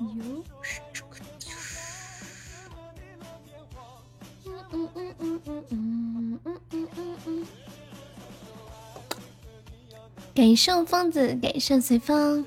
[0.00, 0.44] 有。
[4.70, 7.46] 嗯嗯嗯嗯嗯嗯嗯嗯嗯。
[10.34, 12.46] 感谢疯子，感谢随风。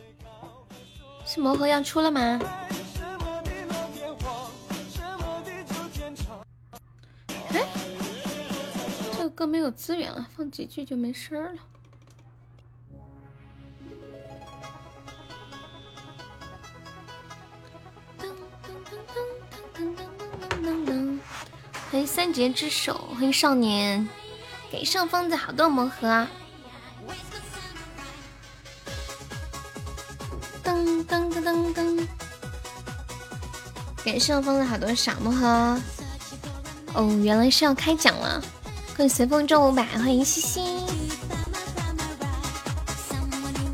[1.25, 2.39] 是魔盒要出了吗？
[7.53, 7.65] 哎，
[9.17, 11.53] 这个歌没有资源了，放几句就没事了。
[22.13, 24.05] 三节之手，欢迎少年，
[24.69, 26.27] 给上方的好多魔盒。
[30.61, 32.07] 噔噔噔噔噔，
[34.03, 35.79] 给上方的好多小魔盒。
[36.93, 38.43] 哦，原来是要开奖了！
[38.97, 40.59] 欢迎随风中五百，欢迎西西，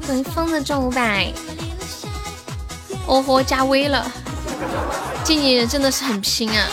[0.05, 1.34] 欢迎疯子中五百。
[3.08, 4.05] 哦豁，加微了，
[5.24, 6.68] 静静真的是很拼啊！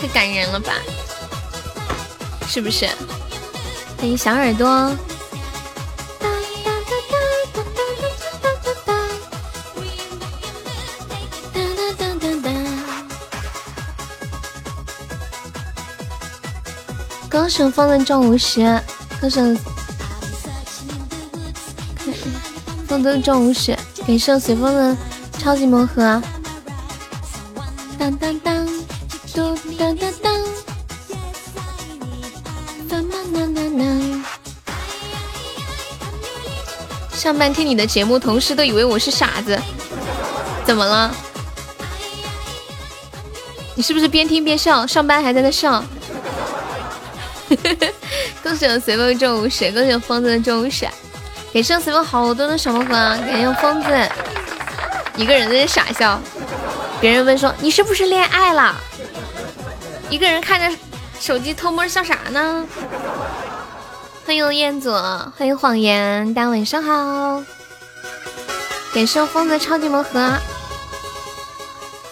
[0.00, 0.72] 太感人了吧，
[2.48, 2.86] 是不是？
[3.98, 4.96] 欢迎小耳朵。
[17.28, 18.80] 歌手风的中五十，
[19.20, 19.40] 歌手
[22.86, 24.96] 风的中五十，感谢随风的
[25.40, 26.22] 超级魔盒。
[27.98, 28.47] 当当当。
[28.47, 28.47] 当
[37.28, 39.60] 上班听你的节目，同事都以为我是傻子，
[40.64, 41.14] 怎么了？
[43.74, 44.86] 你是不是边听边笑？
[44.86, 45.84] 上班还在那笑？
[48.42, 50.88] 恭喜我随风中午十，恭喜我疯子的中午十，
[51.52, 53.88] 给上随风好多的小魔盒，感谢疯子
[55.14, 56.18] 一个人在那傻笑。
[56.98, 58.74] 别人问说你是不是恋爱了？
[60.08, 60.78] 一个人看着
[61.20, 62.66] 手机偷摸笑啥呢？
[64.28, 67.42] 欢迎彦祖，欢迎谎言，大家晚上好。
[68.92, 70.38] 感谢疯子超级魔盒，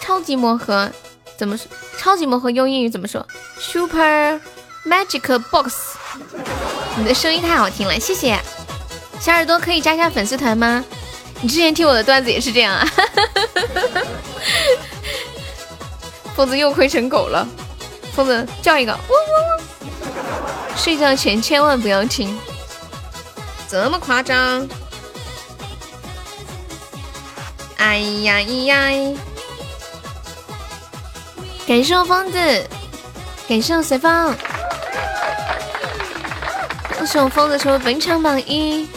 [0.01, 0.89] 超级魔盒
[1.37, 1.67] 怎么说？
[1.99, 3.23] 超级魔盒用英语怎么说
[3.59, 4.39] ？Super
[4.83, 5.95] Magic Box。
[6.97, 8.35] 你的声音太好听了，谢谢。
[9.19, 10.83] 小耳朵可以加一下粉丝团吗？
[11.41, 12.87] 你之前听我的段子也是这样啊？
[16.35, 17.47] 疯子又亏成狗了。
[18.11, 19.56] 疯子叫一个，嗡嗡嗡！
[20.77, 22.37] 睡觉前千万不要听，
[23.67, 24.65] 这么夸张？
[27.77, 29.17] 哎呀咿呀！
[31.67, 32.67] 感谢我疯子，
[33.49, 34.35] 感谢我随风，
[36.97, 38.87] 恭喜我疯子成为本场榜一！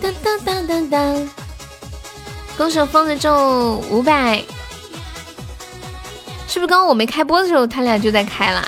[0.00, 1.30] 当当当当当！
[2.56, 4.42] 恭喜我疯子中五百！
[6.48, 8.66] 是不是刚刚我没开播的时候，他俩就在开了？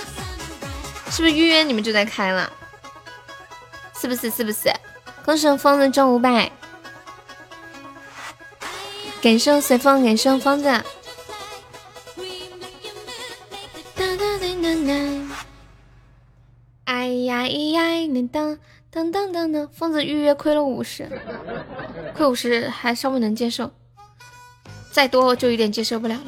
[1.11, 2.53] 是不是预约你们就在开了？
[4.01, 4.31] 是不是？
[4.31, 4.71] 是不是？
[5.25, 6.53] 恭喜疯子中五百，
[9.23, 10.69] 感谢随风，感谢疯子。
[16.85, 18.59] 哎呀咿呀，你当
[18.91, 21.11] 当当当当，疯子预约亏了五十，
[22.15, 23.73] 亏五十还稍微能接受，
[24.93, 26.23] 再多就有点接受不了了。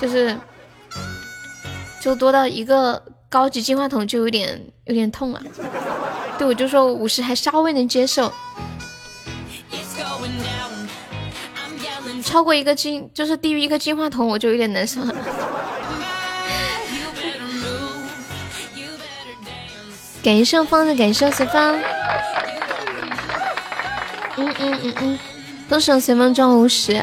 [0.00, 0.36] 就是，
[2.00, 5.42] 就多到一个高级金话筒就有点有点痛了。
[6.38, 8.32] 对，我就说五十还稍微能接受，
[12.24, 15.14] 超过一个金就是低于一个金话筒我就有点难受了。
[20.22, 21.80] 感谢方的，感谢随风。
[24.36, 25.18] 嗯嗯嗯嗯，
[25.68, 27.02] 都是随风装五十。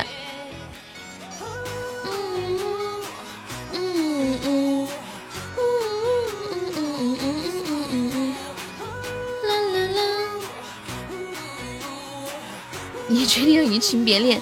[13.51, 14.39] 又移情别恋，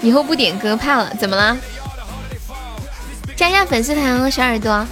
[0.00, 1.14] 以后不点歌怕了？
[1.18, 1.56] 怎么了？
[3.36, 4.86] 加一下粉丝团哦，小耳朵。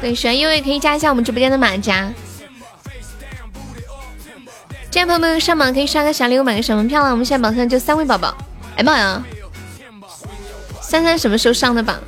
[0.00, 2.10] 对，喜欢悠悠可以加一下我们直播间的马甲。
[4.90, 7.10] 进来朋友们上榜可以刷个小礼物，买个小门票了。
[7.10, 8.36] 我们现在榜上就三位宝宝。
[8.76, 9.22] 哎妈呀！
[10.80, 11.98] 三三什么时候上的榜？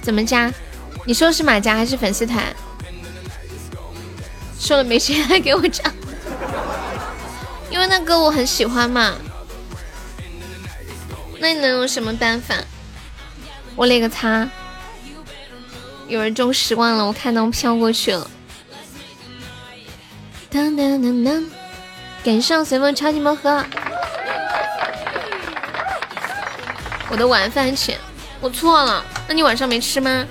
[0.00, 0.52] 怎么加？
[1.04, 2.44] 你说是马甲还是粉丝团？
[4.58, 5.82] 说了没钱还给我加？
[7.70, 9.14] 因为那歌我很喜欢嘛，
[11.40, 12.54] 那你能有什么办法？
[13.74, 14.46] 我勒个擦！
[16.06, 18.30] 有人中十万了，我看到飘过去了。
[20.50, 21.50] 当当当当，
[22.22, 23.64] 赶上随风超级魔盒。
[27.08, 27.98] 我的晚饭钱，
[28.40, 29.04] 我错了。
[29.26, 30.26] 那你晚上没吃吗？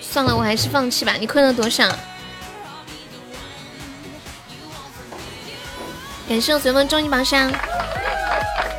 [0.00, 1.14] 算了，我还是放弃吧。
[1.18, 1.84] 你亏了多少？
[6.28, 7.50] 感谢我随风终极宝箱，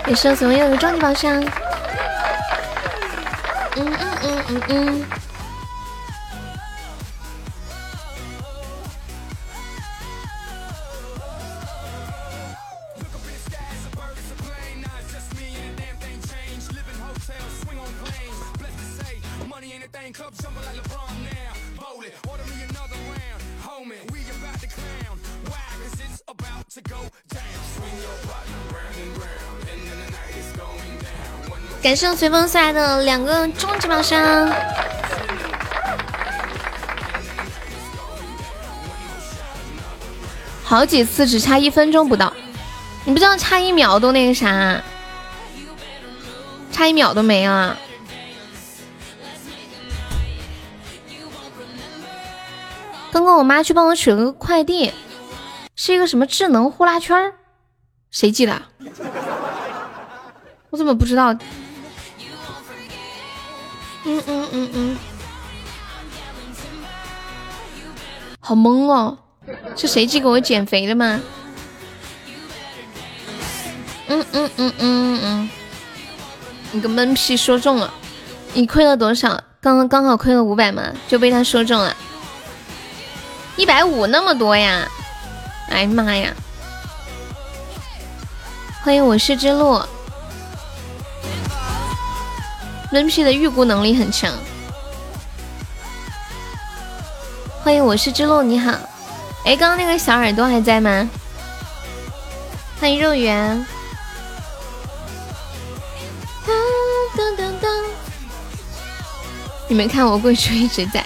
[0.04, 1.42] 感谢我随风又一个终极宝箱。
[3.76, 5.06] 嗯嗯嗯嗯嗯。
[31.88, 34.52] 感谢随风送来的两个终极宝箱，
[40.66, 42.34] 好几次只差一分钟不到，
[43.06, 44.84] 你不知道差一秒都那个啥，
[46.74, 47.78] 差一秒都没了。
[53.14, 54.92] 刚刚我妈去帮我取了个快递，
[55.74, 57.32] 是一个什么智能呼啦圈
[58.12, 58.62] 谁寄的？
[60.70, 61.34] 我怎么不知道？
[64.10, 64.98] 嗯嗯嗯嗯，
[68.40, 69.18] 好懵哦，
[69.76, 71.20] 是谁寄给我减肥的吗？
[74.08, 75.50] 嗯嗯嗯嗯嗯，
[76.72, 77.94] 你个闷屁说中了，
[78.54, 79.44] 你亏了多少？
[79.60, 81.94] 刚刚刚好亏了五百嘛，就被他说中了，
[83.58, 84.88] 一百五那么多呀！
[85.70, 86.34] 哎呀妈呀！
[88.84, 89.82] 欢迎我是之路。
[92.90, 94.34] 闷屁的预估能力很强。
[97.62, 98.72] 欢迎，我是之路，你好。
[99.44, 101.10] 哎，刚刚那个小耳朵还在吗？
[102.80, 103.66] 欢迎肉圆。
[109.68, 111.06] 你们看，我贵叔一直在。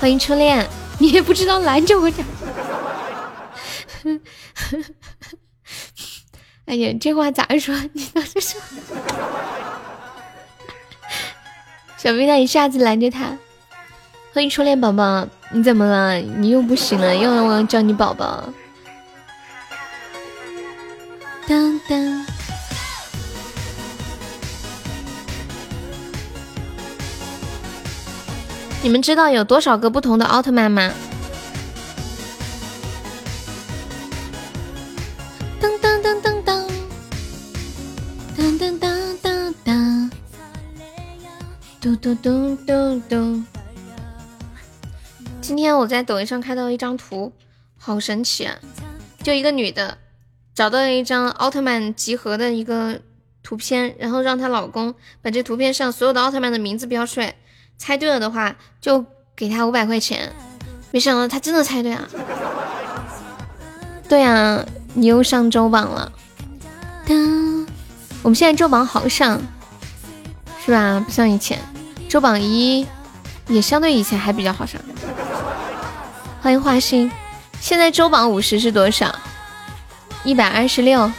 [0.00, 0.66] 欢迎初恋，
[0.98, 2.24] 你也不知道拦着我讲。
[6.64, 7.78] 哎呀，这话咋说？
[7.92, 8.58] 你倒是说。
[12.02, 13.38] 小飞他一下子拦着他，
[14.34, 16.16] 欢迎初恋宝宝，你怎么了？
[16.16, 18.42] 你又不行了，又要我叫你宝宝。
[21.46, 22.26] 当当，
[28.82, 30.92] 你们知道有多少个不同的奥特曼吗？
[41.82, 43.42] 嘟嘟嘟嘟嘟！
[45.40, 47.32] 今天我在抖音上看到一张图，
[47.76, 48.56] 好神奇啊！
[49.20, 49.98] 就一个女的
[50.54, 53.00] 找到了一张奥特曼集合的一个
[53.42, 57.34] 图片，然后让她老公把这图片上所有的奥特曼的名字标出来，
[57.76, 60.32] 猜对了的话就给他五百块钱。
[60.92, 62.08] 没想到他真的猜对啊。
[64.08, 64.64] 对啊，
[64.94, 66.12] 你又上周榜了。
[67.08, 67.66] 当，
[68.22, 69.42] 我们现在周榜好上，
[70.64, 71.02] 是吧？
[71.04, 71.58] 不像以前。
[72.12, 72.86] 周榜一
[73.48, 74.78] 也相对以前还比较好上。
[76.42, 77.10] 欢迎花心，
[77.58, 79.18] 现在周榜五十是多少？
[80.22, 81.10] 一百二十六。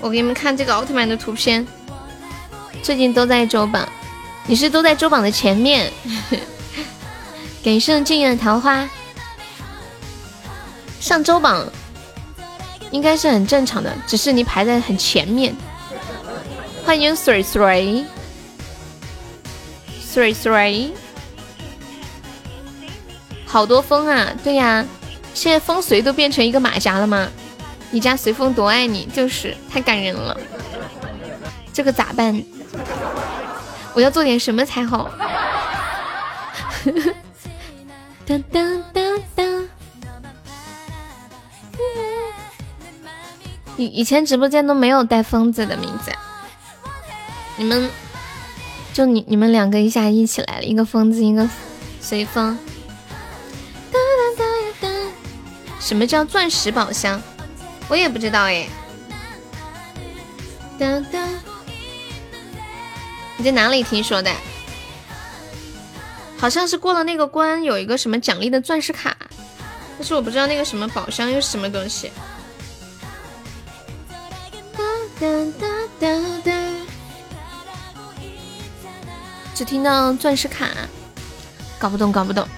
[0.00, 1.66] 我给你们看这个奥特曼的图片，
[2.82, 3.86] 最近都在周榜，
[4.46, 5.92] 你是都在周榜的前面。
[7.62, 8.88] 感谢静夜的桃花，
[10.98, 11.66] 上周榜。
[12.92, 15.52] 应该是很正常的，只是你排在很前面。
[16.84, 18.04] 欢迎 three three
[20.12, 20.90] three three，
[23.46, 24.32] 好多风啊！
[24.44, 24.84] 对呀，
[25.32, 27.28] 现在风随都变成一个马甲了吗？
[27.90, 30.38] 你家随风多爱你，就是太感人了。
[31.72, 32.42] 这个咋办？
[33.94, 35.10] 我要做点什么才好？
[38.26, 39.01] 噔噔噔。
[43.76, 46.12] 以以前直播间都没有带疯子的名字，
[47.56, 47.90] 你们
[48.92, 51.48] 就你你们两个一下一起来了，一个疯子，一个
[52.00, 52.58] 随风。
[55.80, 57.20] 什么叫钻石宝箱？
[57.88, 58.68] 我也不知道哎。
[63.36, 64.30] 你在哪里听说的？
[66.38, 69.16] 好像是过了那个关，有一个什么奖励的钻石卡，
[69.96, 72.10] 但是我不知道那个什么宝箱又是什么东西。
[79.54, 80.66] 只听到钻石卡，
[81.78, 82.48] 搞不懂，搞不懂。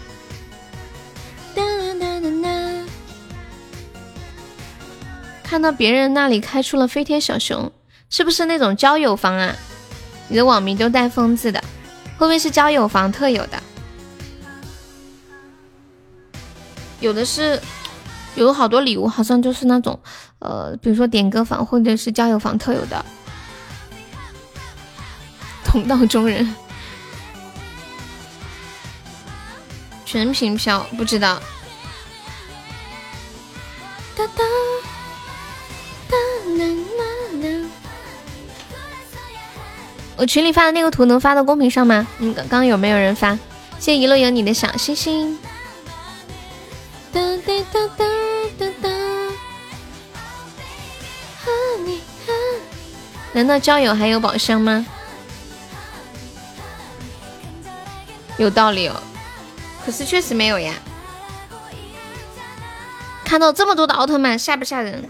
[5.42, 7.71] 看到别人那里开出了飞天小熊，
[8.09, 9.54] 是不是那种交友房啊？
[10.28, 11.61] 你的网名都带“疯”字的，
[12.16, 13.62] 会不会是交友房特有的？
[17.00, 17.61] 有的是，
[18.35, 20.00] 有好多礼物，好像就是那种，
[20.44, 23.04] 呃，比如说点歌房或者是交友房特有的。
[25.64, 26.54] 同道中人，
[30.04, 31.40] 全屏飘不知道。
[34.14, 34.44] 哒哒
[36.08, 36.16] 哒
[36.52, 37.04] 啦啦
[37.42, 37.70] 啦。
[40.16, 42.06] 我群里发的那个图能发到公屏上吗？
[42.18, 43.36] 嗯，刚刚有没有人发？
[43.80, 45.36] 谢谢一路有你的小星星。
[47.12, 48.33] 哒哒哒哒哒哒。
[53.34, 54.86] 难道交友还有宝箱吗？
[58.38, 58.94] 有道理哦，
[59.84, 60.72] 可是确实没有呀。
[63.24, 65.08] 看到这么多的奥特曼，吓不吓人？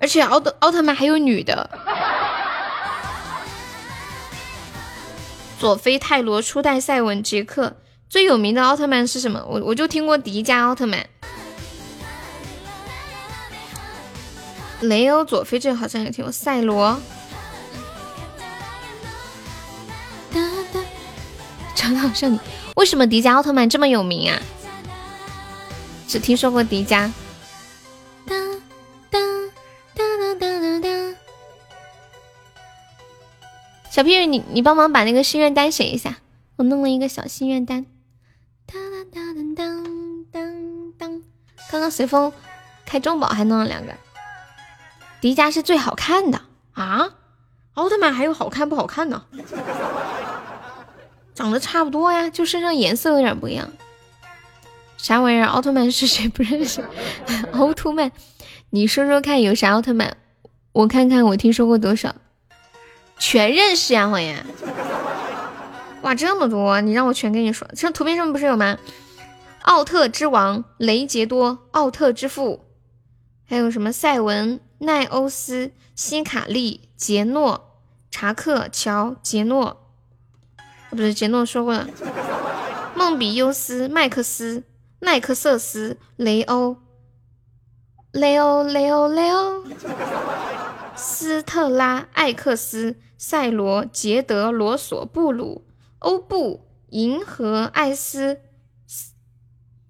[0.00, 1.68] 而且奥特奥特曼还有女的，
[5.58, 7.76] 佐菲、泰罗、初代赛文、杰克。
[8.08, 9.44] 最有名的奥特曼是什么？
[9.46, 11.06] 我我就听过迪迦奥特曼，
[14.80, 16.32] 雷欧、佐菲，这个好像也听过。
[16.32, 17.00] 赛罗。
[21.74, 22.38] 长得好像你，
[22.76, 24.38] 为什么迪迦奥特曼这么有名啊？
[26.06, 27.10] 只听说过迪迦。
[28.26, 28.60] 当
[29.10, 29.50] 当
[29.94, 31.14] 当当当当。
[33.90, 36.18] 小屁你你帮忙把那个心愿单写一下，
[36.56, 37.86] 我弄了一个小心愿单。
[38.66, 38.78] 当
[39.10, 41.22] 当当当当当。
[41.70, 42.30] 刚刚随风
[42.84, 43.92] 开中宝还弄了两个。
[45.20, 46.40] 迪迦是最好看的
[46.72, 47.10] 啊？
[47.74, 49.22] 奥特曼还有好看不好看的？
[51.34, 53.70] 长得差不多呀，就身上颜色有点不一样。
[54.96, 55.46] 啥玩意儿？
[55.46, 56.28] 奥特曼是谁？
[56.28, 56.84] 不认识。
[57.52, 58.12] 奥特曼，
[58.70, 60.16] 你说说看有啥奥特曼？
[60.72, 62.14] 我看看我听说过多少。
[63.18, 64.44] 全认识呀，谎言。
[66.02, 67.68] 哇，这么多，你让我全跟你说。
[67.74, 68.78] 这图片上不是有吗？
[69.62, 72.64] 奥特之王雷杰多，奥特之父，
[73.46, 79.92] 还有什么赛文、奈欧斯、希卡利、杰诺、查克、乔、杰诺。
[80.88, 81.86] 不是杰诺说过了，
[82.96, 84.64] 梦比优斯、麦克斯、
[85.00, 86.78] 奈克瑟斯、雷欧、
[88.10, 89.64] 雷欧、雷欧、雷欧、
[90.96, 95.66] 斯特拉、艾克斯、赛罗、杰德、罗索、布鲁、
[95.98, 98.40] 欧布、银河、艾斯、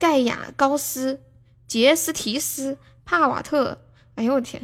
[0.00, 1.20] 盖亚、高斯、
[1.68, 3.86] 杰斯提斯、帕瓦特。
[4.20, 4.60] 哎呦我天，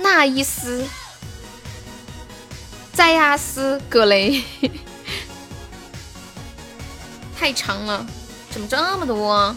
[0.00, 0.84] 纳伊斯。
[2.92, 4.42] 塞亚斯格雷，
[7.38, 8.04] 太长了，
[8.50, 9.54] 怎么这么多？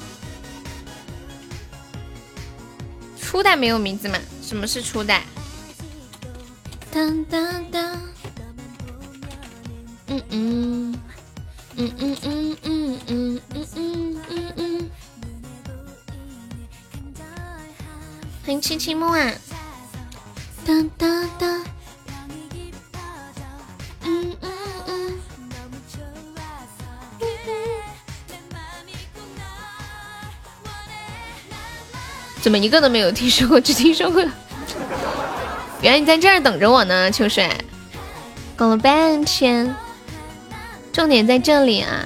[3.20, 4.20] 初代没有名字吗？
[4.44, 5.24] 什么是初代？
[6.92, 8.00] 当当当，
[10.06, 11.00] 嗯嗯
[11.76, 14.92] 嗯嗯嗯嗯嗯嗯嗯嗯
[18.46, 19.32] 欢迎七七木啊！
[20.66, 21.08] 哒哒
[21.40, 21.48] 哒。
[24.02, 24.52] 嗯嗯
[24.86, 25.20] 嗯，
[32.42, 33.62] 怎么一个都没有听说过？
[33.62, 34.22] 只听说过，
[35.82, 37.50] 原来你在这儿等着我呢，秋水。
[38.58, 39.74] 搞了半天，
[40.92, 42.06] 重点在这里啊！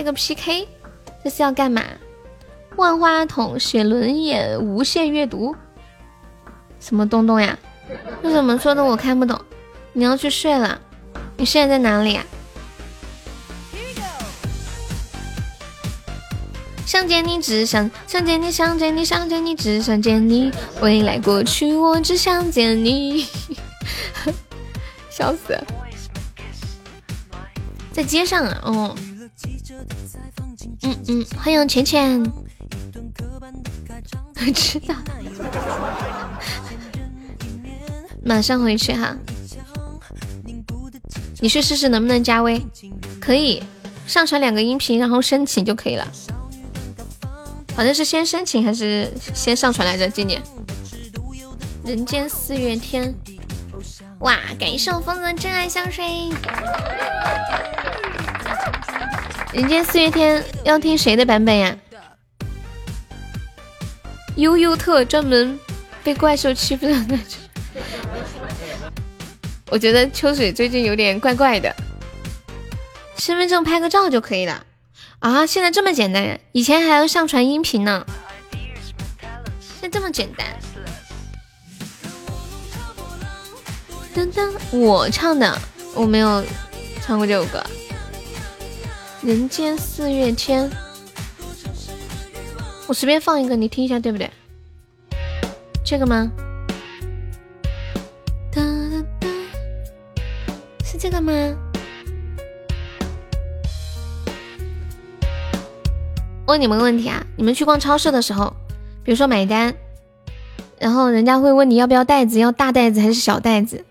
[0.00, 0.66] 开个 PK，
[1.22, 1.84] 这是要干嘛？
[2.76, 5.54] 万花筒、写轮眼、无限阅读，
[6.80, 7.58] 什么东东呀？
[8.22, 8.82] 这怎么说的？
[8.82, 9.38] 我看不懂。
[9.92, 10.80] 你要去睡了？
[11.36, 12.24] 你现在在哪里啊？
[16.86, 20.50] 想见你，只想想见你，想见你，想见你，只想见你。
[20.80, 23.26] 未来过去，我只想见你。
[25.10, 25.62] 笑死！
[27.92, 28.96] 在街上啊，哦。
[30.82, 32.22] 嗯嗯，欢迎浅浅。
[34.54, 34.94] 知道，
[38.24, 39.16] 马上回去哈。
[41.40, 42.60] 你去试试能不能加微，
[43.20, 43.62] 可以
[44.06, 46.06] 上传两个音频，然后申请就可以了。
[47.74, 50.08] 好像是先申请还是先上传来着？
[50.08, 50.42] 今年
[51.84, 53.14] 人间四月天，
[54.18, 54.36] 哇！
[54.58, 56.04] 感谢我疯子的真爱香水。
[59.52, 61.76] 人间四月天要听谁的版本呀？
[64.36, 65.58] 悠悠特专门
[66.04, 67.38] 被怪兽欺负的那种。
[69.68, 71.74] 我觉得秋水最近有点怪怪的。
[73.16, 74.64] 身份证拍个照就可以了
[75.18, 75.44] 啊！
[75.44, 78.06] 现在这么简单呀，以前还要上传音频呢。
[79.60, 80.46] 现在这么简单。
[84.14, 85.60] 噔噔，我唱的，
[85.94, 86.44] 我没有
[87.02, 87.62] 唱过这首歌。
[89.22, 90.70] 人间四月天，
[92.86, 94.30] 我随便放一个，你听一下，对不对？
[95.84, 96.32] 这个吗？
[98.50, 99.28] 哒哒哒，
[100.82, 101.32] 是这个吗？
[106.46, 108.56] 问你们个问题啊，你们去逛超市的时候，
[109.04, 109.74] 比如说买单，
[110.78, 113.84] 然后人家会问你要不要袋子，要大袋子还是小袋子？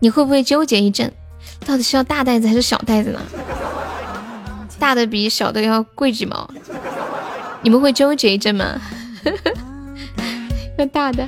[0.00, 1.12] 你会不会纠结一阵，
[1.66, 3.20] 到底是要大袋子还是小袋子呢？
[4.78, 6.48] 大的比小的要贵几毛，
[7.62, 8.80] 你们会纠结一阵吗？
[10.78, 11.26] 要大的。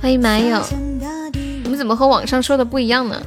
[0.00, 0.62] 欢迎马友，
[1.32, 3.22] 你们怎么和网上说的不一样呢？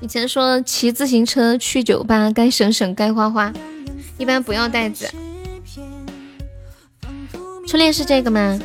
[0.00, 3.52] 以前说骑自行车去酒吧，该省省该花花，
[4.18, 5.08] 一般不要袋子。
[7.68, 8.58] 初恋是这个吗？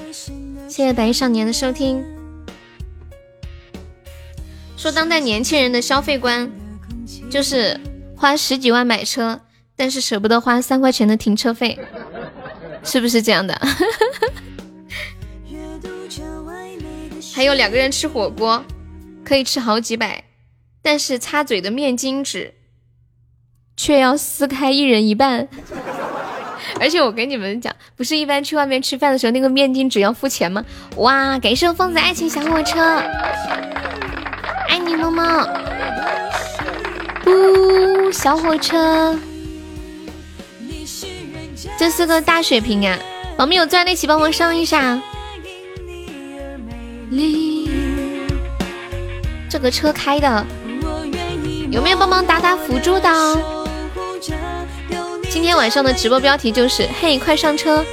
[0.67, 2.03] 谢谢白衣少年的收听。
[4.75, 6.51] 说当代年轻人的消费观
[7.29, 7.79] 就是
[8.17, 9.39] 花十几万买车，
[9.75, 11.79] 但是舍不得花三块钱的停车费，
[12.83, 13.55] 是不是这样的？
[17.35, 18.65] 还有两个人吃火锅
[19.23, 20.23] 可以吃好几百，
[20.81, 22.55] 但是擦嘴的面巾纸
[23.75, 25.47] 却要撕开一人一半。
[26.81, 30.65] 而且我跟你们讲，不是一般去外面吃饭的时候那个面巾纸要付钱吗？
[30.95, 32.81] 哇，感谢疯子爱情小火车。
[34.67, 35.47] 爱你，萌萌。
[37.27, 39.15] 呜，小火车，
[41.77, 42.97] 这是个大血瓶啊！
[43.37, 44.99] 宝们有钻的一起帮忙上一下。
[49.49, 50.45] 这个车开的，
[51.69, 53.09] 有没有帮忙打打辅助的？
[55.29, 57.85] 今天晚上的直播标题就是“嘿，快上车”。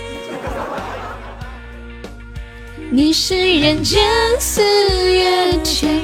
[2.90, 4.02] 你是人间
[4.38, 4.62] 四
[5.12, 6.00] 月天。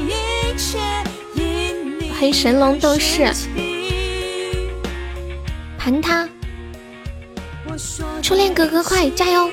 [2.19, 3.33] 黑神龙斗士，
[5.91, 6.29] 盘他！
[8.23, 9.51] 初恋哥哥快加油！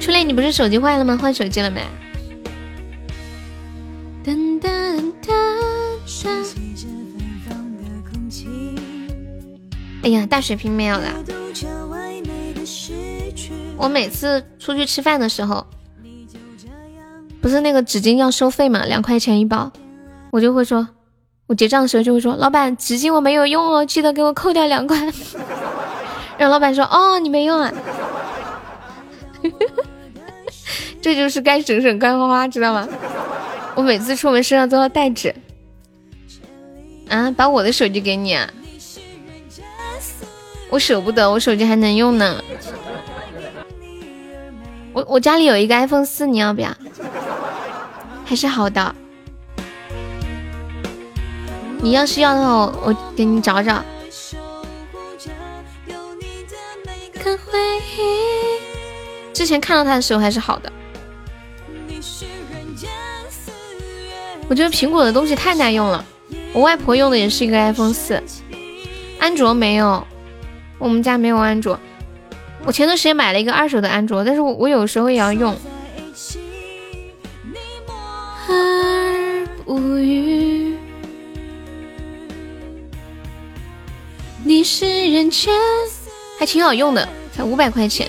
[0.00, 1.18] 初恋，你不是手机坏了吗？
[1.20, 1.82] 换手机了没？
[4.24, 5.32] 噔噔噔
[6.06, 6.28] 噔！
[10.02, 11.12] 哎呀，大水瓶没有了。
[13.76, 15.66] 我每次出去吃饭的时候。
[17.40, 19.72] 不是那个纸巾要收费嘛，两块钱一包，
[20.30, 20.86] 我就会说，
[21.46, 24.96] 我结账的时候就会说，老板纸巾我没有用哦，记得给我扣掉两块。
[26.38, 27.72] 让老板说，哦，你没用啊，
[31.02, 32.86] 这就是该省省该花花，知道吗？
[33.74, 35.34] 我每次出门身上都要带纸。
[37.08, 38.48] 啊，把我的手机给你啊，
[40.68, 42.42] 我舍不得，我手机还能用呢。
[44.92, 46.68] 我我家里有一个 iPhone 四，你要不要？
[48.24, 48.94] 还是好的。
[51.80, 53.82] 你要是要的话，我我给你找找。
[59.32, 60.72] 之前看到它的时候还是好的。
[64.48, 66.04] 我觉得苹果的东西太耐用了。
[66.52, 68.22] 我外婆用的也是一个 iPhone 四，
[69.18, 70.06] 安卓没有，
[70.78, 71.78] 我们家没有安卓。
[72.64, 75.54] 我前段时间买了一个二手的安卓，但是我我有时候也要用。
[78.48, 80.67] 而不语，
[84.48, 85.52] 你是人间，
[86.38, 87.06] 还挺好用的，
[87.36, 88.08] 才五百块钱，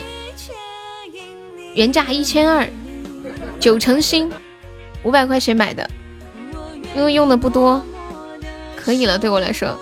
[1.76, 2.66] 原价一千二，
[3.60, 4.32] 九成新，
[5.04, 5.86] 五百块钱买的，
[6.96, 7.84] 因为用的不多，
[8.78, 9.78] 可以了，对我来说。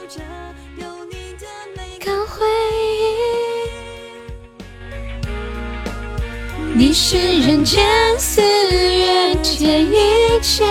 [6.73, 7.85] 你是人间
[8.17, 10.65] 四月天，一切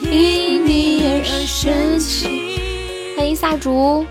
[0.00, 3.14] 因你而升起。
[3.16, 4.04] 欢迎萨竹，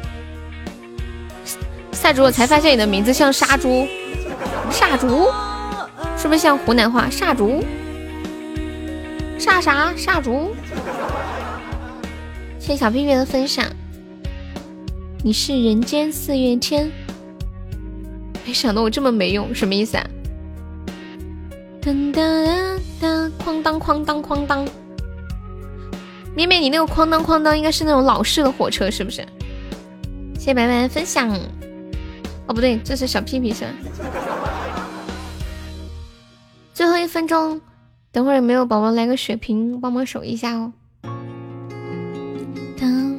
[2.08, 3.86] 萨竹，我才发现你的名字像杀猪，
[4.72, 5.28] 杀猪
[6.16, 7.10] 是不是像湖南话？
[7.10, 7.62] 杀猪，
[9.38, 9.94] 杀啥？
[9.98, 10.56] 杀猪。
[12.60, 13.66] 谢谢小屁屁的分享。
[15.22, 16.90] 你是人间四月天，
[18.46, 20.08] 没想到我这么没用，什么意思啊？
[21.82, 24.66] 噔噔噔，哐当哐当哐当。
[26.34, 29.18] 妹妹，你那个哐当哐当应该是那种老式的火车，是不是？
[30.36, 31.38] 谢谢白白的分享。
[32.48, 33.68] 哦，不对，这是小屁屁声。
[36.74, 37.60] 最后一分钟，
[38.12, 40.72] 等会儿有没有宝宝来个血瓶，帮忙守一下哦。
[42.80, 43.18] 当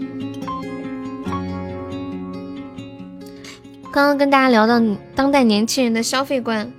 [3.91, 4.81] 刚刚跟大家聊到
[5.15, 6.73] 当代年轻人的消费观，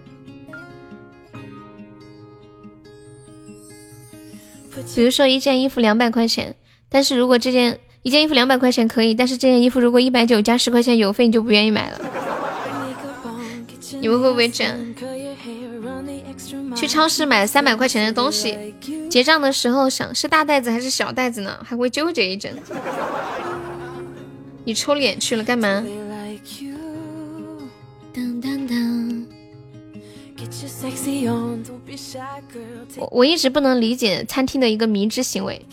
[4.96, 6.56] 比如说一件衣服两百块钱，
[6.88, 12.00] 但是如果这件一件衣服两百块钱可以，但是这件衣服如果一百九加十块钱邮费，你就不愿意买了。
[14.00, 14.76] 你们会不会这样？
[16.76, 18.74] 去超市买三百块钱的东西，
[19.10, 21.60] 结账的时候想是大袋子还是小袋子呢？
[21.64, 22.58] 还会纠结一阵。
[24.64, 25.84] 你抽脸去了干嘛？
[32.98, 35.66] 我我一直不能理解餐厅的一个迷之行为，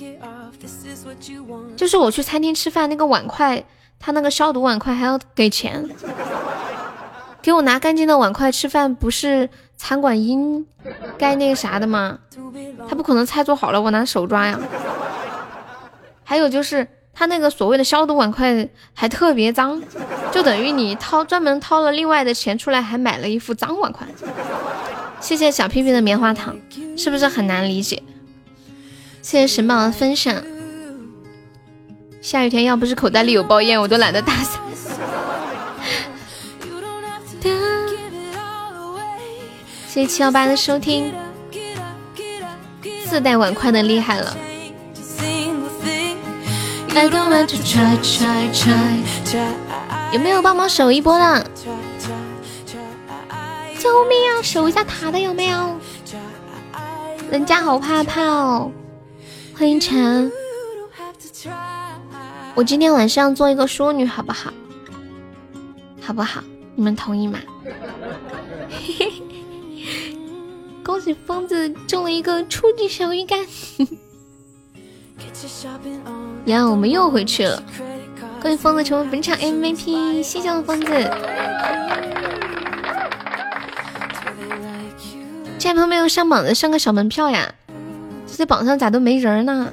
[1.77, 3.65] 就是我去餐厅吃饭，那个碗筷，
[3.99, 5.89] 他那个消毒碗筷还要给钱。
[7.47, 10.67] 给我拿干净的碗筷吃饭，不是餐馆应
[11.17, 12.19] 该那个啥的吗？
[12.89, 14.59] 他不可能菜做好了我拿手抓呀。
[16.25, 19.81] 还有就是他那个所谓的消毒碗筷还特别脏，
[20.33, 24.05] 就等于你掏专门掏了另外的钱出来，还买了一副脏碗筷。
[25.21, 26.57] 谢谢小屁屁的棉花糖，
[26.97, 28.03] 是不是很难理解？
[29.23, 30.35] 谢谢神宝的分享。
[32.21, 34.56] 下雨天要不是口袋里有包烟，我都懒得打伞。
[39.97, 41.11] 谢谢七幺八的收听，
[43.07, 44.37] 自带碗筷的厉害了。
[50.13, 51.51] 有没有帮忙守一波的？
[53.79, 54.43] 救命啊！
[54.43, 55.79] 守一下塔的有没有？
[57.31, 58.71] 人家好怕怕哦。
[59.57, 60.31] 欢迎晨，
[62.55, 64.53] 我今天晚上做一个淑女好不好？
[66.03, 66.45] 好不好？
[66.75, 67.39] 你们同意吗？
[68.69, 69.26] 嘿嘿。
[70.87, 73.41] 恭喜疯子中了一个初级小鱼干，
[76.47, 77.61] 呀，我们又回去了。
[78.41, 80.87] 恭喜疯子成为本场 MVP，谢谢疯子。
[85.59, 87.53] 这朋友没有上榜的上个小门票呀，
[88.29, 89.73] 这榜上咋都没人呢？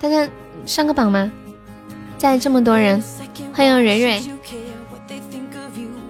[0.00, 0.26] 大家
[0.64, 1.30] 上个榜吗？
[2.16, 3.04] 在这么多人，
[3.52, 4.22] 欢迎蕊蕊。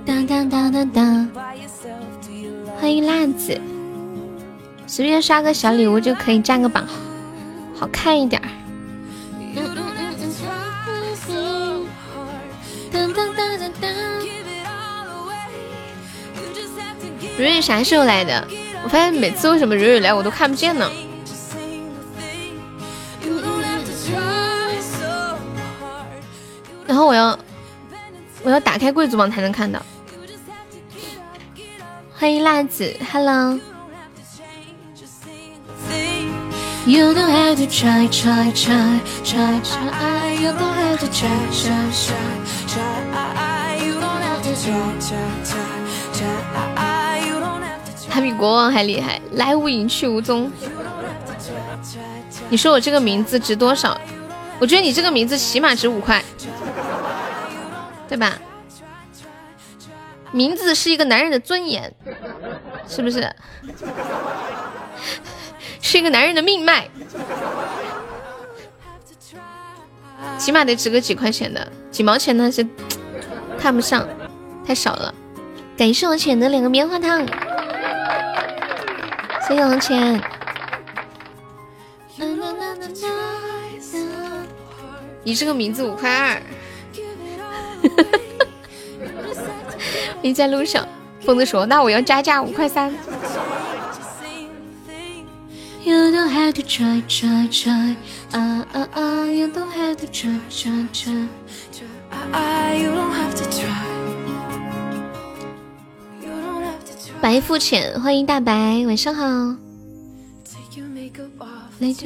[0.07, 1.29] 当当当当当。
[2.81, 3.61] 欢迎辣子，
[4.87, 6.87] 随便刷个小礼物就可以占个榜，
[7.77, 8.41] 好看一点。
[17.37, 18.47] 蕊蕊啥时候来的？
[18.85, 20.89] 我发现每次为什么蕊蕊来我都看不见呢？
[26.87, 27.39] 然后我要
[28.43, 29.81] 我要打开贵族榜才能看到。
[32.21, 33.61] 欢迎辣子，Hello。
[48.11, 50.51] 他比国王还厉害，来无影去无踪。
[52.49, 53.97] 你说我这个名字值多少？
[54.59, 56.25] 我觉得你这个名字起码值五块，
[58.09, 58.37] 对吧？
[60.33, 61.93] 名字是一个男人的尊严，
[62.87, 63.35] 是不是？
[65.81, 66.89] 是一个男人的命脉，
[70.37, 72.67] 起码得值个几块钱的，几毛钱那是
[73.59, 74.07] 看不上，
[74.67, 75.15] 太少了。
[75.77, 77.27] 感谢我浅的两个棉花糖，
[79.47, 80.21] 谢谢王浅。
[85.23, 86.43] 你这个名字五块二。
[90.21, 90.87] 你在路上，
[91.21, 92.93] 疯子说：“那我要加价五块三。”
[107.21, 109.25] 白富浅，欢迎大白，晚上好。
[111.81, 111.97] 你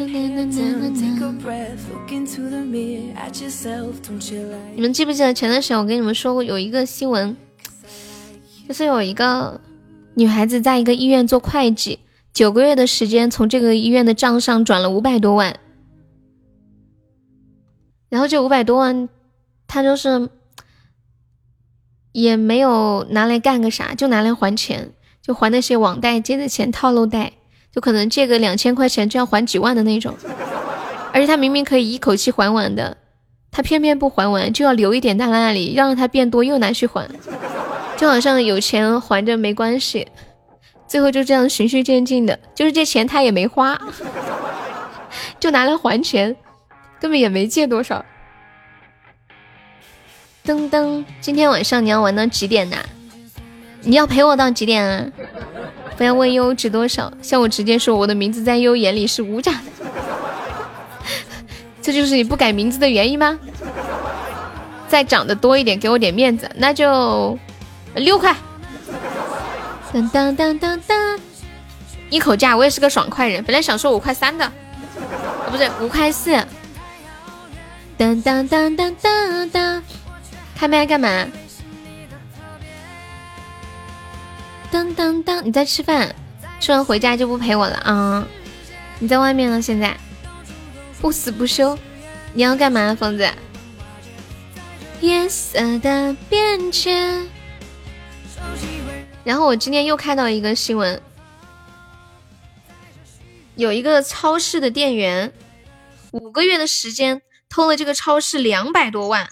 [4.81, 7.35] 们记不记得前段时间我跟你们说过有一个新闻？
[8.73, 9.61] 是有一个
[10.15, 11.99] 女孩子在一个医院做会计，
[12.33, 15.57] 九个月的时间从这个医院的账上转了五百多万，
[18.09, 19.09] 然后这五百多万，
[19.67, 20.29] 她就是
[22.13, 27.33] 也没有拿来干个啥，就拿来还钱，就还那些网贷借的钱、套路贷，
[27.71, 30.15] 就可能借个两千块钱就要还几万的那种，
[31.13, 32.97] 而且她明明可以一口气还完的，
[33.51, 37.09] 他偏偏不还完，就要留一点在那里，让它变多又拿去还，
[38.03, 40.09] 就好像有钱还着没关系，
[40.89, 43.81] 最后就这样循序渐进的，就是这钱他也没花，
[45.39, 46.35] 就拿来还钱，
[46.99, 48.05] 根本也没借多少。
[50.45, 52.77] 噔噔，今天晚上你要玩到几点呢？
[53.83, 55.07] 你要陪我到几点啊？
[55.97, 59.87] 不要问优值多少，像我直接说，我的名字在优眼里是无价的。
[61.81, 63.39] 这就是你不改名字的原因吗？
[64.89, 67.39] 再涨的多一点，给我点面子，那就
[67.95, 68.35] 六块。
[69.93, 71.19] 当当当当当，
[72.09, 76.33] 一口价，我也是个爽快人，本来想说五块三的，哦不对，五块四。
[77.99, 79.83] 当当当当当当。
[80.57, 81.27] 开麦干嘛？
[84.71, 85.45] 当当当！
[85.45, 86.15] 你在吃饭，
[86.59, 88.27] 吃完回家就不陪我了啊？
[88.99, 89.97] 你在外面呢，现在
[91.01, 91.77] 不死不休。
[92.33, 93.29] 你要干嘛，疯子？
[95.01, 97.29] 夜色的变迁。
[99.25, 101.01] 然后我今天又看到一个新闻，
[103.55, 105.33] 有一个超市的店员，
[106.11, 109.29] 五个月的时间偷了这个超市两百多万。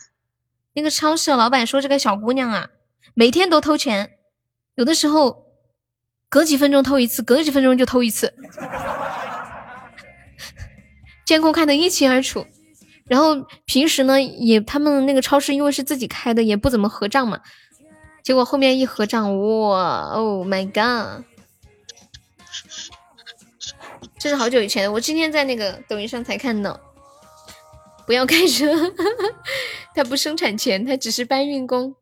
[0.75, 2.68] 那个超市的老板说：“这个小姑娘啊，
[3.14, 4.12] 每天都偷钱，
[4.77, 5.46] 有的时候
[6.29, 8.33] 隔几分钟偷一次，隔几分钟就偷一次，
[11.27, 12.46] 监控看得一清二楚。
[13.09, 17.40] 然后平时呢，也他们那个超市因为是自己开的，也不怎么合账嘛。
[18.23, 21.25] 结果后面一合账，哇，Oh my god！
[24.19, 26.79] 这是好久以前的，我今天在那个抖音上才看到。”
[28.07, 28.67] 不要开车，
[29.95, 31.95] 他不生产钱，他只是搬运工。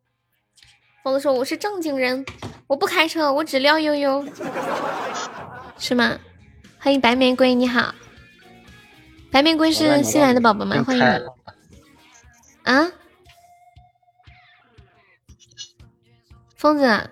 [1.04, 2.24] 疯子说我是正经人，
[2.66, 4.26] 我不开车，我只撩悠悠，
[5.78, 6.18] 是吗？
[6.78, 7.94] 欢迎白玫瑰，你好，
[9.30, 10.82] 白玫瑰是新来的宝宝吗？
[10.82, 11.08] 欢迎你。
[12.62, 12.90] 啊？
[16.58, 17.10] 疯子，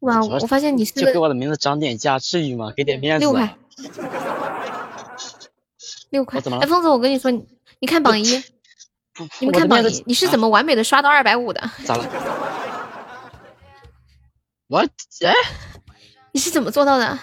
[0.00, 0.22] 哇！
[0.22, 2.72] 我发现你是就给我的名字涨点价，至于吗？
[2.76, 3.24] 给点面子。
[3.24, 3.56] 六块。
[6.10, 6.38] 六块。
[6.60, 7.30] 哎，疯子，我跟你说。
[7.80, 8.22] 你看榜一，
[9.40, 11.60] 你们看榜一，你是怎么完美的刷到二百五的？
[11.84, 12.06] 咋了？
[14.68, 15.34] 我哎，
[16.32, 17.18] 你是怎么做到的？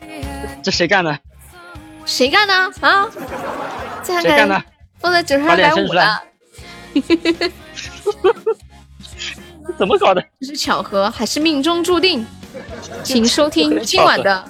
[0.62, 1.18] 这谁干的？
[2.04, 3.08] 谁干的啊？
[4.04, 4.62] 谁干的？
[4.98, 6.22] 放在九十二百五了。
[9.78, 10.22] 怎么搞的？
[10.40, 12.24] 这是巧合还是命中注定？
[13.02, 14.44] 请收听今晚的。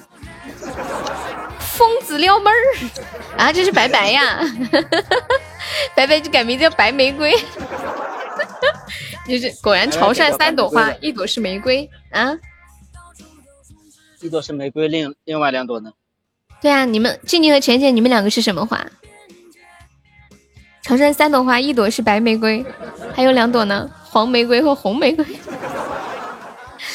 [1.59, 2.55] 疯子撩妹儿
[3.37, 4.39] 啊，这是白白呀，
[5.95, 7.31] 白白就改名叫白玫瑰，
[9.27, 12.35] 就是果然潮汕三朵花，一朵是玫瑰啊，
[14.21, 15.91] 一朵是玫瑰，另另外两朵呢？
[16.61, 18.83] 对啊，你们静静和浅浅，你们两个是什么花？
[20.87, 22.65] 潮汕三朵花，一朵是白玫瑰，
[23.13, 25.25] 还有两朵呢，黄玫瑰和红玫瑰。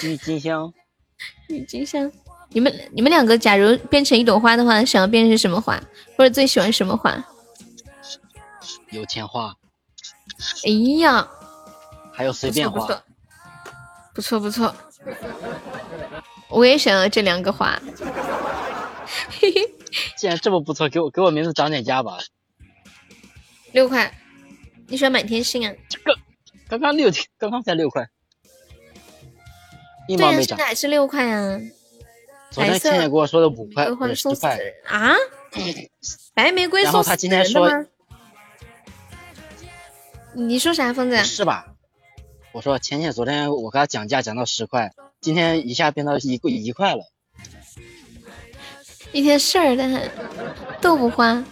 [0.02, 0.72] 郁金香，
[1.48, 2.11] 郁金香。
[2.48, 5.78] 你们你们两个，假如变成一朵花的话，想要变成什么花？
[6.16, 7.22] 或者最喜欢什么花？
[8.92, 9.55] 有钱花。
[10.64, 11.28] 哎呀，
[12.14, 12.88] 还有随便花。
[14.14, 14.74] 不错不错，
[16.48, 17.78] 我也想要这两个花。
[19.38, 19.70] 嘿嘿，
[20.16, 22.16] 既然这么不错，给我给我名字涨点价吧。
[23.72, 24.12] 六块，
[24.88, 25.74] 你喜欢满天星啊？
[26.68, 28.06] 刚刚刚六刚刚才六块，
[30.08, 30.56] 一毛没涨。
[30.56, 31.61] 现在还是六块啊。
[32.50, 35.14] 昨天倩倩跟我说的五块，十块啊？
[36.35, 37.87] 白玫瑰送今天说，
[40.35, 41.24] 你说啥，疯子？
[41.24, 41.74] 是吧？
[42.52, 47.04] 我说倩倩昨天我给她讲价讲到十块，今天一下变到一一块了。
[49.12, 50.11] 一天事儿的很，
[50.80, 51.42] 豆腐花。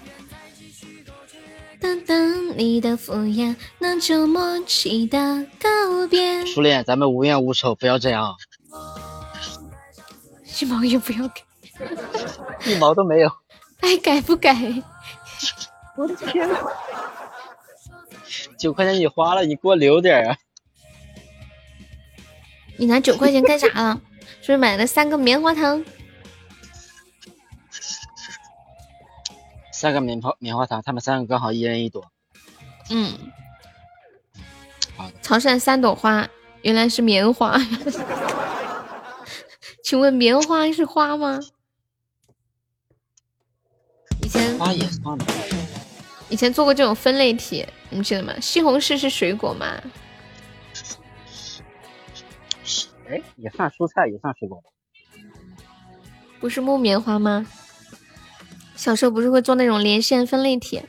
[1.81, 6.45] 等等你的敷衍，那就默契的告别。
[6.45, 8.37] 初恋，咱们无冤无仇，不要这样。
[10.61, 11.43] 一毛也不要给，
[12.71, 13.33] 一毛都没有。
[13.81, 14.55] 爱改不改？
[15.97, 16.49] 我的天！
[18.59, 20.37] 九块钱你花了，你给我留点啊！
[22.77, 24.01] 你拿九块钱干啥了？
[24.43, 25.83] 是不是买了三个棉花糖？
[29.81, 32.13] 三个棉花棉花糖，他们三个刚好一人一朵。
[32.91, 33.15] 嗯。
[35.23, 36.29] 潮汕三朵花，
[36.61, 37.59] 原来是棉花。
[39.83, 41.41] 请问棉花是花吗？
[44.23, 45.25] 以前花也算吗？
[46.29, 48.39] 以前做过这种分类题，你记得吗？
[48.39, 49.81] 西红柿是水果吗？
[53.09, 54.63] 哎，也算蔬菜，也算水果。
[56.39, 57.47] 不是木棉花吗？
[58.81, 60.83] 小时候不是会做那种连线分类题？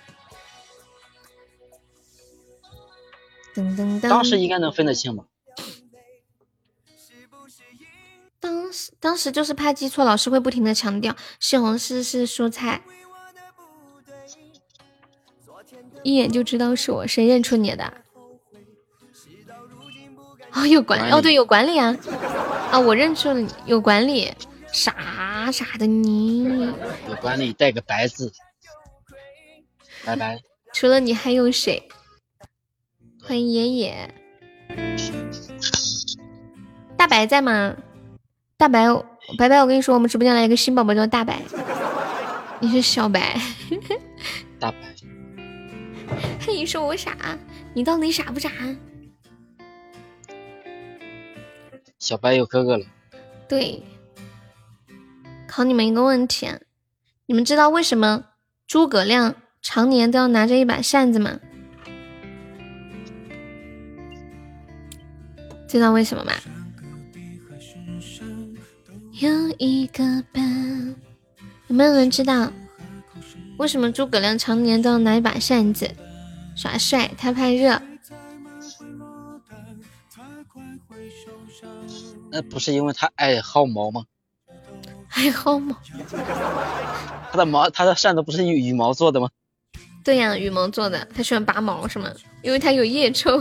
[3.54, 4.08] 噔噔噔。
[4.08, 5.26] 当时应该能分得清吧？
[8.40, 12.82] 当时当时就是怕记错，老师会不停的强调西红柿是蔬菜，
[16.02, 17.94] 一眼就知道是我，谁认出你的？
[20.54, 21.94] 哦，有管哦，对，有管理啊，
[22.72, 24.34] 啊，我认出了你，有管理，
[25.42, 26.44] 傻傻的你，
[27.10, 28.32] 有管理带个白字，
[30.06, 30.40] 拜拜。
[30.72, 31.82] 除了你还有谁？
[33.24, 34.14] 欢迎爷爷，
[36.96, 37.76] 大白在吗？
[38.56, 38.86] 大白，
[39.36, 41.42] 白白，我跟你说，我们直播间来一个新宝宝叫大白，
[42.60, 43.42] 你是小白，
[44.60, 44.78] 大白，
[46.46, 47.18] 嘿，你说我傻，
[47.74, 48.52] 你到底傻不傻？
[51.98, 52.86] 小白有哥哥了。
[53.48, 53.82] 对，
[55.52, 56.48] 考你们一个问题，
[57.26, 58.24] 你们知道为什么
[58.66, 61.42] 诸葛亮常年都要拿着一把扇子吗？
[65.68, 66.32] 知道为什么吗？
[69.20, 70.96] 有一个伴，
[71.68, 72.50] 有没有人知道
[73.58, 75.92] 为什么诸葛亮常年都要拿一把扇子
[76.56, 77.12] 耍帅？
[77.18, 77.82] 他怕热。
[82.30, 84.06] 那不是因为他爱薅毛吗？
[85.12, 85.76] 爱薅毛？
[87.32, 89.30] 他的毛，他的扇子不是羽羽毛做的吗？
[90.04, 91.08] 对呀，羽毛做的。
[91.16, 92.10] 他喜欢拔毛是吗？
[92.42, 93.38] 因为他有腋臭。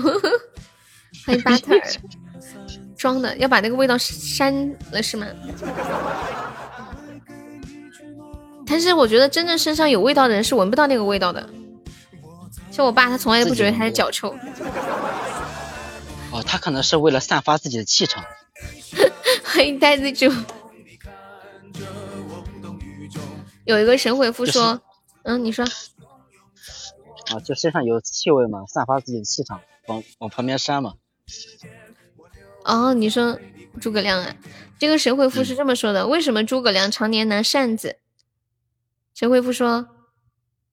[1.27, 1.83] 欢迎巴特尔。
[2.97, 4.55] 装的要把那个味道删
[4.93, 5.27] 了是吗？
[8.67, 11.49] 但是我觉得真正身上有味道的人是闻不到那个味道的。
[12.71, 14.37] 像我爸，他从来都不觉得他是脚臭。
[16.31, 18.23] 哦，他可能是为了散发自己的气场。
[19.45, 20.31] 欢迎呆子猪。
[23.65, 24.81] 有一个神回复说
[25.25, 25.65] ：“嗯，你说。”
[27.31, 30.95] 啊，就身上有气味嘛，散发自己的气场，往往旁边扇嘛。
[32.65, 33.39] 哦，你说
[33.81, 34.35] 诸葛亮啊？
[34.79, 37.99] 这个神回复是这么说的：为什么诸葛亮常年拿扇子？
[39.15, 39.89] 神回复说：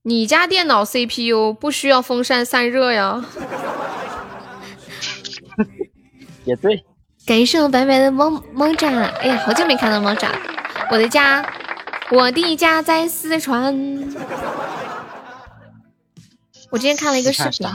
[0.04, 3.23] 你家电脑 CPU 不需要风扇散热呀。
[6.45, 6.86] 也对。
[7.26, 8.88] 感谢我白白的猫猫爪，
[9.19, 10.39] 哎呀，好久没看到猫爪了。
[10.89, 11.43] 我的家，
[12.12, 13.76] 我的家在四川。
[16.70, 17.67] 我今天看了一个视频，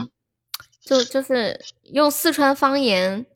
[0.85, 1.61] 就就是
[1.93, 3.27] 用四川方言。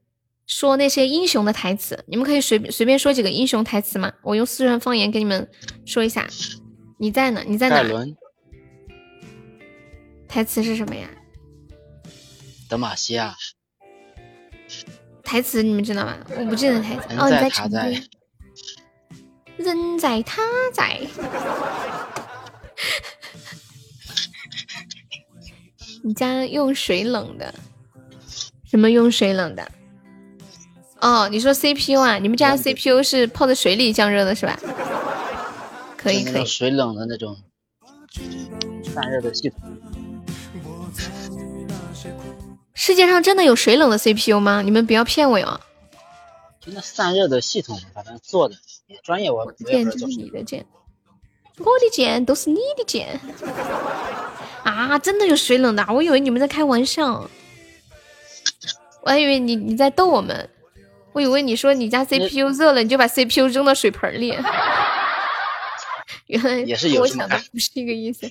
[0.46, 4.12] 说那些英雄的台词，你们可以随随便说几个英雄台词吗？
[4.22, 5.50] 我用四川方言给你们
[5.84, 6.28] 说一下。
[6.98, 7.42] 你在呢？
[7.44, 7.82] 你在哪？
[10.28, 11.08] 台词是什么呀？
[12.68, 13.34] 德玛西亚。
[15.24, 16.16] 台词你们知道吗？
[16.38, 17.02] 我不记得台词。
[17.18, 17.78] 哦，你在成都。
[19.56, 20.42] 人在他
[20.72, 21.00] 在。
[26.04, 27.52] 你家用水冷的？
[28.64, 29.70] 什么用水冷的？
[31.00, 32.18] 哦，你说 CPU 啊？
[32.18, 34.58] 你们家 CPU 是泡在水里降热的是吧？
[35.96, 36.46] 可以可以。
[36.46, 37.36] 水冷的那种
[38.94, 39.60] 散热的系统。
[42.74, 44.62] 世界上真的有水冷的 CPU 吗？
[44.62, 45.60] 你们不要骗我哟！
[46.60, 48.54] 就那散热的系统，反正做的
[49.02, 50.64] 专业，我剑就是你的剑，
[51.58, 53.18] 我的剑都是你的剑
[54.64, 54.98] 啊！
[54.98, 55.84] 真的有水冷的？
[55.90, 57.28] 我以为你们在开玩笑，
[59.02, 60.48] 我还以为你你在逗我们。
[61.12, 64.36] 我以为你说你家 CPU 热了，你就把 CPU 扔到水盆里。
[66.26, 68.30] 原来也是有我想的不是一个意思。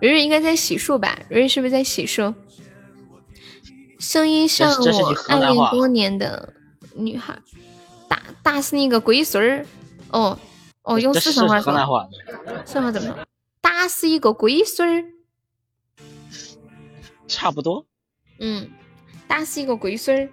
[0.00, 1.18] 蕊蕊应该在洗漱吧？
[1.30, 2.34] 蕊蕊是不是在洗漱？
[3.98, 6.52] 声音像我暗恋多年的
[6.94, 7.38] 女孩。
[8.06, 9.64] 大大是那个龟孙儿。
[10.12, 10.38] 哦
[10.82, 11.72] 哦，用四川话说。
[12.64, 13.26] 四川话怎么说？
[13.60, 15.04] 打死一个龟孙儿。
[17.28, 17.86] 差不多。
[18.38, 18.70] 嗯，
[19.28, 20.28] 打死一个龟孙儿。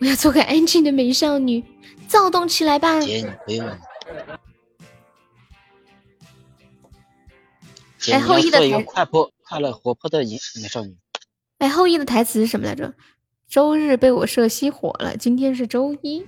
[0.00, 1.64] 我要做个安静的美少女，
[2.06, 3.00] 躁动起来吧！
[3.00, 3.68] 姐，你不用。
[8.12, 10.96] 哎，后羿的台快活、快乐、活泼的美美少女。
[11.58, 12.94] 哎，后羿的台词是什么来着？
[13.48, 16.26] 周日被我射熄火了，今天是周一。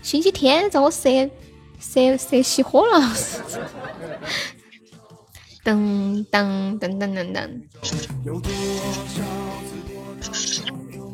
[0.00, 1.30] 星期天遭我射
[1.78, 2.98] 射射熄火了。
[5.62, 7.60] 噔噔噔噔噔噔。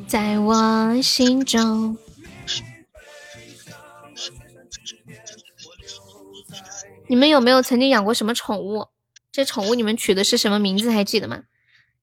[0.06, 1.98] 在我心中，
[7.08, 8.86] 你们有没有曾经养过什么宠物？
[9.32, 10.90] 这宠物你们取的是什么名字？
[10.90, 11.42] 还记得吗？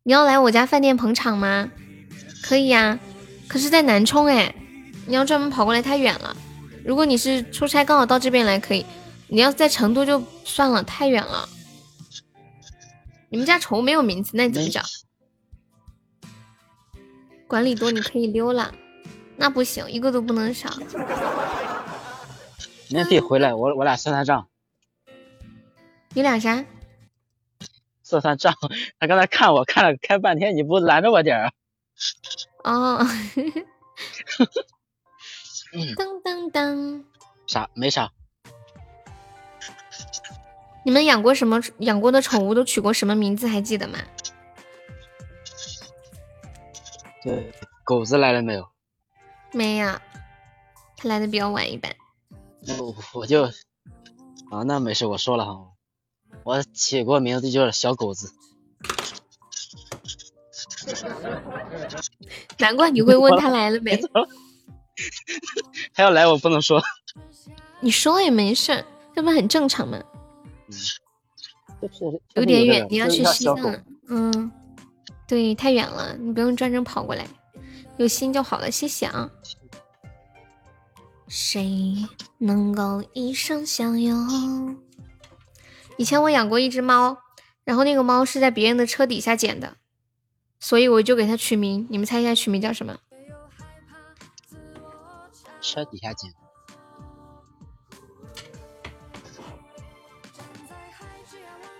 [0.07, 1.71] 你要来我家饭店捧场吗？
[2.43, 2.99] 可以呀，
[3.47, 4.53] 可是在南充哎，
[5.07, 6.37] 你要专门跑过来太远了。
[6.85, 8.85] 如果你是出差刚好到这边来，可以。
[9.27, 11.49] 你要在成都就算了，太远了。
[13.29, 14.83] 你们家宠物没有名字，那你怎么找？
[17.47, 18.75] 管理多你可以溜了，
[19.37, 20.69] 那不行，一个都不能少。
[22.89, 24.47] 明天可以回来，我我俩算算账。
[26.13, 26.63] 你俩啥？
[28.05, 28.55] 算算账。
[28.99, 31.51] 他刚才看我看了开半天，你不拦着我点儿？
[32.63, 33.05] 哦。
[35.97, 37.03] 当当当。
[37.47, 37.69] 啥？
[37.73, 38.11] 没啥。
[40.85, 41.59] 你们养过什么？
[41.79, 43.47] 养过的宠物都取过什么名字？
[43.47, 43.97] 还记得吗？
[47.23, 47.51] 对，
[47.83, 48.69] 狗子来了没有？
[49.51, 49.99] 没有，
[50.95, 51.91] 他来的比较晚一般。
[52.61, 52.75] 那
[53.13, 53.45] 我就
[54.51, 55.71] 啊，那没事，我说了哈，
[56.43, 58.31] 我起过名字就是小狗子。
[62.59, 63.99] 难怪你会问他来了没？
[65.93, 66.81] 他要来，我不能说。
[67.79, 70.01] 你说也没事，这不很正常吗？
[71.81, 73.83] 就是有点远，你要去西藏。
[74.07, 74.51] 嗯，
[75.27, 77.27] 对，太远了，你不用专程跑过来，
[77.97, 78.71] 有心就好了。
[78.71, 79.29] 谢谢啊。
[81.27, 81.95] 谁
[82.37, 84.77] 能够一生相拥？
[85.97, 87.17] 以前我养过一只猫，
[87.63, 89.77] 然后那个猫是在别人的车底下捡的，
[90.59, 91.87] 所以我就给它取名。
[91.89, 92.97] 你们猜一下取名叫什么？
[95.61, 96.31] 车底下捡。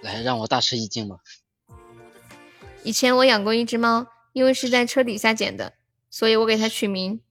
[0.01, 1.17] 来，让我大吃一惊吧。
[2.83, 5.73] 以前我养过一只猫，因为是在车底下捡的，
[6.09, 7.21] 所以我给它取名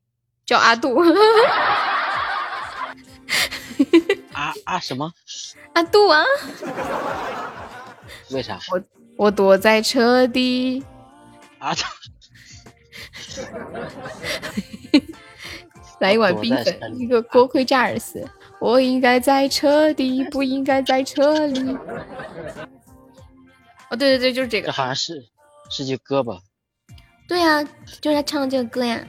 [0.44, 0.96] 叫阿杜。
[4.64, 5.12] 阿阿什么？
[5.74, 6.24] 阿杜啊？
[8.30, 8.58] 为啥？
[8.70, 8.82] 我
[9.16, 10.84] 我躲在车底。
[11.58, 11.74] 啊！
[16.00, 18.22] 来一碗冰粉，一个锅盔加尔丝。
[18.60, 21.76] 我应该在车底，不应该在车里。
[23.90, 24.66] 哦，对对对，就是这个。
[24.66, 25.24] 这好像是
[25.70, 26.38] 是句歌吧？
[27.28, 27.62] 对呀，
[28.00, 29.06] 就是他唱的这个歌呀。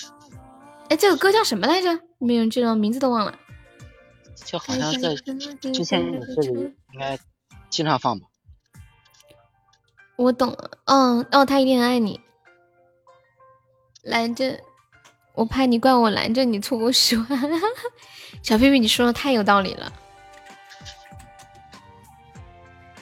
[0.88, 2.00] 哎，这个歌叫什么来着？
[2.18, 3.38] 没有人知道，名字都忘了。
[4.44, 7.18] 就好像在之前这里应该
[7.70, 8.26] 经常放吧。
[10.16, 12.20] 我懂了，哦哦，他一定很爱你。
[14.02, 14.60] 拦着。
[15.34, 17.26] 我怕你怪我拦着你错过十万，
[18.42, 19.92] 小屁屁，你说的太有道理了。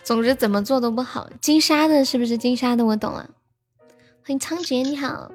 [0.02, 2.84] 总之怎么做都不好，金沙的是不是金沙的？
[2.84, 3.30] 我懂了。
[4.24, 5.30] 欢迎仓颉，你好。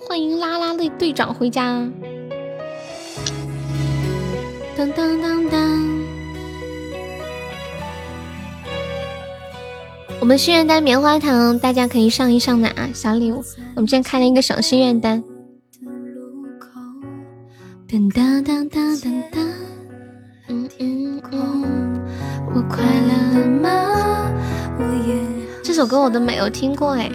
[0.00, 1.88] 欢迎拉拉队队长回家。
[4.78, 5.60] 当当当当。
[10.20, 13.42] 我们心愿单棉花糖，大家可以上一上的啊，小礼物。
[13.74, 15.20] 我们今天开了一个小心愿单。
[17.88, 19.48] 噔噔噔噔噔噔，
[20.46, 22.00] 嗯嗯嗯，
[22.54, 24.30] 我快乐吗？
[25.64, 27.10] 这首歌我都没有听过哎。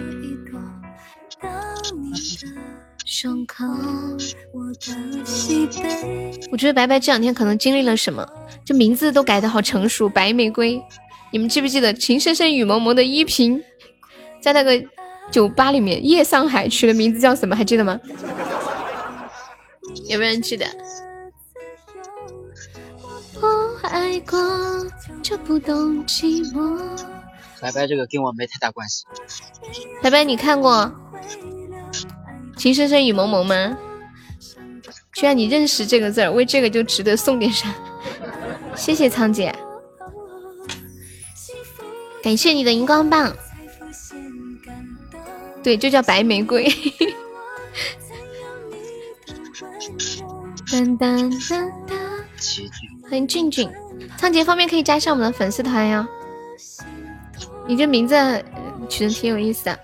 [6.50, 8.26] 我觉得白白这两天可能经历了什么，
[8.64, 10.82] 这名字都改的好成熟，白玫瑰。
[11.32, 13.62] 你们记不记得《情深深雨蒙蒙》的依萍，
[14.40, 14.82] 在那个
[15.30, 17.54] 酒吧里面夜上海取的名字叫什么？
[17.56, 18.00] 还记得吗？
[20.06, 20.66] 有没有人记得？
[27.60, 29.04] 白白这个跟我没太大关系。
[30.02, 30.72] 白白，你看过
[32.56, 33.76] 《情深深雨蒙蒙》吗？
[35.14, 37.72] 居然你认识这个字儿，为这个就值得送点啥？
[38.74, 39.54] 谢谢仓姐。
[42.22, 43.32] 感谢你的荧光棒，
[45.62, 46.68] 对，就叫白玫瑰。
[50.72, 51.98] 当当当当，
[53.08, 53.70] 欢迎俊俊，
[54.16, 56.08] 仓姐方便可以加上我们的粉丝团呀。
[57.68, 58.14] 你这名字
[58.88, 59.78] 取的挺有意思的，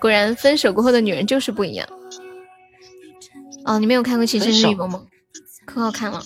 [0.00, 1.86] 果然分手过后的女人就是不一样。
[3.64, 5.00] 哦，你没有看过《情深深雨蒙蒙》，
[5.64, 6.20] 可好看了。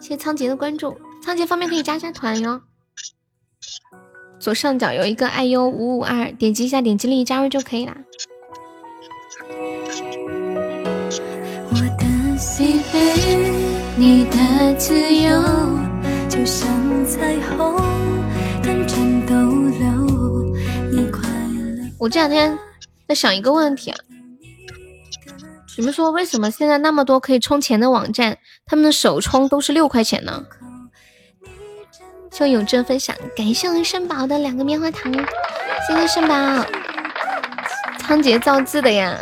[0.00, 2.62] 谢谢仓颉的关注，仓颉方便可以加下团哟。
[4.38, 7.96] 左上角有一个 iu 五五二，点击一下，点击立即加入就可以啦。
[21.98, 22.58] 我这两天
[23.06, 23.98] 在想一个问题啊，
[25.82, 30.44] 你们说为什么现在那么多可以充钱的网站，他们的首充都是六块钱呢？
[32.30, 36.64] 谢永正分享，感谢我肾宝的两个棉花糖，谢谢圣宝。
[37.98, 39.18] 仓颉造字的呀，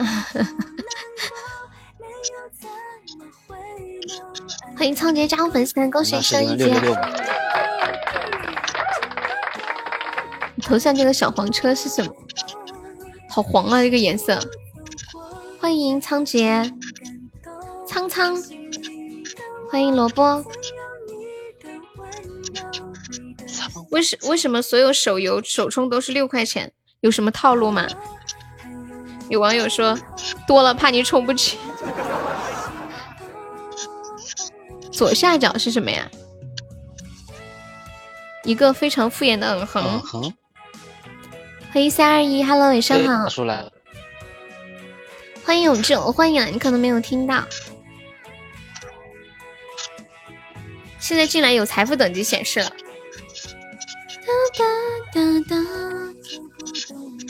[4.76, 6.78] 欢迎仓颉加入粉丝团，恭喜肾一姐。
[10.62, 12.12] 头像这个小黄车是什么？
[13.30, 14.38] 好黄啊，这个颜色。
[15.60, 16.72] 欢迎仓颉，
[17.86, 18.34] 苍苍。
[19.70, 20.42] 欢迎萝卜。
[23.90, 26.72] 为什为什么所有手游首充都是六块钱？
[27.00, 27.86] 有什么套路吗？
[29.28, 29.98] 有网友说
[30.46, 31.58] 多了怕你充不起。
[34.90, 36.10] 左下角是什么呀？
[38.44, 40.32] 一个非常敷衍的嗯哼。
[41.70, 43.28] 欢迎三二一，Hello，晚上好。
[43.28, 43.70] 出来了。
[45.50, 47.44] 欢迎永志，我欢迎了，你可能没有听到。
[51.00, 52.70] 现在进来有财富等级显示了。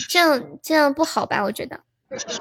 [0.06, 1.42] 这样这样不好吧？
[1.42, 1.80] 我觉得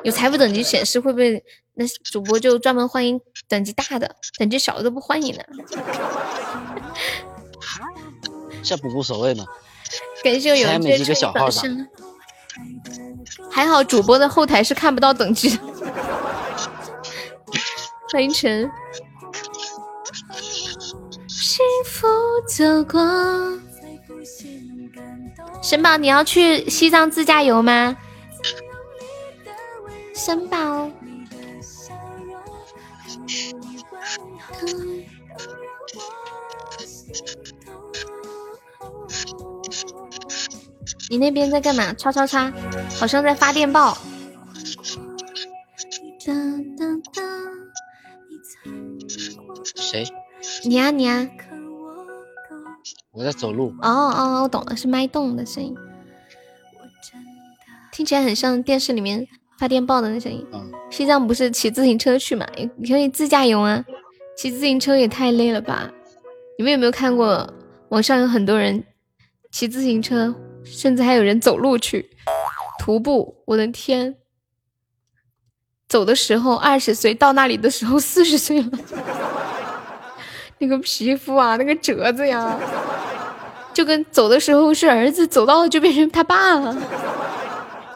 [0.03, 1.41] 有财富等级显示会不会
[1.75, 5.43] 那主播就专门欢迎等级大的，等级小的都不欢迎呢？
[8.61, 9.45] 这不无所谓吗？
[10.25, 11.49] 感谢有这个小号
[13.51, 15.63] 还好主播的后台是看不到等级的。
[18.11, 18.69] 欢迎晨。
[21.27, 22.07] 幸福
[22.47, 22.99] 走过。
[25.61, 27.97] 神宝，你要去西藏自驾游吗？
[30.15, 30.89] 神宝，
[41.09, 41.93] 你那边在干嘛？
[41.93, 42.51] 叉叉叉，
[42.99, 43.97] 好像在发电报。
[49.75, 50.05] 谁？
[50.65, 51.25] 你啊你啊。
[53.11, 53.73] 我在走路。
[53.81, 55.73] 哦哦，我懂了，是脉动的声音，
[57.91, 59.25] 听起来很像电视里面
[59.57, 60.45] 发电报的那声音。
[60.51, 60.71] 嗯。
[60.91, 62.45] 西藏不是骑自行车去嘛？
[62.77, 63.83] 你可以自驾游啊，
[64.37, 65.89] 骑自行车也太累了吧？
[66.57, 67.49] 你们有没有看过
[67.89, 68.83] 网上有很多人
[69.51, 70.35] 骑自行车，
[70.65, 72.09] 甚至还有人走路去
[72.79, 73.43] 徒步？
[73.45, 74.15] 我的天！
[75.87, 78.71] 走的时候二十岁，到那里的时候四十岁了。
[80.59, 82.57] 那个皮肤啊，那个褶子呀，
[83.73, 86.75] 就跟走的时候是儿子，走到了就变成他爸了。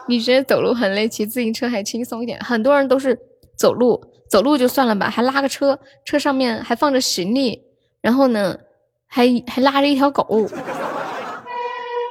[0.06, 2.38] 你觉得走路很累，骑自行车还轻松一点？
[2.40, 3.18] 很多人都是
[3.56, 7.62] 走路，走路就算了吧，还拉个车，车上面还放着行李，
[8.02, 8.58] 然后呢，
[9.06, 10.26] 还还拉着一条狗。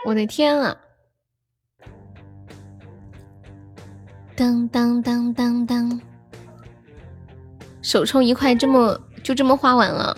[0.05, 0.77] 我的天啊！
[4.35, 6.01] 当当当当当，
[7.81, 10.17] 首充一块，这么就这么花完了。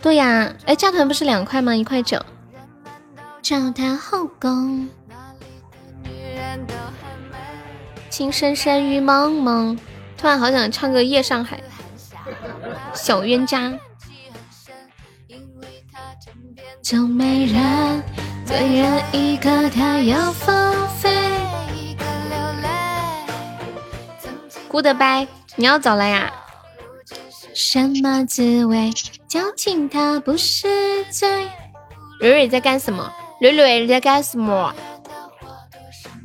[0.00, 1.76] 对呀，哎，加团不是两块吗？
[1.76, 2.18] 一块九。
[3.42, 4.88] 找他后宫，
[8.08, 9.78] 情深深雨蒙蒙。
[10.16, 11.58] 突然好想唱个《夜上海》，
[12.94, 13.72] 小冤家。
[16.80, 18.02] 就没人
[18.46, 21.31] 对人一个，他要放飞。
[24.72, 26.32] Goodbye，你要走了呀？
[27.54, 28.90] 什么滋味？
[29.28, 31.46] 矫情它不是罪。
[32.20, 33.12] 蕊蕊在干什么？
[33.38, 34.74] 蕊蕊在干什么？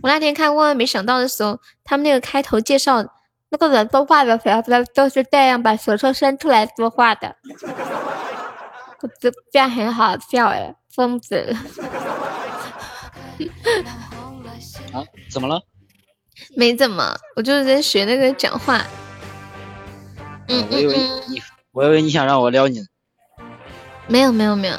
[0.02, 3.04] 我那天看万万没想到的时候，他们那个开头介绍
[3.50, 4.62] 那个人说话的时候，
[4.96, 7.36] 都是这样把舌头伸出来说话的。
[9.20, 11.54] 这这样很好笑哎，疯子。
[14.94, 15.04] 啊？
[15.30, 15.62] 怎么了？
[16.58, 18.84] 没怎么，我就是在学那个讲话。
[20.48, 20.98] 嗯我以为
[21.28, 21.40] 你，
[21.72, 22.84] 我以为你想让我撩你。
[24.08, 24.76] 没有没有没有。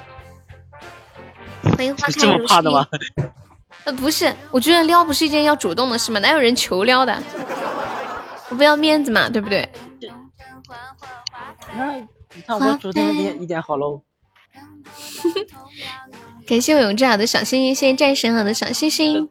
[1.63, 2.85] 欢迎花开这么怕的吗？
[3.85, 6.19] 呃，不是，我觉得撩不是一件要主动的事吗？
[6.19, 7.17] 哪有人求撩的？
[8.49, 9.71] 我不要面子嘛，对不对？
[11.77, 14.03] 那你看我主动一点一点好喽。
[16.45, 19.31] 感谢我永志好的小心心，谢谢战神好的小心心。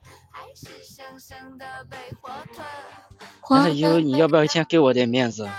[3.50, 5.50] 但是有你要不要先给我点面子？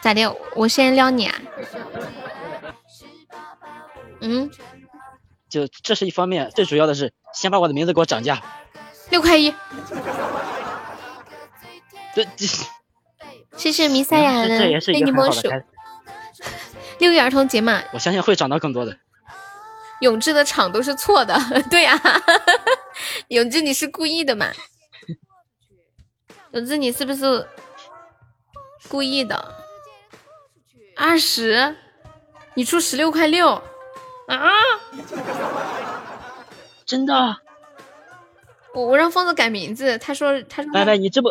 [0.00, 0.34] 咋的？
[0.54, 1.34] 我先撩你啊？
[4.20, 4.50] 嗯，
[5.48, 8.42] 就这是一方面，最主要的是先把我的名字给我涨价，
[9.10, 9.54] 六块一。
[12.14, 12.46] 这这，
[13.56, 15.48] 谢谢弥赛亚的非你莫属。
[16.98, 18.98] 六一儿童节嘛，我相信会涨到更多的。
[20.00, 21.38] 永志的场都是错的，
[21.70, 22.00] 对呀，
[23.28, 24.50] 永志你是故意的嘛？
[26.52, 27.46] 永志你是不是
[28.88, 29.54] 故意的？
[30.96, 31.76] 二十，
[32.54, 33.48] 你出十六块六
[34.26, 34.50] 啊？
[36.84, 37.36] 真的？
[38.74, 40.72] 我我让疯子改名字，他说他说。
[40.72, 41.28] 拜拜，你这不，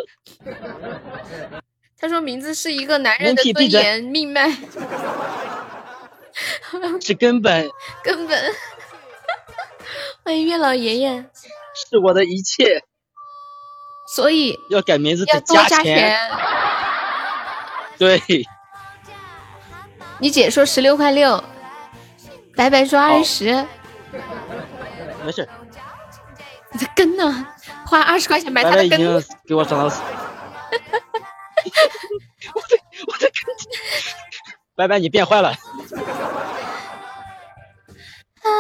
[1.99, 4.49] 他说名字是一个男人的尊严命脉，
[7.01, 7.70] 是根本，
[8.03, 8.53] 根本。
[10.24, 11.26] 欢迎月老爷爷，
[11.74, 12.86] 是我的一切。
[14.16, 16.18] 所以要改名字要多加钱。
[17.97, 18.20] 对。
[20.18, 21.41] 你姐说十六块六，
[22.55, 23.66] 白白说二十。
[25.24, 25.47] 没事。
[26.72, 27.47] 你的根呢，
[27.86, 28.99] 花二十块钱买他的根。
[29.47, 29.86] 给我涨到。
[29.86, 29.89] 我
[32.62, 33.30] 的我的根。
[34.76, 35.53] 白白，你变坏了。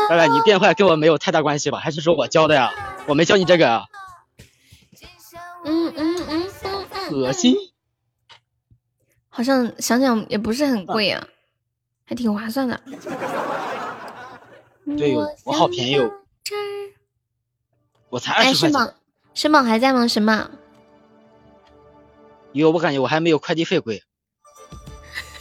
[0.09, 1.79] 白白，你变坏跟我没有太大关系吧？
[1.79, 2.71] 还是说我教的呀？
[3.07, 3.77] 我没教你这个。
[3.77, 3.85] 嗯
[5.65, 7.13] 嗯嗯嗯嗯。
[7.13, 7.55] 恶心。
[9.29, 11.25] 好像想想也不是很贵啊，
[12.05, 12.81] 还挺划算的。
[14.97, 16.11] 对哦，我好便宜哦。
[18.09, 18.59] 我才二十块钱。
[18.59, 18.93] 申宝，
[19.33, 20.07] 申宝还在吗？
[20.07, 20.49] 申宝。
[22.53, 24.03] 有，我感觉我还没有快递费贵。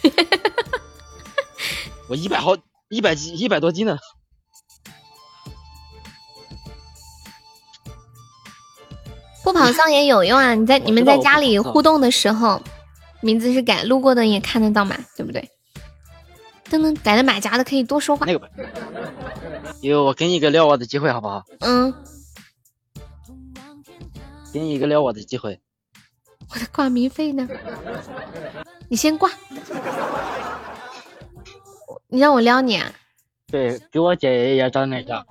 [2.08, 2.56] 我一百毫
[2.88, 3.98] 一百斤一百多斤呢。
[9.48, 10.54] 不跑丧也有用啊！
[10.54, 12.60] 你在你们在家里互动的时候，
[13.22, 15.48] 名字是改，路过的也看得到嘛，对不对？
[16.70, 18.26] 噔噔，改了马甲的可以多说话。
[18.26, 18.50] 那个，
[19.80, 21.42] 有我给你一个撩我的机会，好不好？
[21.60, 21.94] 嗯。
[24.52, 25.58] 给你一个撩我的机会。
[26.50, 27.48] 我的挂名费呢？
[28.90, 29.30] 你先挂。
[32.08, 32.92] 你让我撩你啊？
[33.50, 35.24] 对，给我姐姐也找那个。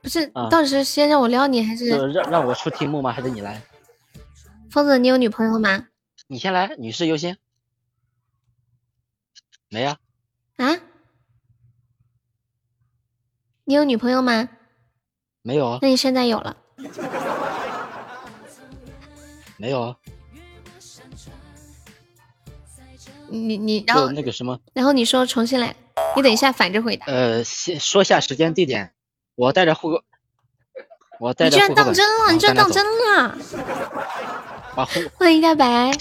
[0.00, 3.12] 不是，到底是先让我撩你，还是让让我出题目吗？
[3.12, 3.60] 还是你来？
[4.70, 5.88] 疯子，你有女朋友吗？
[6.26, 7.38] 你先来，女士优先。
[9.70, 9.98] 没啊。
[10.56, 10.76] 啊？
[13.64, 14.48] 你有女朋友吗？
[15.42, 15.78] 没有啊。
[15.82, 16.56] 那你现在有了？
[19.56, 19.96] 没有啊。
[23.30, 24.58] 你你然后那个什么？
[24.72, 25.74] 然后你说重新来，
[26.16, 27.06] 你等一下反着回答。
[27.06, 28.94] 呃，先说下时间地点。
[29.38, 30.02] 我带着护狗，
[31.20, 32.32] 我带着你居然当真了！
[32.32, 33.38] 你居然当真了！
[35.14, 35.92] 欢迎大白。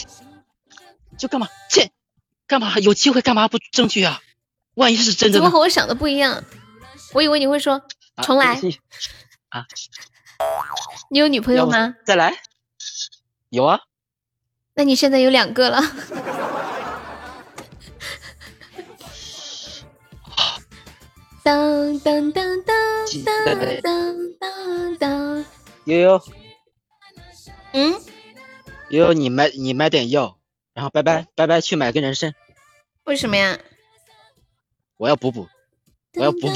[1.20, 1.48] 就干嘛？
[1.70, 1.92] 切，
[2.48, 2.80] 干嘛？
[2.80, 4.22] 有机会干嘛不争取啊？
[4.74, 5.38] 万一是真的？
[5.38, 6.44] 怎么和我想的不一样？
[7.14, 7.84] 我以为你会说
[8.24, 8.60] 重来。
[9.50, 9.68] 啊？
[11.12, 11.94] 你有女朋友吗？
[12.08, 12.42] 再来。
[13.50, 13.82] 有啊。
[14.74, 15.80] 那你现在有两个了。
[21.48, 22.76] 当当当当
[23.24, 23.80] 当
[24.38, 25.46] 当当！
[25.86, 26.22] 悠悠，
[27.72, 27.94] 嗯，
[28.90, 30.38] 悠悠，你买你买点药，
[30.74, 32.36] 然后拜拜拜拜去买根人参。
[33.06, 33.58] 为什么呀？
[34.98, 35.48] 我要补补，
[36.16, 36.48] 我要补补。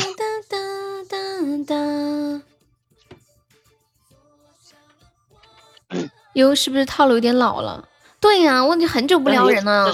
[6.34, 7.88] 悠悠是不是套路有点老了？
[8.20, 9.90] 对呀，我已经很久不撩人了。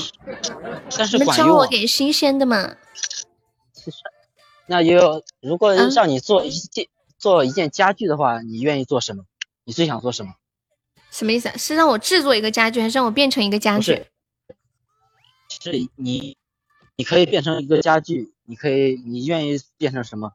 [1.11, 2.75] 你们教我给新鲜的嘛。
[4.67, 6.87] 那有，如果让你做一件
[7.17, 9.23] 做一件家具的话，你愿意做什么？
[9.63, 10.33] 你最想做什么？
[11.09, 11.49] 什么意思？
[11.57, 14.05] 是让我制作一个家具，还是让我变成一个家具？
[15.49, 16.37] 是，你
[16.97, 20.33] 你可以变成一个家具，你可以，你愿意变成什么？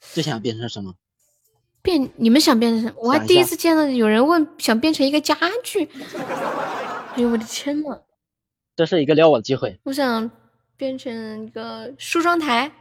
[0.00, 0.94] 最想变成什么？
[1.82, 2.10] 变？
[2.16, 2.94] 你们想变成什么？
[2.96, 5.88] 我还第一次见到有人问想变成一个家具。
[7.14, 8.00] 哎呦我的天呐！
[8.74, 9.78] 这是一个撩我的机会。
[9.84, 10.30] 我想
[10.76, 12.72] 变成一个梳妆台。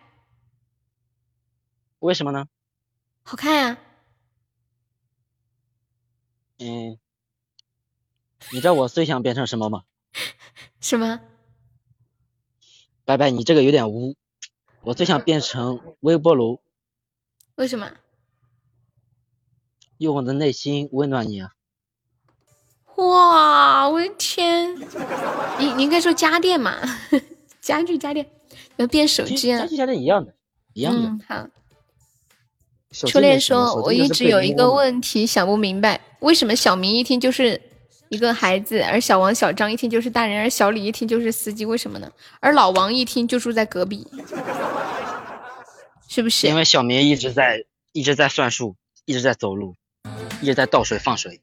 [2.05, 2.47] 为什么呢？
[3.23, 3.77] 好看呀。
[6.59, 6.99] 嗯，
[8.51, 9.83] 你知道我最想变成什么吗？
[10.79, 11.19] 什么？
[13.03, 14.15] 拜拜，你这个有点污。
[14.83, 16.61] 我最想变成微波炉。
[17.55, 17.91] 为什么？
[19.97, 21.55] 用我的内心温暖你啊！
[22.97, 24.75] 哇，我的天！
[25.59, 26.77] 你你应该说家电嘛，
[27.59, 28.29] 家具家电
[28.75, 29.59] 要变手机啊。
[29.59, 30.35] 家具家电一样的，
[30.73, 31.09] 一样的。
[31.09, 31.49] 嗯，好。
[33.07, 37.61] 初恋说：“我一直有一个问题想不明白，为什么小明一听就是
[38.07, 41.65] 一个孩子，而小王、小张一听就是大人，而小李一听就是司机？
[41.65, 42.09] 为什么呢？
[42.39, 44.07] 而老王一听就住在隔壁，
[46.07, 46.47] 是不是？
[46.47, 49.75] 因为小明一直在一直在算数，一直在走路，
[50.41, 51.41] 一直在倒水放水。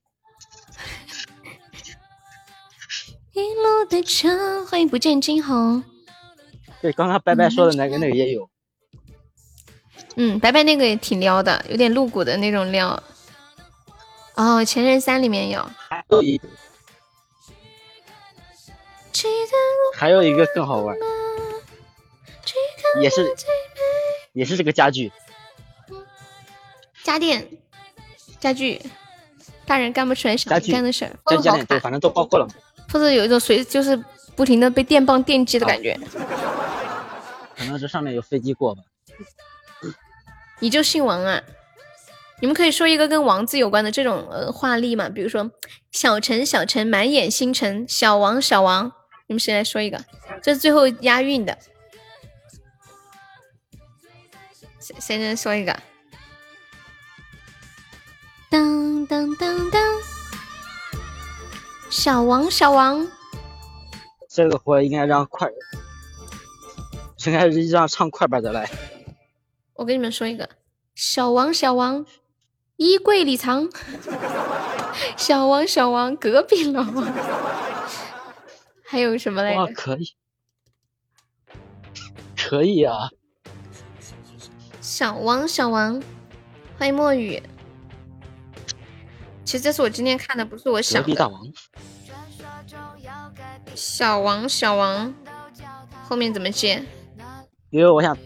[3.35, 5.85] 一路的车，欢迎不见惊鸿。
[6.81, 8.49] 对，刚刚白白说的那个那个也有。”
[10.17, 13.03] 嗯，白白那个也挺撩的，有点露骨的那种撩。
[14.35, 15.65] 哦，前任三里面有。
[15.89, 16.41] 还有一，
[19.95, 20.97] 还有一个更好玩，
[23.01, 23.35] 也是
[24.33, 25.13] 也是这个家具，
[27.05, 27.47] 家电
[28.41, 28.81] 家具，
[29.67, 31.13] 大人干不出来小孩干的事儿。
[31.43, 32.49] 家电对，反正都包括了。
[32.93, 33.97] 或者有一种随就是
[34.35, 35.99] 不停的被电棒电击的感觉。
[37.57, 38.83] 可能这上面有飞机过吧。
[40.63, 41.43] 你就姓王啊？
[42.41, 45.09] 你们可以说一个跟王字有关的这种呃话例嘛？
[45.09, 45.51] 比如说
[45.91, 48.93] 小陈小陈满眼星辰，小王小王，
[49.27, 50.05] 你们谁来说一个？
[50.41, 51.59] 这是最后押韵的。
[54.79, 55.77] 谁谁能说一个？
[58.49, 59.83] 当当当当，
[61.91, 63.09] 小王小王，
[64.31, 65.49] 这个活应该让快，
[67.27, 68.71] 应该让唱快板的来。
[69.83, 70.49] 我给你们说一个，
[70.95, 72.07] 小王小王，
[72.77, 73.69] 衣柜里藏。
[75.19, 77.13] 小王小王，隔壁老王。
[78.87, 79.73] 还有什么来着？
[79.75, 80.15] 可以，
[82.37, 83.11] 可以啊。
[84.81, 86.01] 小王小王，
[86.79, 87.43] 欢迎墨雨。
[89.45, 91.13] 其实这是我今天看的，不是我想的。
[91.17, 91.43] 大王。
[93.75, 95.13] 小王小王，
[96.05, 96.85] 后面怎么接？
[97.71, 98.17] 因为我想。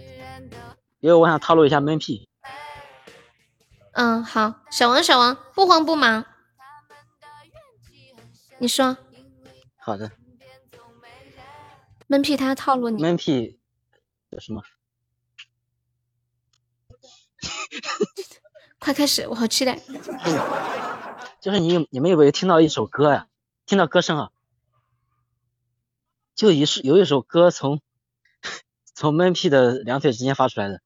[1.06, 2.28] 因为我想套路一下闷屁。
[3.92, 6.24] 嗯，好，小王，小王，不慌不忙。
[8.58, 8.98] 你说。
[9.78, 10.10] 好的。
[12.08, 13.00] 闷屁，他套路你。
[13.00, 13.60] 闷屁
[14.30, 14.64] 有什么？
[18.80, 19.78] 快开始，我好期待。
[21.40, 23.28] 就是你，你们有没有听到一首歌呀？
[23.64, 24.32] 听到歌声啊？
[26.34, 27.80] 就一是有一首歌从
[28.92, 30.82] 从闷屁的两腿之间发出来的。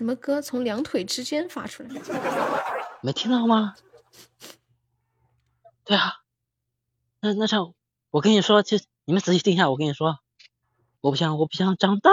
[0.00, 1.90] 什么歌从两腿之间发出来？
[3.02, 3.74] 没听到吗？
[5.84, 6.20] 对啊，
[7.20, 7.74] 那那唱，
[8.08, 10.18] 我跟你说，就你们仔细听一下，我跟你说，
[11.02, 12.10] 我不想，我不想长大。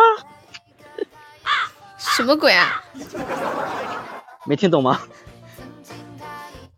[1.98, 2.84] 什么鬼啊？
[4.46, 5.00] 没听懂吗？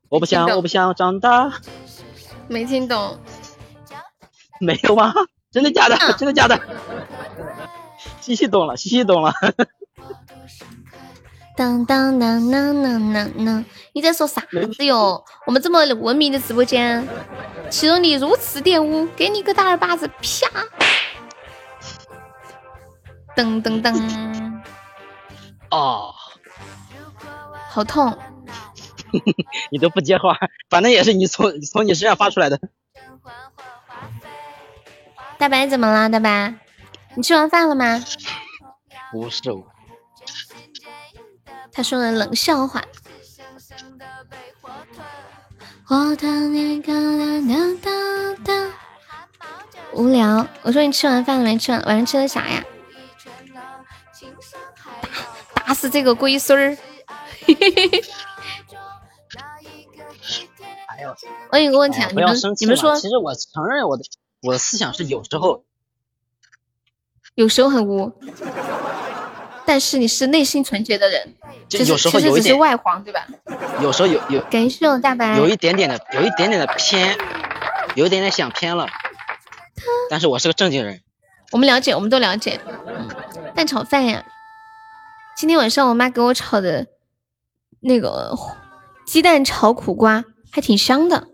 [0.09, 1.51] 我不想，我不想长大。
[2.47, 3.19] 没听懂。
[4.59, 5.11] 没有吗？
[5.49, 5.97] 真的假的？
[6.19, 6.61] 真的假的？
[8.21, 9.33] 西西懂了，西西懂了。
[11.55, 13.65] 当当当当当当当！
[13.93, 14.41] 你在说啥？
[14.41, 15.23] 子哟？
[15.45, 17.05] 我们这么文明的直播间，
[17.69, 19.05] 岂容你如此玷污？
[19.17, 20.63] 给你个大耳巴子，啪！
[23.35, 24.61] 噔噔噔！
[25.69, 26.13] 哦，
[27.69, 28.17] 好痛！
[29.69, 30.37] 你都不接话，
[30.69, 32.59] 反正也是你从从你身上发出来的。
[35.37, 36.09] 大白怎么了？
[36.09, 36.55] 大白，
[37.15, 38.01] 你吃完饭了吗？
[39.11, 39.68] 不是我。
[41.79, 42.83] 他说的冷笑话。
[49.93, 50.45] 无聊。
[50.63, 51.57] 我说你吃完饭了没？
[51.57, 52.65] 吃完晚上吃的啥呀？
[55.55, 56.77] 打打死这个龟孙儿！
[61.53, 64.03] 我有个问题啊，你们你们说，其实我承认我的
[64.41, 65.63] 我的思想是有时候
[67.35, 68.11] 有时候很污。
[69.69, 71.35] 但是你是内心纯洁的人，
[71.67, 73.27] 就有时候有一点外黄，对吧？
[73.79, 77.15] 有时候有有感谢我大白，有一点点的，有一点点的偏，
[77.93, 78.87] 有一点点想偏了。
[80.09, 81.01] 但是我是个正经人。
[81.51, 82.59] 我们了解，我们都了解。
[83.53, 84.25] 蛋炒饭呀，
[85.37, 86.87] 今天晚上我妈给我炒的
[87.81, 88.35] 那个
[89.05, 91.27] 鸡蛋炒苦瓜还挺香的。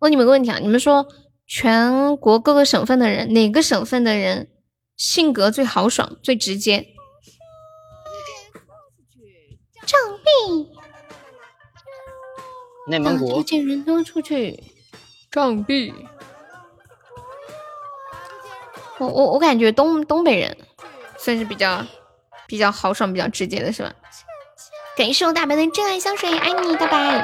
[0.00, 1.06] 问你们个问题啊，你们说
[1.46, 4.48] 全国各个省份的人，哪个省份的人？
[4.96, 6.86] 性格最豪爽、最直接。
[9.86, 10.68] 障壁。
[12.88, 13.42] 内蒙古。
[13.42, 14.62] 推人多出去。
[18.98, 20.56] 我我我感觉东东北人
[21.18, 21.84] 算是比较
[22.46, 23.92] 比较豪爽、比较直接的，是吧？
[24.96, 27.22] 感谢我大白的真爱香水，爱你大白。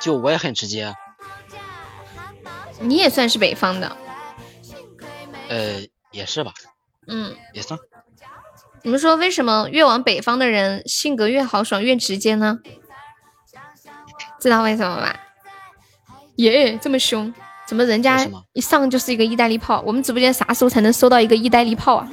[0.00, 0.92] 就我也很直接。
[2.80, 3.96] 你也算是北方的。
[5.48, 5.80] 呃，
[6.12, 6.52] 也是吧，
[7.06, 7.78] 嗯，也算。
[8.82, 12.58] 你们说为什么越往北方的人性格越豪爽、越直接呢？
[14.40, 15.18] 知道为什么吧？
[16.36, 17.34] 耶，这么凶，
[17.66, 19.82] 怎么人家一上就是一个意大利炮？
[19.84, 22.08] 我们直播间啥时候才能收到一个意大利炮啊？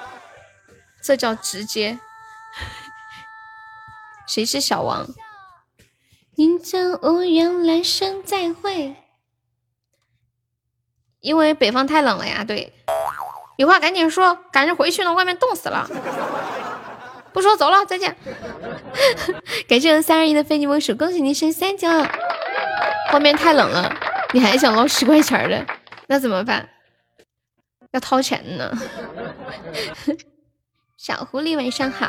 [1.02, 1.98] 这叫直接。
[4.26, 5.06] 谁是小王？
[6.36, 8.94] 宁曾无缘，来生再会。
[11.20, 12.72] 因为北方太冷了呀，对，
[13.56, 15.88] 有话赶紧说，赶着回去呢，外面冻死了。
[17.32, 18.16] 不说走了，再见。
[19.68, 22.10] 感谢我三二一的非你莫属，恭喜你升三级了。
[23.12, 23.92] 外面太冷了，
[24.32, 25.66] 你还想捞十块钱的，
[26.08, 26.68] 那怎么办？
[27.92, 28.72] 要掏钱呢。
[30.96, 32.08] 小狐狸晚上好。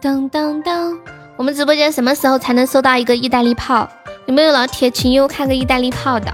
[0.00, 0.98] 当当当，
[1.36, 3.88] 我们直播间什么时候才能收到一个意大利炮？
[4.26, 6.32] 有没有老铁请优看个意大利炮的？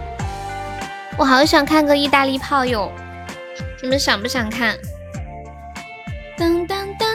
[1.19, 2.93] 我好想看个意大利炮哟！
[3.83, 4.77] 你们想不想看？
[6.37, 7.09] 当当当，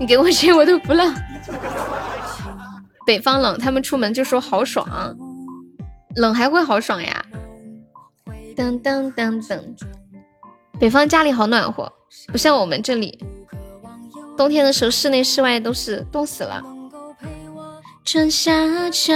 [0.00, 1.14] 你给我钱我都不浪。
[3.06, 4.84] 北方冷，他们出门就说好爽，
[6.16, 7.24] 冷还会好爽呀？
[8.56, 9.60] 噔噔噔噔，
[10.80, 11.92] 北方家里好暖和，
[12.32, 13.24] 不像我们这里，
[14.36, 16.60] 冬天的时候室内室外都是冻死了。
[18.06, 18.52] 春夏
[18.92, 19.12] 秋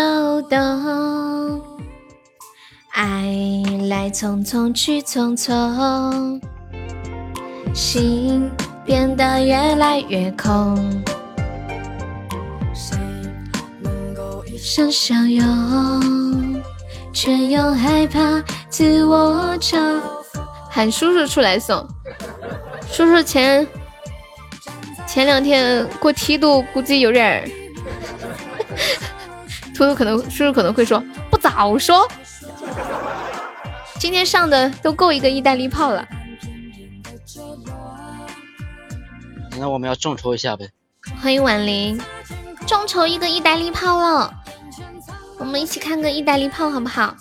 [0.50, 0.58] 冬，
[2.90, 3.22] 爱
[3.88, 6.40] 来匆匆去匆匆，
[7.72, 8.50] 心
[8.84, 10.76] 变得越来越空。
[14.58, 16.60] 想相拥，
[17.12, 20.00] 却又害怕自我嘲。
[20.68, 21.86] 喊叔叔出来送，
[22.90, 23.64] 叔叔前
[25.06, 27.59] 前两天过梯度，估计有点儿。
[29.74, 32.06] 图图可能叔叔可能会说不早说，
[33.98, 36.06] 今天上的都够一个意大利炮了。
[39.58, 40.68] 那我们要众筹一下呗。
[41.20, 42.00] 欢迎婉玲，
[42.66, 44.32] 众筹一个意大利炮了。
[45.38, 47.14] 我们一起看个意大利炮好不好？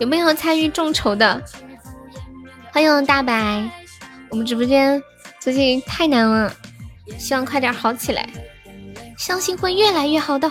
[0.00, 1.42] 有没有参与众筹的？
[2.72, 3.70] 欢迎大白，
[4.30, 5.00] 我们直播间
[5.38, 6.52] 最近太难了，
[7.18, 8.26] 希望快点好起来，
[9.22, 10.50] 相信会越来越好的。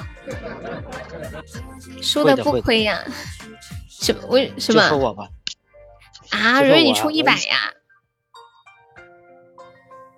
[2.02, 3.04] 输的不亏呀？
[3.90, 4.26] 什么？
[4.28, 4.96] 为什么？
[4.96, 5.28] 我吧。
[6.30, 7.74] 啊，蕊蕊你出一百呀？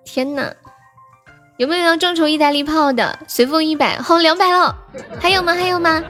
[0.04, 0.54] 天呐，
[1.56, 3.18] 有没有要众筹意大利炮的？
[3.26, 4.78] 随风一百，好两百了，
[5.20, 5.52] 还有吗？
[5.54, 6.04] 还有吗？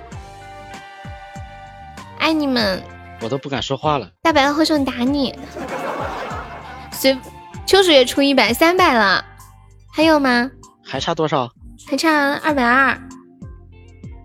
[2.18, 2.82] 爱你们，
[3.22, 4.10] 我都不敢说话了。
[4.22, 5.34] 大白要挥手打你。
[6.92, 7.18] 随
[7.64, 9.24] 秋水也出一百，三百了，
[9.90, 10.50] 还有吗？
[10.84, 11.48] 还差多少？
[11.86, 12.98] 还差二百二。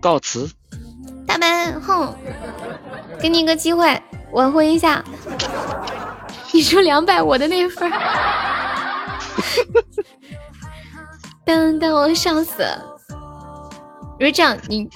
[0.00, 0.50] 告辞。
[1.26, 2.14] 大白，哼，
[3.20, 4.02] 给你一个机会，
[4.32, 5.04] 挽回一下。
[6.52, 7.90] 你出两百，我的那份。
[11.44, 12.96] 等等，我笑死了。
[14.18, 14.88] 因为这样，你。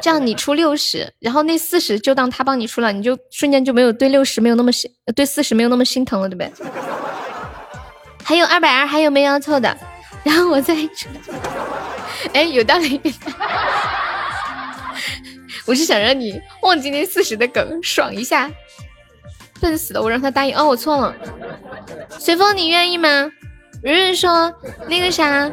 [0.00, 6.52] 这样你出六十，然后那四十就当他帮你出了，你就瞬间就没有对六十没有那么心，对四十没有那么心疼了，对不对？
[8.22, 9.76] 还有二百二，还有没要凑的？
[10.26, 11.08] 然后我再出。
[12.34, 13.00] 哎，有道理。
[15.64, 18.50] 我是想让你忘记那四十的梗，爽一下。
[19.60, 20.56] 笨死了，我让他答应。
[20.56, 21.14] 哦，我错了。
[22.18, 23.30] 随风，你愿意吗？
[23.82, 24.52] 蕊蕊说
[24.88, 25.48] 那个啥，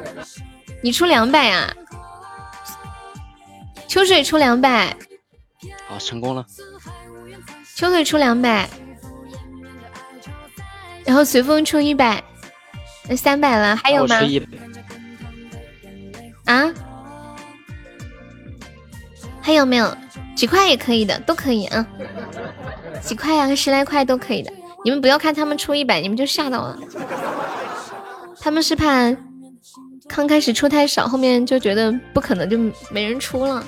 [0.81, 1.71] 你出两百啊？
[3.87, 4.97] 秋水出两百，
[5.87, 6.43] 好，成功了。
[7.75, 8.67] 秋水出两百，
[11.05, 12.23] 然后随风出一百，
[13.07, 14.19] 那三百了，还有吗？
[16.45, 16.73] 啊？
[19.41, 19.97] 还有没有？
[20.35, 21.85] 几块也可以的，都可以啊。
[23.01, 23.53] 几块啊？
[23.53, 24.51] 十来块都可以的。
[24.85, 26.77] 你们不要看他们出一百，你们就吓到了。
[28.41, 29.15] 他们是怕
[30.07, 32.57] 刚开始出太少，后面就觉得不可能，就
[32.89, 33.63] 没人出了。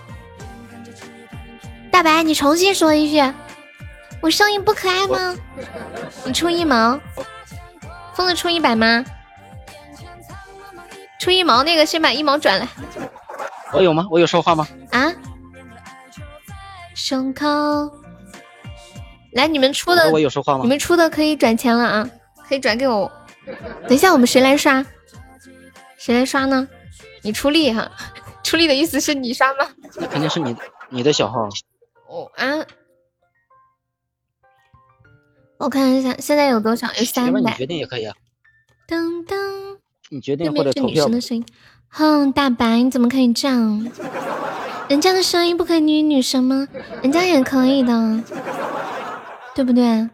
[1.91, 3.33] 大白，你重新说一句，
[4.21, 5.35] 我声音不可爱吗？
[6.25, 6.99] 你出一毛，
[8.13, 9.05] 疯子出一百吗？
[11.25, 12.67] 出一毛那个先把一毛转来。
[13.73, 14.07] 我有吗？
[14.11, 14.67] 我有说话吗？
[14.91, 15.11] 啊？
[16.93, 17.45] 胸口，
[19.31, 20.59] 来你们出的，我有说话吗？
[20.61, 22.07] 你们出的可以转钱了啊，
[22.47, 23.11] 可以转给我。
[23.87, 24.85] 等一下，我们谁来刷？
[25.97, 26.67] 谁来刷呢？
[27.23, 27.89] 你出力哈，
[28.45, 29.67] 出力的意思是你刷吗？
[29.95, 30.55] 那肯定是你
[30.89, 31.49] 你的小号。
[32.07, 32.63] 哦啊！
[35.57, 36.85] 我看一下，现在有多少？
[36.99, 37.39] 有三百。
[37.39, 38.15] 你决定也可以啊。
[38.87, 39.74] 噔噔。
[40.09, 41.07] 你决定或者投票。
[41.89, 43.89] 哼，大白，你怎么可以这样？
[44.87, 46.67] 人家的声音不可以女女生吗？
[47.01, 48.21] 人家也可以的，
[49.55, 50.09] 对不对？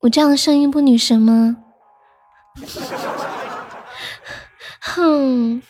[0.00, 1.56] 我这样的声音不女神吗？
[4.80, 5.60] 哼，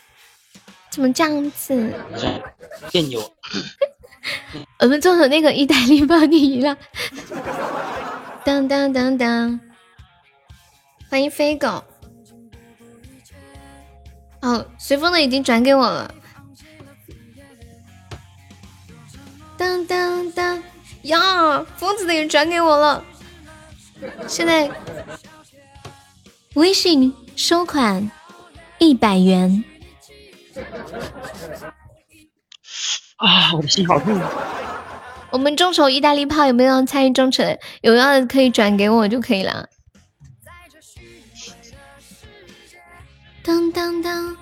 [0.90, 1.94] 怎么这样子？
[2.92, 3.20] 别扭。
[4.80, 6.76] 我们做的那个意大利包你赢了，
[8.44, 9.58] 当当当当，
[11.08, 11.82] 欢迎飞狗。
[14.46, 16.14] 哦，随风的已经转给我了。
[19.56, 20.62] 当当当，
[21.02, 23.02] 呀，疯子的也转给我了。
[24.28, 24.70] 现在
[26.54, 28.08] 微信收款
[28.78, 29.64] 一百元。
[33.16, 34.16] 啊，我的心好痛！
[35.30, 37.42] 我们众筹意大利炮有没有参与众筹？
[37.80, 39.68] 有要的可以转给我就可以了。
[43.46, 44.36] 当当当，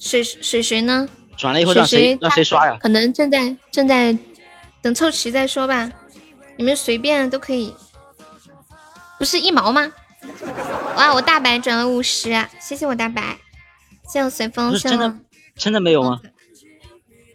[0.00, 1.06] 水水水呢？
[1.36, 2.78] 转了以后让谁让谁刷呀？
[2.80, 4.16] 可能正在正在
[4.80, 5.92] 等凑齐再说吧。
[6.56, 7.74] 你们随便都可以。
[9.18, 9.92] 不是一毛吗？
[10.96, 13.38] 哇，我大白转了五十，谢谢我大白，
[14.04, 15.14] 谢谢我随风，真的
[15.54, 16.18] 真的没有吗？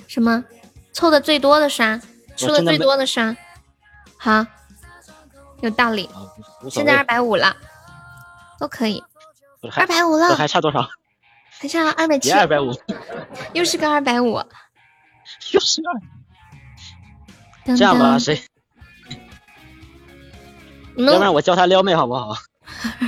[0.08, 0.44] 什么？
[0.92, 2.02] 凑的最多的刷，
[2.36, 3.36] 出的最多的刷，
[4.18, 4.46] 好，
[5.62, 6.10] 有道理。
[6.70, 7.56] 现在二百五了，
[8.60, 9.04] 都可以。
[9.70, 10.90] 二百五了，还差多少？
[11.60, 12.32] 还差二百七。
[12.32, 12.72] 二百五，
[13.54, 14.44] 又是个二百五，
[15.54, 17.76] 又是二。
[17.76, 18.42] 这样吧，谁？
[20.98, 22.36] 要不然我叫他撩妹好不好？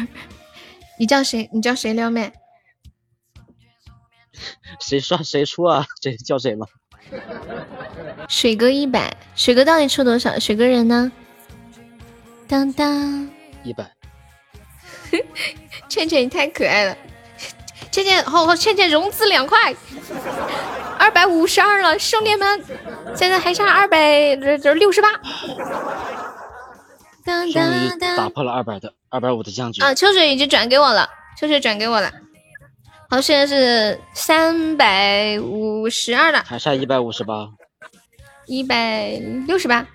[1.00, 1.50] 你叫谁？
[1.52, 2.32] 你叫谁撩妹？
[4.80, 5.86] 谁刷谁出啊？
[6.02, 6.68] 这叫谁吗？
[8.30, 10.40] 水哥一百，水哥到底出多少？
[10.40, 11.12] 水哥人呢？
[12.48, 13.30] 当当
[13.64, 13.92] 一百。
[15.94, 16.98] 倩倩你太可爱了，
[17.92, 19.76] 倩倩好好，倩倩融资两块，
[20.98, 22.64] 二百五十二了，兄弟们，
[23.16, 25.10] 现在还差二百六十八。
[27.24, 29.94] 终于打破了二百的二百五的将军啊！
[29.94, 32.12] 秋水已经转给我了，秋水转给我了。
[33.12, 37.48] 好，现在是三百五十二了，还差一百五十八，
[38.48, 39.12] 一百
[39.46, 39.86] 六十八，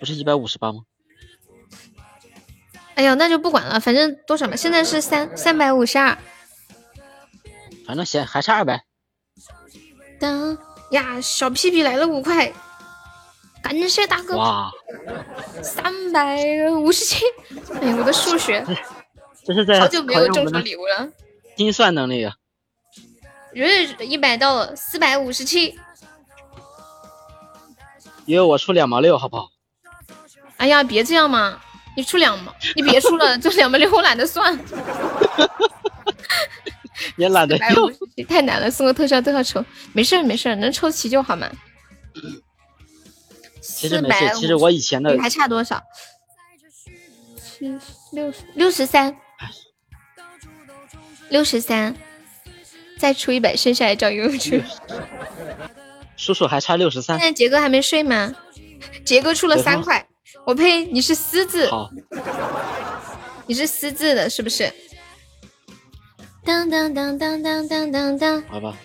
[0.00, 0.80] 不是一百五十八吗？
[2.94, 4.54] 哎呀，那就不管了，反正多少嘛。
[4.54, 6.16] 现在是三三百五十二，
[7.86, 8.84] 反正现还差二百。
[10.20, 10.56] 当
[10.90, 12.52] 呀，小屁屁来了五块。
[13.62, 14.36] 感谢大哥！
[14.36, 14.72] 哇，
[15.62, 17.24] 三百五十七！
[17.80, 18.64] 哎呀，我的数学，
[19.46, 21.08] 这是在好久没有中奖礼物了。
[21.56, 22.34] 精算能力啊！
[23.52, 25.78] 月一百到四百五十七。
[28.26, 29.48] 因为我出两毛六，好不好？
[30.56, 31.60] 哎呀，别这样嘛！
[31.96, 34.58] 你出两毛，你别出了，这两毛六我懒得算。
[37.16, 37.92] 也懒得用，
[38.28, 41.50] 太难了，送个特效都要抽，没事没事，能抽齐就好嘛。
[43.60, 45.82] 其实没事，其实我以前的还差多少？
[47.36, 47.78] 七
[48.12, 49.16] 六六十三，
[51.28, 51.94] 六十三，
[52.98, 54.62] 再出一百，剩下来找悠悠去。
[56.16, 57.18] 叔叔还差六十三。
[57.18, 58.32] 现在杰哥还没睡吗？
[59.04, 60.06] 杰哥出了三块，
[60.44, 60.84] 我呸！
[60.86, 61.70] 你是私自？
[63.46, 64.72] 你是私自的，是不是？
[66.44, 68.42] 当当当当当当当当。
[68.48, 68.76] 好吧，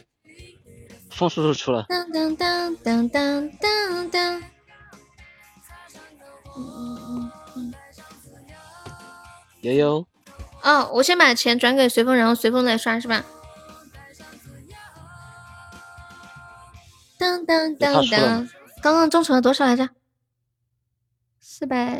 [1.09, 1.85] 风叔叔出了。
[1.89, 4.43] 当当当当当当当。
[9.61, 10.07] 悠悠，
[10.61, 13.23] 哦，我先把钱转给随风，然后随风再刷是吧？
[17.17, 18.47] 当当当当，
[18.81, 19.89] 刚刚众筹了多少来着？
[21.59, 21.99] 四百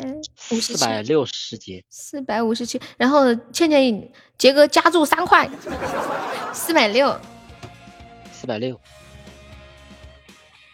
[0.52, 2.80] 五十七，四百六十几，四百五十七。
[2.96, 5.50] 然后倩倩杰哥加注三块，
[6.52, 7.20] 四百六，
[8.30, 8.80] 四百六。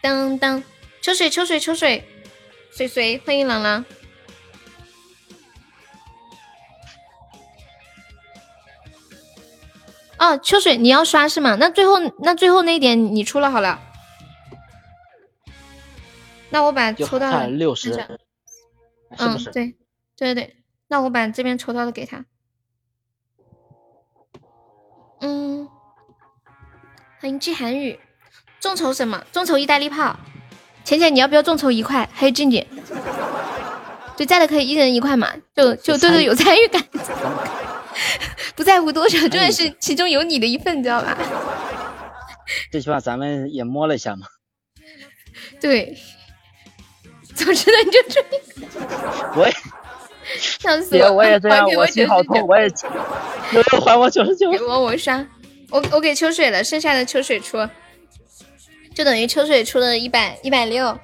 [0.03, 0.61] 当当，
[1.01, 2.07] 秋水秋水秋水。
[2.77, 3.83] 水水，欢迎朗朗。
[10.19, 11.55] 哦，秋水，你要刷是吗？
[11.55, 13.79] 那最后那最后那一点你出了好了。
[16.51, 17.91] 那我把抽到的六十，
[19.17, 19.75] 嗯，对
[20.15, 20.55] 对对对，
[20.87, 22.25] 那我把这边抽到的给他。
[25.21, 25.67] 嗯，
[27.19, 27.99] 欢迎季寒雨，
[28.59, 29.25] 众筹什么？
[29.31, 30.17] 众筹意大利炮。
[30.83, 32.07] 浅浅，你要不要众筹一块？
[32.13, 32.63] 还有静静，
[34.15, 36.83] 对，在的可以一人一块嘛，就就对对有参与感，
[38.55, 41.17] 不在乎多少，重要是其中有你的一份，你知道吧？
[42.71, 44.27] 最起码咱们也摸了一下嘛。
[45.59, 45.97] 对，
[47.35, 48.23] 早知道你就追。
[49.35, 49.53] 我也，
[50.39, 51.11] 笑死我！
[51.13, 52.67] 我也这样，我心好痛，我也。
[53.51, 54.51] 悠悠还我九十九。
[54.51, 55.23] 给我，我刷。
[55.69, 57.57] 我我给秋水了，剩下的秋水出。
[58.93, 60.97] 就等于秋水出了一百一百六，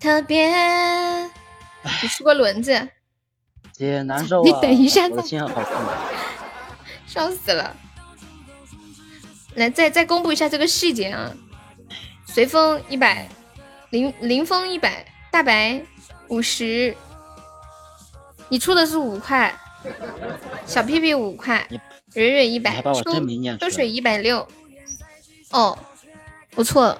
[0.00, 0.50] 特别。
[2.02, 2.88] 你出个轮子，
[3.72, 4.44] 姐难受啊！
[4.44, 5.64] 你等一下，我心好痛，
[7.06, 7.76] 笑死了。
[9.54, 11.32] 来，再再公布一下这个细节啊！
[12.26, 13.28] 随风一百，
[13.90, 15.80] 林林峰一百，大白
[16.28, 16.94] 五十，
[18.48, 19.54] 你出的是五块，
[20.66, 21.66] 小屁屁五块，
[22.14, 22.82] 蕊蕊一百，
[23.58, 24.46] 秋水一百六，
[25.50, 25.78] 哦。
[26.54, 26.98] 我错了，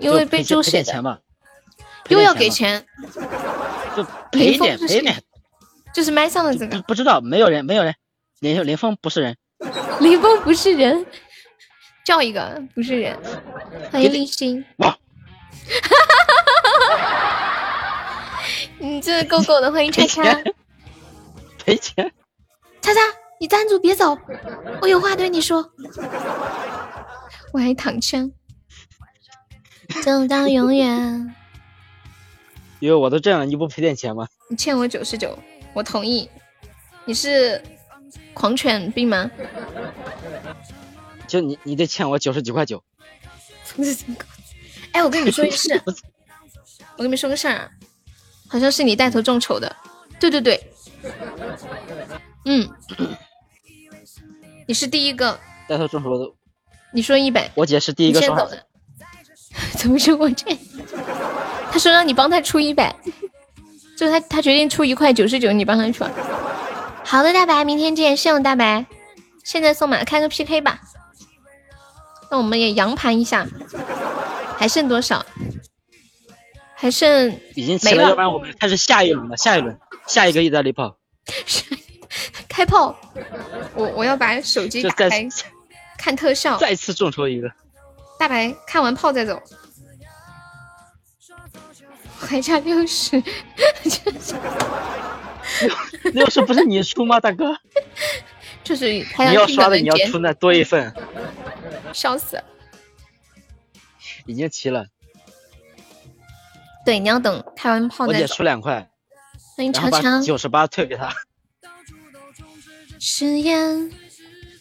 [0.00, 1.22] 因为被周写的，
[2.08, 2.84] 又要给钱，
[3.96, 4.02] 就
[4.32, 5.22] 赔点赔点，
[5.94, 7.94] 就是麦上的这个，不知道没有人没有人，
[8.40, 9.36] 林林峰不是人，
[10.02, 11.06] 林峰不是人，
[12.04, 13.16] 叫一个不是人，
[13.92, 14.64] 欢迎立新。
[14.78, 14.98] 哇！
[18.78, 20.42] 你这够够的，欢迎叉叉。
[21.58, 22.12] 赔钱。
[22.80, 22.98] 叉叉，
[23.38, 24.18] 你站住，别走，
[24.80, 25.70] 我有话对你说。
[27.52, 28.32] 我还躺枪，
[30.02, 31.32] 走到永远。
[32.80, 34.26] 因为我都这样了，你不赔点钱吗？
[34.48, 35.38] 你欠我九十九，
[35.74, 36.28] 我同意。
[37.04, 37.62] 你是
[38.34, 39.30] 狂犬病吗？
[41.28, 42.82] 就你，你得欠我九十九块九。
[44.92, 45.80] 哎，我跟你们说一事，
[46.94, 47.70] 我跟你们说个事儿，
[48.48, 49.74] 好像是你带头众筹的。
[50.20, 50.72] 对对对，
[52.44, 52.68] 嗯，
[54.68, 55.38] 你是第一个
[55.68, 56.32] 带头众筹的。
[56.92, 58.66] 你说一百，我姐是第一个说的。
[59.76, 60.56] 怎么是我这？
[61.72, 62.94] 他说让你帮他出一百，
[63.96, 66.04] 就是他他决定出一块九十九，你帮他出。
[67.04, 68.86] 好的，大白，明天见，谢谢大白。
[69.42, 70.80] 现在送满，开个 PK 吧。
[72.30, 73.46] 那我们也扬盘一下，
[74.62, 75.26] 还剩多少？
[76.76, 79.36] 还剩已经齐了，要不然我们开始下一轮了。
[79.36, 80.96] 下一轮，下一个意大利炮，
[82.48, 82.96] 开炮！
[83.74, 85.28] 我我要把手机打开，
[85.98, 87.50] 看特效，再次众筹一个。
[88.20, 89.42] 大白看完炮再走。
[92.20, 93.20] 还差六十，
[96.04, 97.52] 六 六十不是你出吗，大哥？
[98.62, 100.94] 就是你要刷的，你要出那多一份。
[101.92, 102.40] 笑死！
[104.26, 104.86] 已经齐了。
[106.84, 108.90] 对，你要等开完炮再我姐出两块。
[109.56, 110.22] 欢迎长长。
[110.22, 111.12] 九十八退给他。
[112.98, 113.90] 誓言。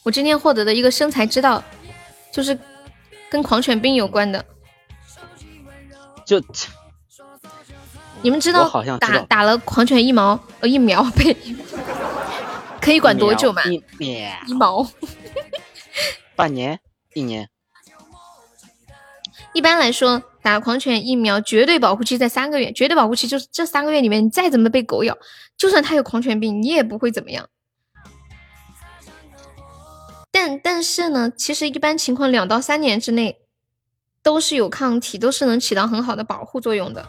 [0.03, 1.63] 我今天获得的一个生财之道，
[2.31, 2.57] 就是
[3.29, 4.45] 跟狂犬病有关的。
[6.25, 6.41] 就。
[8.23, 11.35] 你们知道打打了狂犬疫苗呃疫苗被
[12.79, 13.63] 可以管多久吗？
[13.65, 14.87] 一年一毛，
[16.37, 16.79] 半年
[17.15, 17.49] 一年。
[19.53, 25.17] 一般来说，打狂犬疫苗绝对保护期在三个月，绝对保护期就是这三个月里面，你再怎么被狗咬，
[25.57, 27.49] 就算它有狂犬病，你也不会怎么样。
[30.31, 33.39] 但但是呢，其实一般情况两到三年之内
[34.23, 37.05] 都是有抗体，都是能起到很好的保护作用的。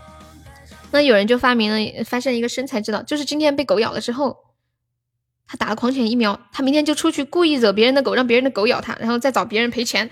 [0.90, 4.36] 那有人就发明了，发现一个生财之道，就是今天被狗咬了之后，
[5.46, 10.10] 他打了狂犬疫苗，他明天就出去故意惹别人的狗，让别人的狗咬他，然后再找别人赔钱。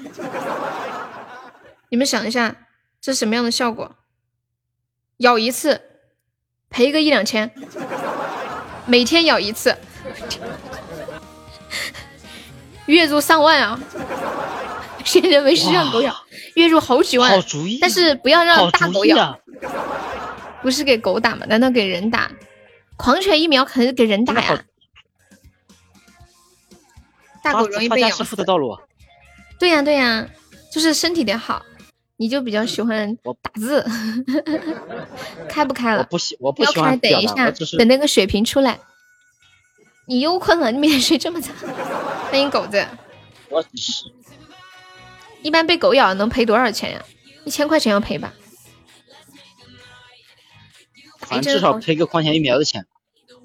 [1.91, 2.57] 你们想一下，
[3.01, 3.97] 这是什么样的效果？
[5.19, 5.83] 咬一次
[6.71, 7.53] 赔个一两千，
[8.87, 9.77] 每天咬一次，
[12.87, 13.81] 月入上万啊！
[15.05, 16.15] 现在没事让狗咬，
[16.55, 17.43] 月入好几万，
[17.81, 19.39] 但是不要让大狗咬。
[20.63, 21.45] 不是给狗打吗？
[21.49, 22.31] 难道给人打？
[22.97, 24.65] 狂犬疫苗肯定是给人打呀。
[27.43, 28.37] 大狗容易被咬死。
[28.37, 28.79] 的道路。
[29.59, 30.29] 对呀对呀，
[30.71, 31.65] 就是身体得好。
[32.21, 33.83] 你就比较喜欢打字。
[35.49, 36.05] 开不开了？
[36.05, 38.79] 不喜我不喜欢等一下，等那个血瓶出来。
[40.07, 40.71] 你又困了？
[40.71, 41.51] 你每天睡这么早？
[42.31, 42.87] 欢迎狗子。
[43.49, 43.65] 我
[45.41, 47.03] 一般被狗咬能赔多少钱呀？
[47.47, 48.35] 一千块钱要赔吧？
[51.21, 52.85] 反正至少赔个狂犬疫苗的钱。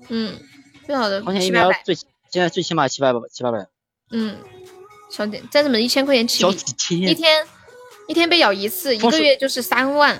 [0.10, 0.38] 嗯，
[0.86, 3.70] 最好的狂犬疫苗最现在最起码七百七八百。
[4.12, 4.36] 嗯，
[5.10, 6.44] 小点再怎么一千块钱起
[7.00, 7.48] 一天
[8.08, 10.20] 一天被咬一次，一个月就是三万。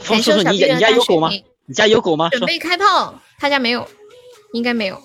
[0.00, 1.30] 风叔叔，你你家有狗吗？
[1.66, 2.28] 你家有狗吗？
[2.30, 3.88] 准备开炮，他家没有，
[4.52, 5.00] 应该没有，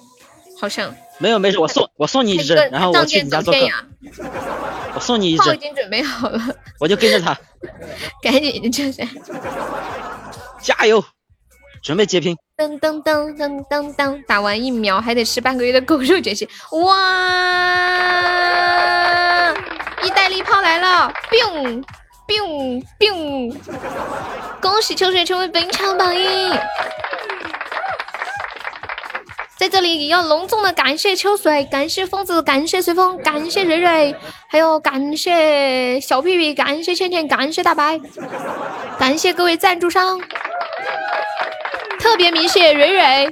[0.60, 3.60] 好像没有没事，我送我送你一只，然后我去你家做客。
[4.96, 5.44] 我送你一只。
[5.44, 6.42] 炮已经准备好了，
[6.80, 7.38] 我就跟着他。
[8.24, 9.08] 赶紧就是，
[10.62, 11.04] 加油！
[11.84, 18.67] 准备截屏，噔噔噔噔噔噔，打完疫苗还得吃半个月的狗肉解析，哇！
[20.04, 21.84] 意大利炮来了，biu
[22.28, 23.56] biu biu！
[24.62, 26.52] 恭喜秋水成为本场榜一，
[29.58, 34.16] 在这里也要隆重的感谢秋水，感谢疯子，感谢随风，感谢蕊蕊，
[34.50, 38.00] 还有感谢小屁屁，感谢倩倩，感谢大白，
[39.00, 40.20] 感谢各位赞助商。
[42.00, 43.28] 特别鸣谢蕊蕊，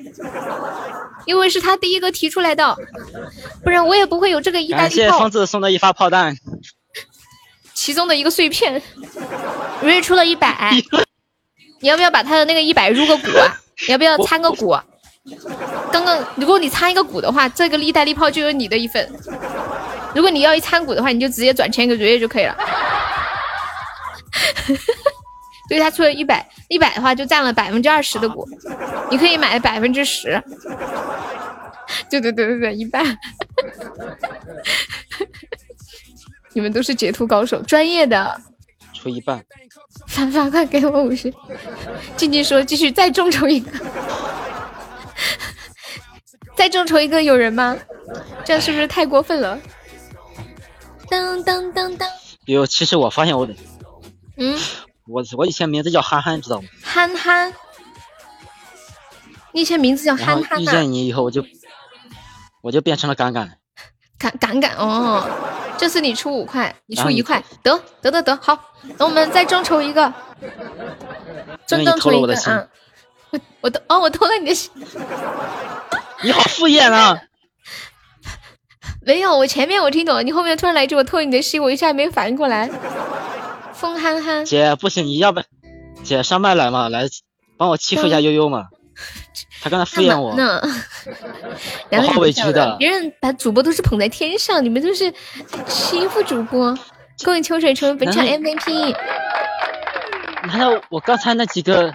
[1.25, 2.75] 因为是他第一个提出来的，
[3.63, 4.87] 不然我也不会有这个意大利炮。
[4.87, 6.35] 感谢疯子送的一发炮弹，
[7.73, 8.81] 其中的一个碎片。
[9.81, 10.71] 蕊蕊出了一百，
[11.81, 13.45] 你要不要把他的那个一百入个股啊？
[13.87, 14.75] 你要不要参个股？
[15.91, 19.11] 刚刚如果你参一个股的话，这个意大利炮就有你的一份。
[20.13, 22.55] 如果你要一参股的话，你就直接转钱给蕊蕊就可以了。
[25.67, 28.47] 对他出了一百，一百的话就占了百分之二十的股，
[29.09, 30.41] 你可以买百分之十。
[32.09, 33.17] 对对对对对，一半。
[36.53, 38.39] 你们都是截图高手，专业的，
[38.93, 39.43] 出一半。
[40.07, 41.33] 凡凡，快给我五十！
[42.15, 43.71] 静静说，继续再众筹一个，
[46.55, 47.77] 再众筹一个，有人吗？
[48.43, 49.59] 这样是不是太过分了？
[51.09, 52.09] 当当当当。
[52.45, 53.53] 有，其实我发现我的，
[54.37, 54.57] 嗯，
[55.07, 56.67] 我我以前名字叫憨憨，知道吗？
[56.83, 57.53] 憨憨。
[59.51, 61.45] 你以前名字叫憨憨遇见你以后，我就
[62.61, 63.57] 我就变成了敢敢。
[64.17, 65.27] 敢敢敢哦！
[65.77, 68.55] 这次你出五块，你出一块，得得得得，好，
[68.97, 70.11] 等我们再众筹一个，
[71.67, 72.67] 真的抽一个啊！
[73.29, 74.71] 我我都哦，我偷了你的心，
[76.23, 77.21] 你好敷衍啊！
[79.05, 82.69] 没有，我前面我听懂了，你后面突然来一句我偷你的心，我一下没反应过来。
[83.75, 85.41] 风憨憨，姐不行，你要不
[86.03, 87.07] 姐上麦来嘛，来
[87.57, 88.67] 帮我欺负一下悠悠嘛。
[89.61, 90.61] 他刚才敷衍我呢，
[91.91, 92.77] 我好委屈的。
[92.79, 95.13] 别人把主播都是捧在天上，你们都是
[95.67, 96.77] 欺负主播。
[97.23, 98.95] 恭喜秋水成为本场 MVP。
[100.47, 101.93] 难道我刚才那几个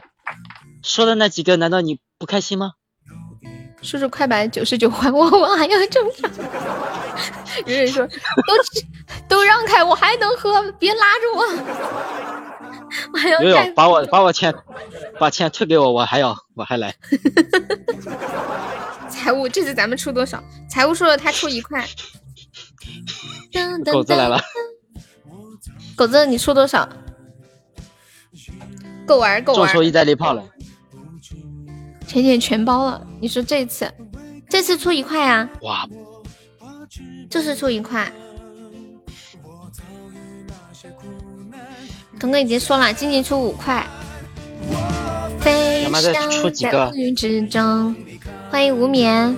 [0.82, 2.73] 说的那几个，难道你不开心吗？
[3.81, 6.31] 叔叔快把九十九还我，我还要中奖。
[7.67, 8.13] 有 人说都
[9.29, 11.43] 都让开，我还能喝，别拉着我。
[13.13, 13.39] 我还要。
[13.75, 14.55] 把我把我钱
[15.19, 16.95] 把钱退给我，我还要我还来。
[19.09, 20.43] 财务，这次咱们出多少？
[20.69, 21.87] 财务说了，他出一块。
[23.93, 24.41] 狗子来了。
[25.97, 26.89] 狗子，你出多少？
[29.07, 29.67] 够玩够玩。
[29.67, 30.43] 众筹一代力炮了。
[32.07, 33.07] 浅浅全包了。
[33.21, 33.93] 你说这次，
[34.49, 35.49] 这次出一块啊？
[35.63, 35.87] 哇。
[37.31, 38.11] 就是出一块。
[42.19, 43.86] 刚刚已经说了，静静出五块。
[45.40, 46.02] 飞翔
[46.52, 47.97] 在乌云之中，
[48.51, 49.35] 欢迎无眠。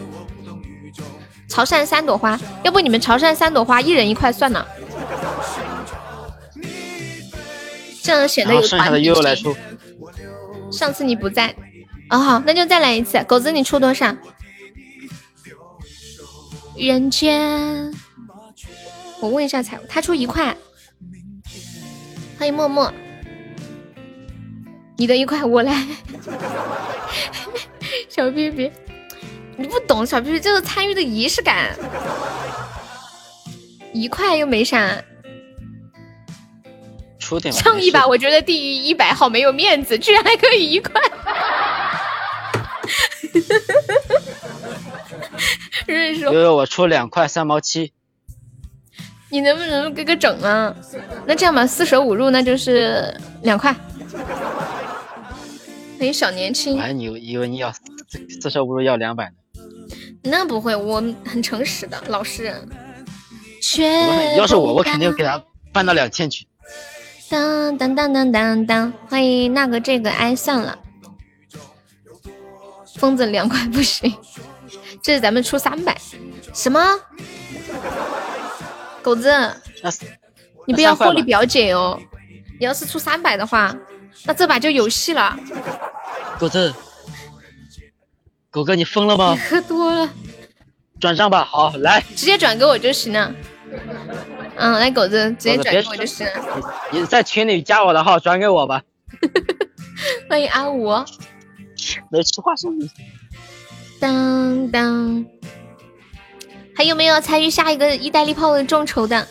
[1.48, 4.66] 潮汕三朵花，要不你们潮汕三朵花一人一块算了，
[8.02, 9.54] 这样显得有团结性。
[10.72, 11.54] 上次你不在，
[12.08, 13.22] 哦好，那就再来一次。
[13.28, 14.16] 狗子你出多少？
[16.86, 17.94] 人间，
[19.20, 20.56] 我问一下财务，他出一块。
[22.36, 22.92] 欢迎默默，
[24.96, 25.86] 你的一块我来。
[28.10, 28.68] 小屁屁，
[29.56, 31.78] 你不懂，小屁屁就是参与的仪式感。
[33.92, 35.00] 一块又没啥，
[37.20, 41.00] 出点上一把，我觉得低于一百好没有面子，居然还可以一块。
[45.86, 47.92] 瑞说，悠悠，我出两块三毛七。
[49.30, 50.74] 你能不能给个整啊？
[51.26, 53.74] 那这样吧，四舍五入那就是两块。
[55.98, 56.78] 欢迎小年轻。
[56.78, 57.72] 哎，你以为你要
[58.40, 59.36] 四舍五入要两百呢？
[60.24, 62.68] 那不会，我很诚实的老实人。
[64.36, 65.42] 要是我，我肯定给他
[65.72, 66.46] 办到两千去。
[67.30, 70.78] 当当当当当当，欢迎那个这个哎，算了。
[72.96, 74.12] 疯子两块不行，
[75.02, 75.96] 这是咱们出三百。
[76.54, 76.80] 什么？
[79.02, 79.30] 狗子，
[80.66, 82.00] 你不要获利表姐哦！
[82.60, 83.74] 你要是出三百的话，
[84.24, 85.36] 那这把就有戏了。
[86.38, 86.72] 狗子，
[88.48, 89.36] 狗哥你疯了吗？
[89.50, 90.08] 喝多了。
[91.00, 93.34] 转账吧，好来，直接转给我就行了。
[94.54, 96.32] 嗯，来狗子，直接转给我就行了
[96.92, 98.82] 你在群里加我的号，转给我吧。
[100.30, 100.90] 欢迎阿五。
[102.10, 102.88] 没吃花生米。
[104.02, 105.24] 当当。
[106.74, 109.28] 还有没有参与下一个意大利炮的众筹的？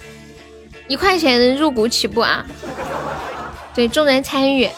[0.88, 2.45] 一块钱入股起步啊！
[3.73, 4.69] 对，众人参与，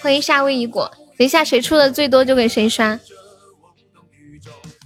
[0.00, 0.88] 欢迎夏威夷果。
[1.18, 3.00] 等一下谁出的最多就给谁刷。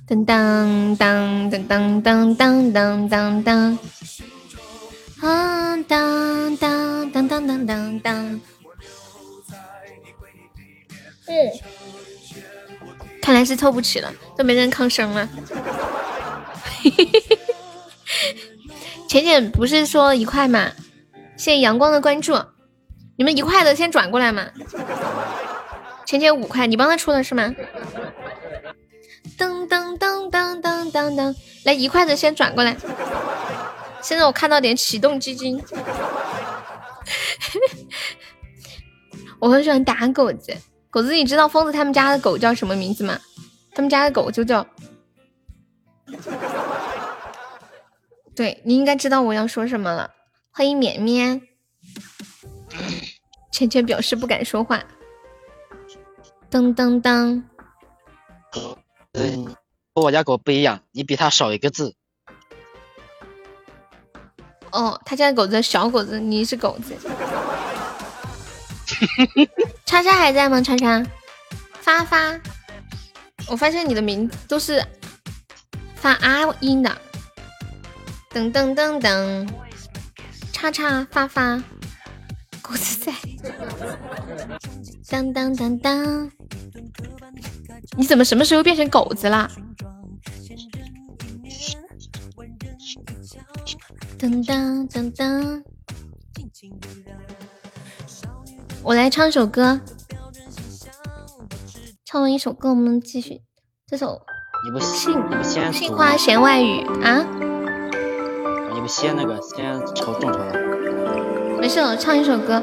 [0.07, 3.79] 当当当当当当当当当当，
[5.21, 8.41] 啊当当当当当当当。
[11.27, 11.35] 嗯，
[13.29, 15.29] 看来是凑不齐了，都没人吭声了。
[19.07, 20.73] 浅浅不是说一块吗？
[21.37, 22.43] 谢谢阳光的关注，
[23.19, 24.47] 你们一块的先转过来嘛。
[26.07, 27.55] 浅浅五块，你帮他出的是吗？
[29.37, 32.75] 噔噔噔噔噔噔噔，来一块的先转过来。
[34.01, 35.61] 现在我看到点启动基金。
[39.39, 40.57] 我很喜欢打狗子，
[40.91, 43.19] 狗子，你知道疯子他们家的狗叫什么名字吗？
[43.75, 44.67] 他们家的狗就叫。
[48.35, 50.11] 对你应该知道我要说什么了。
[50.51, 51.43] 欢迎绵绵，
[53.53, 54.83] 圈圈表示不敢说话。
[56.51, 57.43] 噔噔噔，
[59.13, 59.55] 嗯，
[59.95, 61.95] 和我家狗不一样，你比它少一个字。
[64.71, 66.97] 哦，他家的狗子小狗子，你是狗子。
[69.87, 70.61] 叉叉还在吗？
[70.61, 71.05] 叉叉，
[71.81, 72.39] 发发，
[73.49, 74.85] 我发现你的名字都是
[75.95, 76.99] 发啊音的。
[78.31, 79.49] 噔噔噔噔，
[80.53, 81.63] 叉叉发发，
[82.61, 83.13] 狗子在。
[85.09, 86.31] 当当当当，
[87.97, 89.51] 你怎么什么时候变成狗子啦？
[94.19, 95.63] 噔噔噔噔，
[98.89, 99.79] 我来唱首歌，
[102.07, 103.43] 唱完一首歌，我们继续
[103.87, 104.19] 这首。
[104.65, 107.23] 你不信你不先杏花弦外语啊？
[108.73, 110.55] 你不先那个先抽众筹了？
[111.61, 112.63] 没事，我唱一首歌，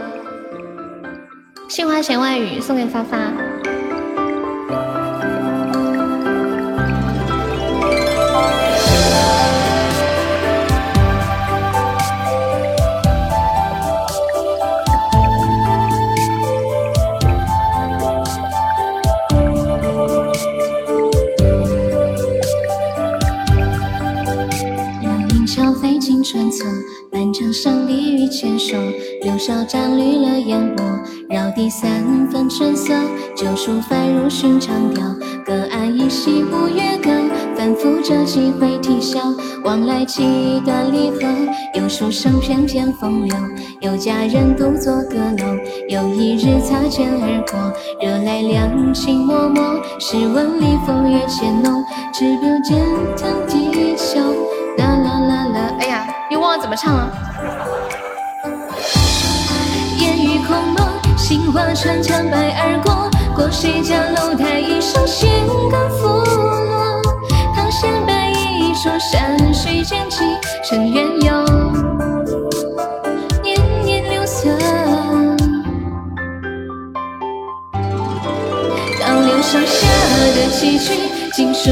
[1.72, 3.32] 《杏花弦外语》送给发发。
[26.46, 26.66] 穿梭
[27.12, 28.78] 漫长山地与牵手，
[29.24, 30.86] 柳梢沾绿了烟波，
[31.28, 32.94] 绕堤三分春色。
[33.36, 35.04] 旧书翻入寻常调，
[35.44, 37.10] 隔岸依稀五月歌，
[37.56, 39.20] 反复着几回啼笑。
[39.64, 41.22] 往来几段离合，
[41.74, 43.36] 有书生翩翩风流，
[43.82, 45.58] 有佳人独坐阁楼。
[45.90, 47.58] 有一日擦肩而过，
[48.00, 49.62] 惹来两情脉脉。
[50.00, 52.78] 试问里风月渐浓，只不见
[53.18, 54.22] 藤低笑。
[56.36, 57.10] 忘了怎么唱了
[60.00, 60.74] 烟雨空
[61.18, 61.74] 杏花
[62.54, 65.30] 而过过谁家楼台一声弦
[65.70, 66.56] 歌拂落。
[68.58, 70.18] 一桌山水间几
[70.64, 71.46] 声远游
[79.66, 79.88] 下
[80.36, 80.78] 的句
[81.34, 81.72] 尽数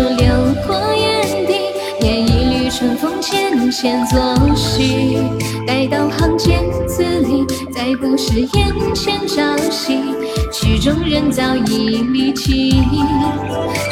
[2.84, 4.20] 春风浅浅作
[4.58, 5.18] 序，
[5.66, 10.02] 待到行间字里，再不是眼前朝夕。
[10.52, 12.84] 曲中人早已离题。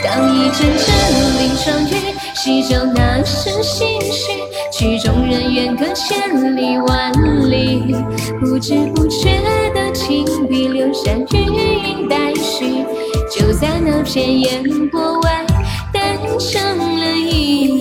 [0.03, 4.33] 当一阵阵林霜雨，细酒那时心绪。
[4.73, 7.13] 曲中人远隔千里万
[7.49, 7.95] 里，
[8.41, 9.41] 不知不觉
[9.73, 12.83] 的情笔留下余韵待续。
[13.31, 15.45] 就在那片烟波外，
[15.93, 17.80] 诞生了一。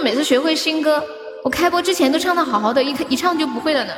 [0.00, 1.02] 每次学会新歌，
[1.42, 3.92] 我开播之前都唱的好好的，一一唱就不会了呢？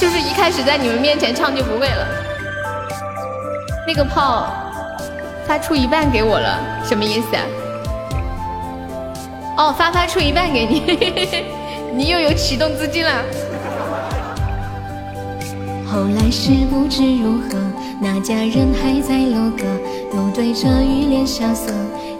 [0.00, 2.06] 就是一开始在你们面前唱就不会了。
[3.86, 4.48] 那个炮
[5.46, 7.42] 发出一半给我了，什么意思啊？
[9.58, 11.44] 哦，发发出一半给你，
[11.94, 13.12] 你又有启动资金了。
[15.86, 17.58] 后来是不知如何，
[18.00, 19.64] 那家人还在楼阁，
[20.10, 21.72] 独对着雨帘萧瑟。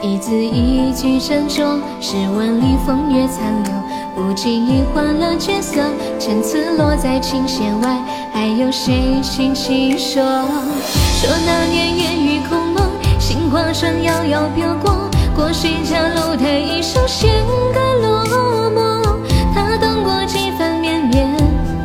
[0.03, 3.73] 一字一句斟酌，诗文里风月残留，
[4.15, 5.81] 不经意换了角色。
[6.19, 7.99] 陈词落在琴弦外，
[8.33, 10.23] 还有谁轻轻说？
[10.23, 12.83] 说那年烟雨空蒙，
[13.19, 17.31] 杏花船遥遥飘过，过谁家楼台，一首弦
[17.73, 18.25] 歌落
[18.71, 19.19] 寞。
[19.55, 21.35] 他等过几番绵绵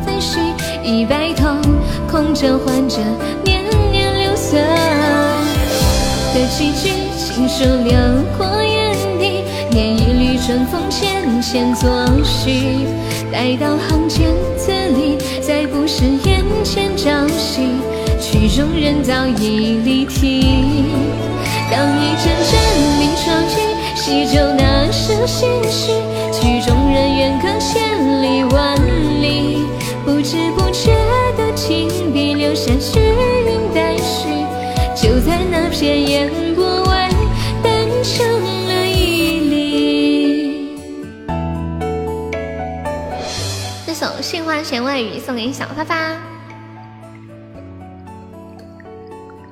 [0.04, 0.38] 飞絮，
[0.84, 1.48] 已白头，
[2.10, 2.98] 空着换着
[3.42, 4.58] 年年柳色
[6.34, 7.01] 的几句。
[7.34, 7.96] 轻手流
[8.36, 11.90] 过眼底，念一缕春风浅浅作
[12.22, 12.86] 序。
[13.32, 14.28] 待到行间
[14.58, 17.62] 字里，再不是眼前朝夕。
[18.20, 20.84] 曲中人早已离题。
[21.70, 25.90] 当一阵阵林霜雨，细酒那时心绪。
[26.30, 28.76] 曲中人远隔千里万
[29.22, 29.64] 里，
[30.04, 30.92] 不知不觉
[31.38, 34.28] 的情笔留下虚韵待续。
[34.94, 36.81] 就在那片烟波
[44.44, 46.16] 花弦外语送给小发发，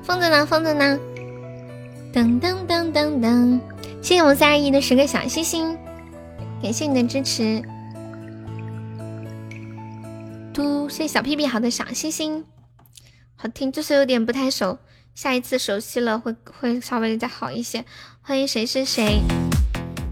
[0.03, 0.45] 疯子呢？
[0.45, 0.99] 疯子呢？
[2.13, 3.59] 噔噔噔噔噔！
[4.01, 5.77] 谢谢我们三二一的十个小心心，
[6.61, 7.61] 感谢你的支持。
[10.53, 10.89] 嘟！
[10.89, 12.45] 谢谢小屁屁好的小心心，
[13.37, 14.77] 好听，就是有点不太熟，
[15.15, 17.85] 下一次熟悉了会会稍微再好一些。
[18.21, 19.21] 欢迎谁是谁？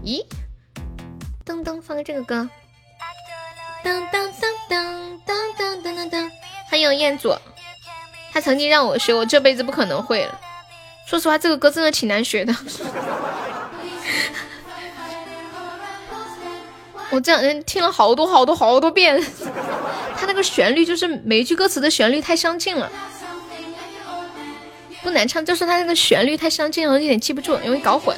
[0.02, 0.24] 咦？
[1.44, 2.48] 噔噔，放个这个歌。
[3.84, 4.30] 噔噔。
[6.82, 7.36] 欢迎彦祖，
[8.32, 10.40] 他曾经让我学，我这辈子不可能会了。
[11.06, 12.56] 说实话，这个歌真的挺难学的。
[17.10, 19.22] 我这两天听了好多好多好多遍，
[20.16, 22.90] 他那个旋律就是每一句歌词的旋律太相近了，
[25.02, 28.16] 不难唱，就是它那个旋律太相近了，我有点记不住，容易搞混。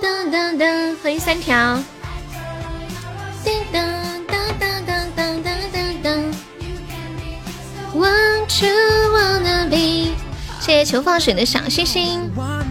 [0.00, 1.82] 噔噔噔，欢迎三条。
[3.44, 3.89] 噔噔
[8.00, 8.66] Want to
[9.12, 10.14] wanna be，
[10.58, 12.32] 谢谢求放水的小星星。
[12.34, 12.64] 嗯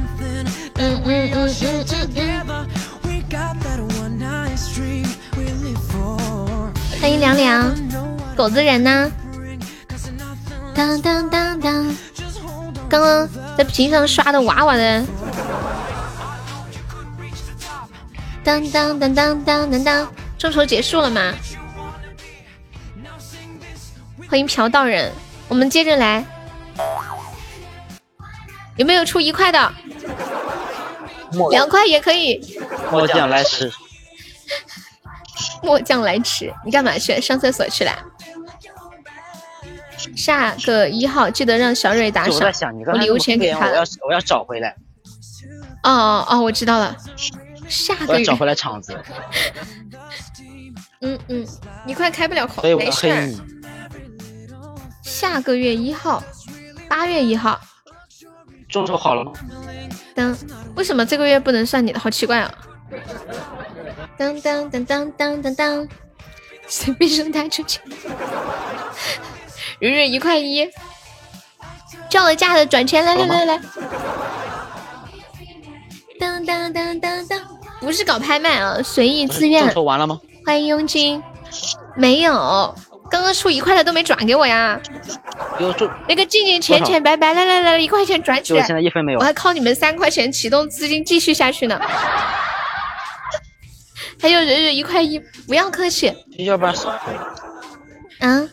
[0.80, 2.68] 嗯嗯嗯嗯嗯。
[7.00, 7.76] 欢迎凉凉，
[8.36, 9.12] 狗子人呢？
[10.74, 11.96] 当当当当，
[12.90, 15.06] 刚刚在屏上刷的娃娃的。
[18.44, 21.32] 当当当当当当当，众筹结束了吗？
[24.30, 25.12] 欢迎朴道人，
[25.48, 26.24] 我们接着来，
[28.76, 29.74] 有没有出一块的？
[31.50, 32.40] 两块也可以。
[32.92, 33.72] 末将来迟。
[35.64, 37.20] 末将来迟，你干嘛去？
[37.20, 37.92] 上厕所去了？
[40.16, 42.54] 下个一号记得让小蕊打赏。
[42.86, 43.68] 我礼物钱给他。
[43.68, 44.76] 我要我要找回来。
[45.82, 46.96] 哦哦哦，我知道了。
[47.68, 48.96] 下个月找回来场子。
[51.02, 51.48] 嗯嗯，
[51.86, 53.08] 你快开不了口，没事。
[55.10, 56.24] 下个月一号，
[56.88, 57.60] 八月一号，
[58.70, 59.32] 众筹好了吗？
[60.14, 60.38] 当，
[60.76, 62.00] 为什么这个月不能算你的？
[62.00, 62.54] 好奇怪啊！
[64.16, 65.88] 当当当当当当当，
[66.68, 67.80] 随便扔他出去。
[69.80, 70.70] 日日一块一，
[72.08, 73.62] 叫了价的转钱来来来来。
[76.20, 77.42] 当当当当当，
[77.82, 79.66] 不是搞拍卖啊，随意自愿。
[79.66, 80.22] 众筹完了吗？
[80.46, 81.22] 欢迎佣金，
[81.96, 82.76] 没有。
[83.10, 84.80] 刚刚出一块的都没转给我呀！
[86.08, 88.64] 那个静静浅浅白白，来来来，一块钱转起来。
[88.66, 89.20] 现在一分没有。
[89.20, 91.80] 我还靠你们三块钱启动资金继续下去呢。
[94.22, 95.18] 还有人人一块一，
[95.48, 96.14] 不要客气。
[96.38, 96.76] 要不然
[98.20, 98.50] 嗯，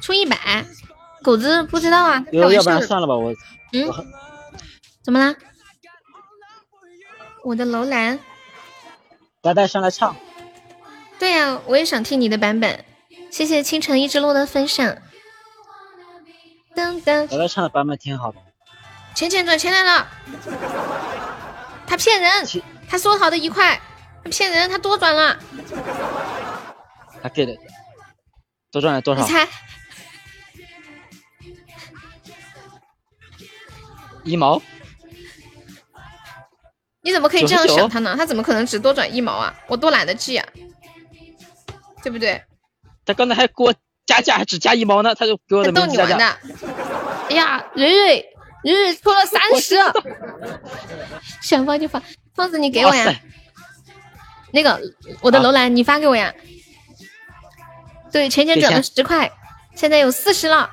[0.00, 0.64] 出一百，
[1.22, 2.24] 狗子不知道啊。
[2.32, 3.32] 要不然算了吧，我。
[3.72, 3.88] 嗯。
[5.02, 5.34] 怎么啦？
[7.44, 8.18] 我的楼兰。
[9.42, 10.16] 呆呆上来唱。
[11.18, 12.84] 对呀，我也想听你的版本。
[13.34, 14.96] 谢谢清晨一直落的分享。
[16.76, 18.38] 噔噔，我来唱的版本挺好的。
[19.12, 20.06] 钱钱转钱来了，
[21.84, 22.30] 他骗人，
[22.88, 23.80] 他说好的一块，
[24.22, 25.36] 他骗人，他多转了。
[27.20, 27.56] 他给的，
[28.70, 29.22] 多赚了多少？
[29.22, 29.48] 你猜？
[34.22, 34.62] 一毛？
[37.02, 38.14] 你怎么可以这样想他呢？
[38.16, 39.52] 他怎么可能只多转一毛啊？
[39.66, 40.48] 我多懒得记啊，
[42.00, 42.40] 对不对？
[43.04, 43.74] 他刚才还给我
[44.06, 46.38] 加价，还只加一毛呢，他就给我的名字加价。
[47.30, 48.26] 哎呀，蕊蕊，
[48.62, 49.76] 蕊蕊出了三十，
[51.42, 52.02] 想发就发，
[52.34, 53.14] 胖子你给我呀。
[54.52, 54.80] 那个
[55.20, 56.34] 我的楼兰你发给我呀。
[58.12, 59.32] 对，钱钱转了十块，
[59.74, 60.70] 现在有四十了，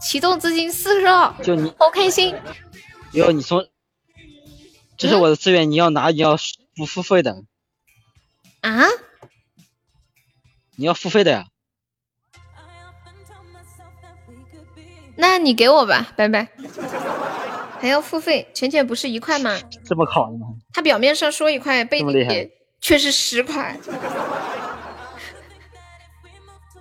[0.00, 2.36] 启动资金四十了，就你，好开心。
[3.12, 3.66] 哟，你从，
[4.96, 6.36] 这是我的资源，你要拿，你要
[6.76, 7.42] 不付费的。
[8.60, 8.84] 啊？
[10.80, 11.44] 你要付费的呀？
[15.16, 16.48] 那你给我吧，拜拜。
[17.78, 18.48] 还要付费？
[18.54, 19.58] 浅浅不是一块吗？
[19.84, 20.46] 这么考的吗？
[20.72, 22.50] 他表面上说一块，背地
[22.80, 23.78] 却是十块，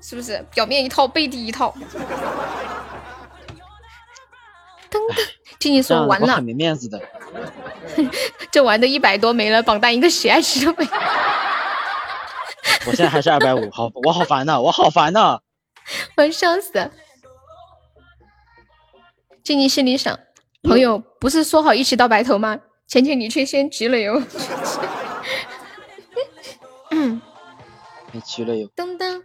[0.01, 0.45] 是不是？
[0.53, 1.76] 表面一套，背地一套。
[4.89, 5.27] 噔噔，
[5.59, 6.35] 静静说完了。
[6.35, 7.01] 很没面子的。
[8.49, 10.88] 这玩的一百多没了，榜单一个喜爱值都没。
[12.87, 15.39] 我现在还是二百五，好，我好烦呐，我好烦呐，
[16.17, 16.91] 我要笑死了。
[19.43, 20.17] 静静心里想，
[20.63, 22.59] 朋友不是说好一起到白头吗？
[22.87, 24.21] 浅浅你却先急了哟。
[26.91, 27.21] 嗯，
[28.11, 28.67] 你急了哟。
[28.75, 29.23] 噔噔。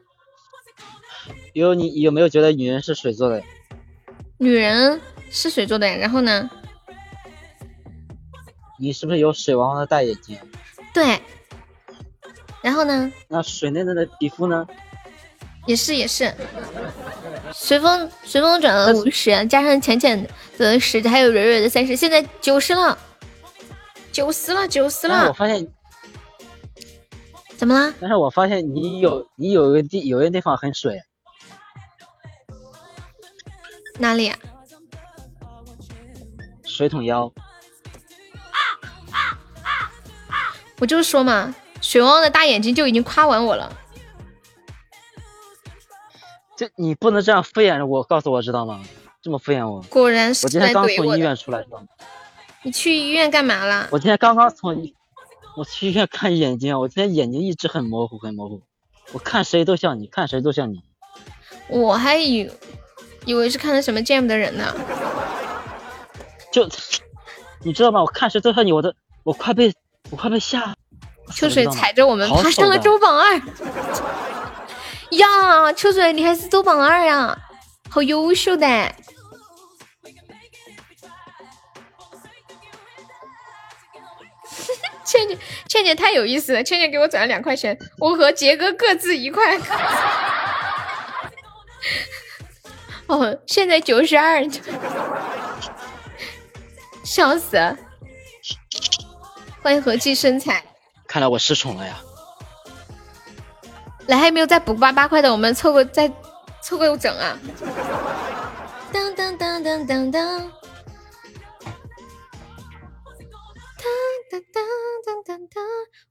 [1.54, 3.42] 有你有没有觉得女人是水做的？
[4.38, 5.00] 女人
[5.30, 6.50] 是水做的，然后呢？
[8.78, 10.38] 你是不是有水汪汪的大眼睛？
[10.92, 11.20] 对。
[12.64, 13.12] 然后呢？
[13.28, 14.66] 那水嫩嫩的皮肤呢？
[15.66, 16.34] 也是也是。
[17.52, 20.26] 随风随风转了五十，加上浅浅
[20.56, 22.98] 的十，还有蕊蕊的三十，现在九十了，
[24.10, 25.28] 九十了，九十了。
[25.28, 25.68] 我发现，
[27.54, 27.92] 怎么了？
[28.00, 30.98] 但是我发现你有你有个地有个地方很水。
[33.98, 34.32] 哪里？
[36.64, 37.30] 水桶腰。
[40.78, 41.54] 我就说嘛。
[41.94, 43.72] 水汪汪的大眼睛就已经夸完我了，
[46.56, 48.82] 这你不能这样敷衍我，告诉我知道吗？
[49.22, 50.44] 这么敷衍我，果然是。
[50.44, 51.86] 我今天刚从医院出来，知道吗？
[52.64, 53.86] 你去医院干嘛了？
[53.92, 54.92] 我今天刚刚从，
[55.56, 58.60] 我去医院看眼睛，我今天眼睛一直很模糊，很模糊。
[59.12, 60.82] 我看谁都像你，看谁都像你。
[61.68, 62.50] 我还以
[63.24, 64.74] 以为是看的什么 Jam 的人呢。
[66.50, 66.68] 就
[67.62, 68.00] 你知道吗？
[68.00, 68.92] 我看谁都像你，我都
[69.22, 69.72] 我快被
[70.10, 70.74] 我快被吓。
[71.32, 73.40] 秋水踩着我们爬上了周榜二。
[75.10, 77.38] 呀，秋水你还是周榜二呀，
[77.88, 78.66] 好优秀的。
[85.04, 85.38] 倩倩
[85.68, 89.58] 倩倩太有意思了，倩倩给我转了两块钱，我和杰哥各自一块。
[93.06, 94.42] 哦，现在九十二，
[97.04, 97.76] 笑死！
[99.62, 100.64] 欢迎和气生财，
[101.14, 102.00] 看来我失宠了呀。
[104.08, 105.30] 来，还有没有再补八八块的？
[105.30, 106.10] 我们凑个再
[106.60, 107.38] 凑个整啊！
[108.92, 110.40] 当当当当当当。
[114.28, 114.64] 当当
[115.06, 115.64] 当当当！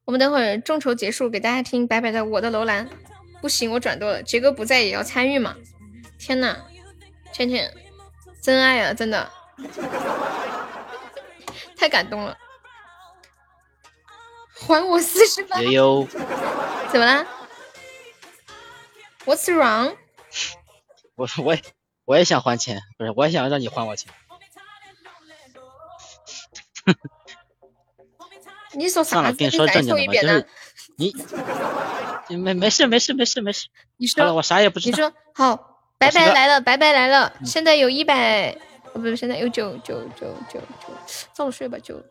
[0.05, 2.87] 我们等会儿众筹结束，给大家听白白的《我的楼兰》。
[3.41, 4.23] 不行，我转多了。
[4.23, 5.53] 杰哥不在也要参与嘛？
[6.17, 6.55] 天呐，
[7.33, 7.69] 倩倩，
[8.41, 9.29] 真爱啊，真的，
[11.75, 12.37] 太感动了！
[14.67, 15.57] 还我四十八！
[16.91, 17.25] 怎么啦
[19.25, 19.95] ？What's wrong？
[21.15, 21.61] 我说我也
[22.05, 24.11] 我也想还钱，不是，我也想让你还我钱。
[28.73, 29.21] 你说啥？
[29.31, 30.47] 跟你说正经的吧，就是
[32.29, 33.67] 你没没事没事没事没事。
[33.97, 34.95] 你说我啥也不知道。
[34.95, 37.33] 你说好，白白来了，白白来了。
[37.45, 38.57] 现在有一百，
[38.93, 40.89] 哦不是，现在有九九九九九，
[41.33, 42.01] 早睡吧九。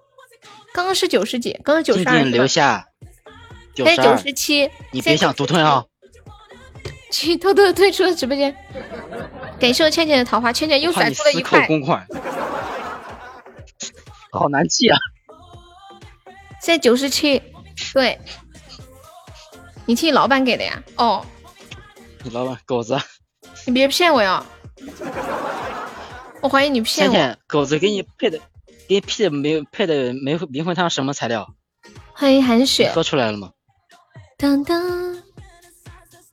[0.73, 2.23] 刚刚是九十几，刚刚九十二。
[2.25, 2.87] 留下。
[3.77, 4.71] 在九十七。
[4.91, 5.85] 你别想独吞啊！
[7.11, 8.55] 去偷偷的退出了直播间。
[9.61, 11.67] 感谢我倩倩的桃花，倩倩又甩出了一块。
[11.67, 12.07] 公款。
[14.31, 14.97] 好难记啊！
[16.61, 17.43] 现在九十七，
[17.93, 18.19] 对，
[19.85, 20.83] 你听老板给的呀？
[20.97, 21.27] 哦，
[22.23, 22.99] 你老板狗子，
[23.67, 24.45] 你别骗我呀！
[26.41, 27.13] 我怀疑你骗我。
[27.13, 28.41] 倩倩，狗子给你配的，
[28.89, 31.49] 给你配的没配的没灵魂汤什么材料？
[32.15, 32.91] 欢迎韩雪。
[32.95, 33.51] 喝出来了吗？
[34.37, 34.83] 当当，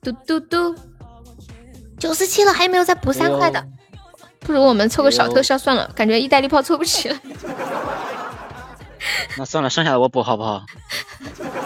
[0.02, 0.74] 嘟嘟嘟，
[1.98, 3.64] 九十七了，还有没有再补三块的？
[4.40, 7.16] 不如我们凑个小特效算了，感觉意大利炮凑不起了。
[9.38, 10.62] 那算了，剩下的我补好不好？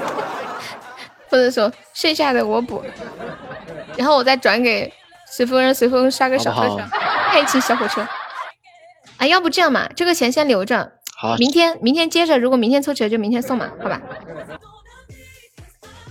[1.31, 2.85] 或者说剩下的我补，
[3.97, 4.93] 然后我再转给
[5.31, 6.89] 随风，让随风刷个小特效，
[7.31, 8.06] 爱情小火车。
[9.24, 14.02] 啊，要不这样嘛，这个钱先留着，好，明天明天接着，如果明天凑齐了就明天送嘛，好吧？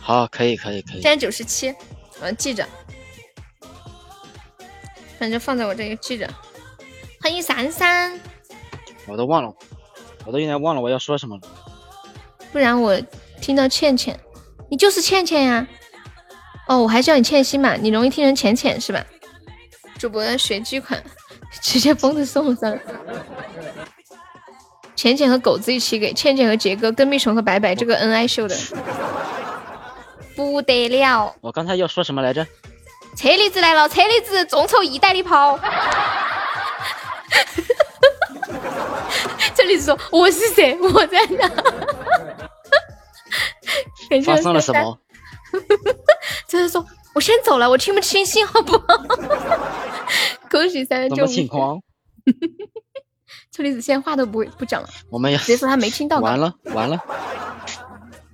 [0.02, 1.02] 好，可以可以可以。
[1.02, 1.74] 现在九十七，
[2.22, 2.68] 我记着，
[5.20, 6.28] 反正放在我这里记着。
[7.22, 8.20] 欢迎闪闪，
[9.06, 9.54] 我都忘了。
[10.26, 11.42] 我都有点忘了我要说什么了，
[12.52, 13.00] 不然我
[13.40, 14.20] 听到倩倩，
[14.72, 15.68] 你就是倩倩呀。
[16.68, 19.06] 哦，我还叫你倩心嘛，你容易听成浅浅是吧？
[20.00, 21.02] 主播的学巨款，
[21.62, 22.76] 直接疯子送上。
[24.96, 28.56] 浅浅和狗子一起给倩倩和杰哥跟蜜虫和白白这个恩爱秀的，
[30.36, 31.36] 不得了。
[31.42, 32.46] 我刚才要说什么来着？
[33.18, 35.60] 车厘子来了，车厘子众筹意大利炮。
[39.54, 40.76] 这里说我是谁？
[40.80, 41.50] 我在哪？
[44.26, 44.98] 发生了什么？
[46.48, 48.86] 这是说我先走了，我听不清信号不好。
[50.54, 51.82] 恭喜三什么情况？
[53.52, 54.88] 车厘子现在话都不会不讲了。
[55.10, 56.20] 我们要直接说他没听到。
[56.20, 57.00] 完了完了。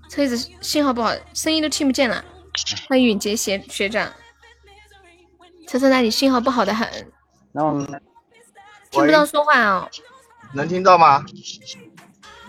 [0.10, 2.24] 车厘子信号不好，声音都听不见了。
[2.90, 4.12] 欢迎允杰学学长。
[5.66, 6.86] 车车那里信号不好的很。
[7.54, 7.86] 那我们
[8.92, 9.90] 听不到说话哦。
[10.54, 11.24] 能听到吗？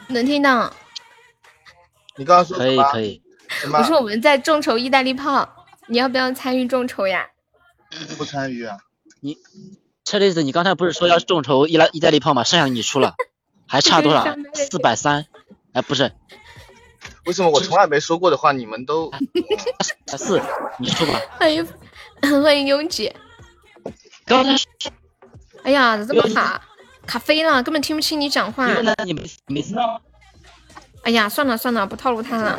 [0.09, 0.73] 能听到。
[2.17, 3.23] 你刚刚说可以可以。
[3.73, 5.49] 我说我们在众筹意大利炮，
[5.87, 7.29] 你要不要参与众筹呀？
[8.19, 8.77] 不参与啊。
[9.21, 9.37] 你
[10.05, 12.43] 车厘子，你刚才不是说要众筹意大意大利炮吗？
[12.43, 13.15] 剩下的你出了，
[13.67, 14.25] 还差多少？
[14.55, 15.27] 四百三。
[15.73, 16.13] 哎，不是。
[17.27, 19.13] 为什么我从来没说过的话，你们都？
[20.17, 20.41] 四，
[20.79, 21.21] 你出吧。
[21.39, 21.67] 欢迎
[22.23, 23.15] 欢迎拥挤。
[24.25, 24.57] 刚才。
[25.63, 26.63] 哎呀，咋这么卡？
[27.07, 28.67] 卡飞了，根本听不清你讲话。
[29.05, 30.01] 你没没听到？
[31.03, 32.59] 哎呀，算了算了，不套路他了。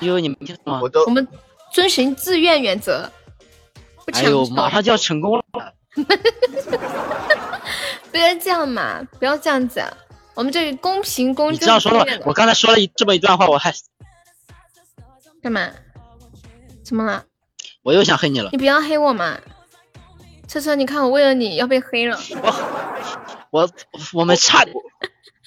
[0.00, 0.80] 因为你们听到吗？
[1.06, 1.28] 我们
[1.72, 3.10] 遵循自愿原则。
[4.12, 5.44] 哎呦，马上就要成功了。
[8.10, 9.84] 不要这样嘛，不要这样子。
[10.34, 11.54] 我们这里公平公正。
[11.54, 13.72] 你这样说了，我刚才说了一这么一段话，我还
[15.42, 15.68] 干嘛？
[16.84, 17.24] 怎么了？
[17.82, 18.50] 我又想黑你了。
[18.52, 19.38] 你不要黑我嘛。
[20.46, 22.18] 车车，你看我为了你要被黑了。
[23.50, 23.68] 我
[24.12, 24.64] 我们差，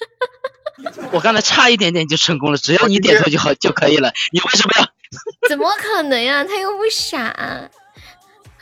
[1.12, 4.12] 我刚才差一点点就成功了，只要你点头就好就可以了。
[4.32, 4.88] 你为什么要？
[5.48, 6.44] 怎么可能呀？
[6.44, 7.70] 他又不傻。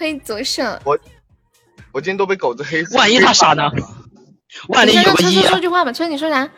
[0.00, 0.62] 欢迎左手。
[0.82, 0.98] 我
[1.92, 2.96] 我今天都被狗子黑死。
[2.96, 3.70] 万一他傻呢？
[4.68, 5.42] 万一有个一。
[5.42, 6.48] 说句话吧，春你说啥？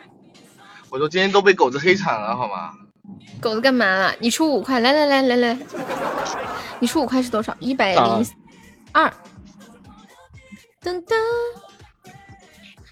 [0.89, 2.71] 我说今天都被狗子黑惨了，好吗？
[3.41, 4.15] 狗子干嘛了？
[4.19, 5.57] 你出五块，来来来来来，
[6.79, 7.53] 你出五块是多少？
[7.59, 8.25] 一百零
[8.93, 9.13] 二。
[10.81, 11.13] 噔噔。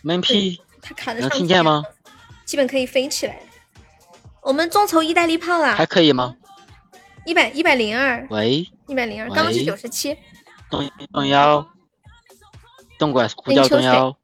[0.02, 0.62] 闷屁。
[0.82, 1.82] 他卡的能听见吗？
[2.44, 3.40] 基本可以飞起来。
[4.42, 5.74] 我们众筹意大利炮了。
[5.76, 6.36] 还可以吗？
[7.26, 8.28] 一百一百零二。
[8.30, 8.68] 喂。
[8.88, 10.18] 一百零二，刚刚是九十七。
[10.72, 11.68] 动动幺。
[12.98, 14.16] 动拐呼叫动幺。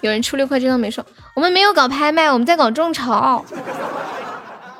[0.00, 1.06] 有人出六块，这张没说。
[1.34, 3.44] 我们没有搞拍卖，我们在搞众筹。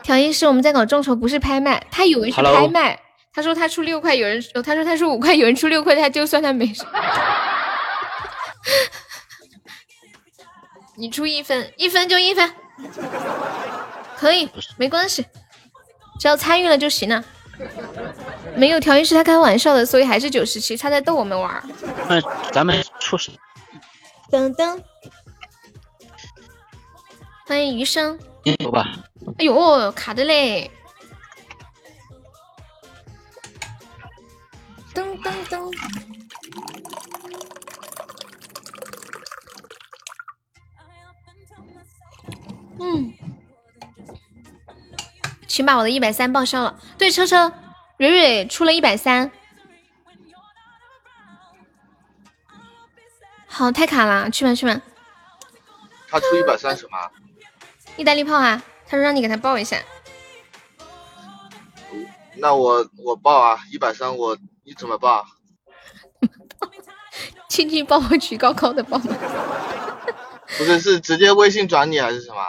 [0.03, 1.86] 调音师，我们在搞众筹，不是拍卖。
[1.91, 3.01] 他以为是拍卖。
[3.32, 6.86] 他说他出六块，有人他说他出五块，有人出六块，他就算他没说。
[10.97, 12.55] 你出一分，一分就一分，
[14.16, 15.27] 可以，没关系，
[16.20, 17.24] 只要参与了就行了。
[18.57, 21.63] 没有调音师，他开玩笑的，所以还是九十七，他在逗我们玩。
[22.09, 22.21] 那
[22.51, 23.33] 咱们出什？
[24.31, 24.81] 噔噔，
[27.47, 28.19] 欢迎余生。
[28.61, 28.87] 有吧？
[29.39, 30.71] 哎呦，卡的嘞！
[34.95, 35.75] 噔噔噔。
[42.81, 43.13] 嗯，
[45.47, 46.79] 请把我的一百三报销了。
[46.99, 47.51] 对，车车，
[47.97, 49.31] 蕊蕊出了一百三。
[53.47, 54.81] 好，太卡了，去吧去吧。
[56.09, 56.99] 他出一百三什么？
[57.97, 58.61] 意大利炮啊！
[58.87, 59.79] 他说让你给他报一下。
[62.37, 65.25] 那我我报啊，一百三我你怎么报？
[67.49, 68.99] 轻轻抱我举高高的抱。
[68.99, 72.41] 不是，是直接微信转你还是什么？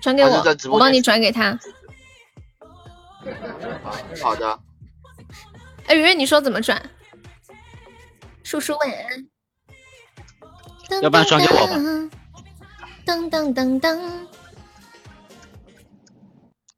[0.00, 1.58] 转给我，我帮你转给他。
[4.22, 4.58] 好的。
[5.86, 6.90] 哎，圆圆，你说怎么转？
[8.42, 9.26] 叔叔晚安。
[11.02, 11.76] 要不然转给我吧。
[13.04, 14.28] 当当当当。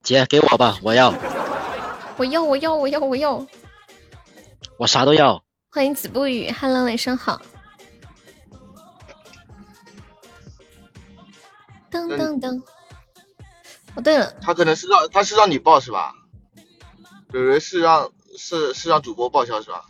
[0.03, 1.13] 姐，给我吧，我要。
[2.17, 3.47] 我要，我要，我要，我要。
[4.79, 5.45] 我啥都要。
[5.71, 7.41] 欢迎子不语，Hello，晚上好。
[11.91, 12.63] 噔噔噔！
[13.95, 16.15] 哦，对了，他可能是让他是让你报是吧？
[17.33, 19.85] 有人是让是是让主播报销是吧？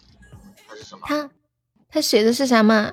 [0.66, 1.06] 还是什么？
[1.06, 1.30] 他
[1.90, 2.92] 他写的是啥嘛？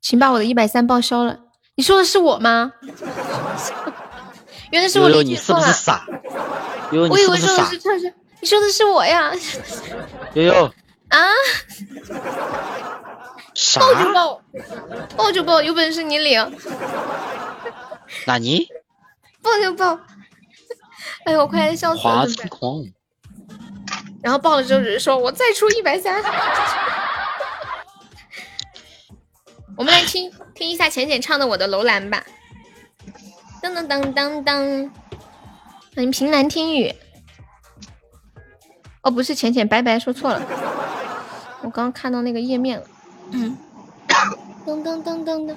[0.00, 1.40] 请把我的一百三报销了。
[1.74, 2.72] 你说的是我吗？
[4.72, 5.60] 原来是我理解错了。
[5.60, 6.06] 你是不是傻？
[6.92, 9.32] 悠悠，我以为说的是你说的是我呀。
[10.34, 10.72] 悠悠
[11.08, 11.18] 啊！
[13.78, 14.42] 报就报，
[15.16, 16.58] 报就报，有本事你领。
[18.26, 18.68] 那你
[19.42, 19.98] 报就报，
[21.24, 22.26] 哎呦，我快笑死了！
[24.22, 26.22] 然后报了之后，只是说我再出一百三。
[29.76, 32.24] 我们来听听一下浅浅唱的《我的楼兰》吧。
[33.62, 34.90] 当当当当当，
[35.94, 36.94] 欢迎平南听雨。
[39.02, 40.42] 哦，不是浅浅，白白说错了。
[41.62, 42.86] 我刚刚看到那个页面了。
[43.32, 43.56] 嗯。
[44.66, 45.54] 噔噔噔噔噔。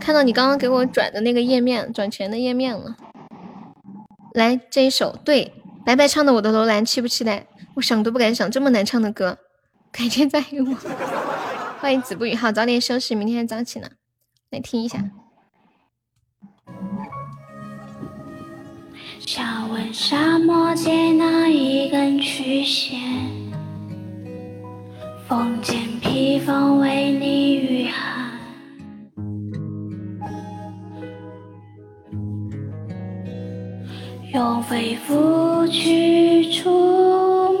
[0.00, 2.96] 看到你刚刚给我转的那个页面，转钱的页面了。
[4.32, 5.52] 来这一首，对，
[5.84, 7.46] 白白唱的《我的楼兰》，期不期待？
[7.74, 9.38] 我想都不敢想，这么难唱的歌，
[9.90, 10.74] 改天再给我。
[11.80, 13.88] 欢迎子不语，好，早点休息，明天早起呢。
[14.50, 15.02] 来听一下。
[19.20, 23.00] 想问沙漠借那一根曲线，
[25.28, 28.29] 风间披风为你御寒。
[34.32, 36.70] 用肺腑去触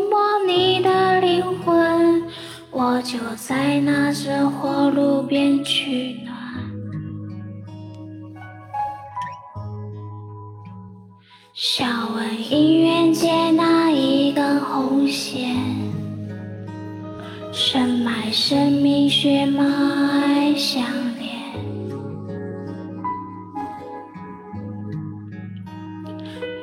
[0.08, 2.22] 摸你的灵魂，
[2.70, 6.36] 我就在那只火炉边取暖。
[11.52, 15.56] 想问姻缘界那一根红线，
[17.50, 21.09] 深埋生命血脉相。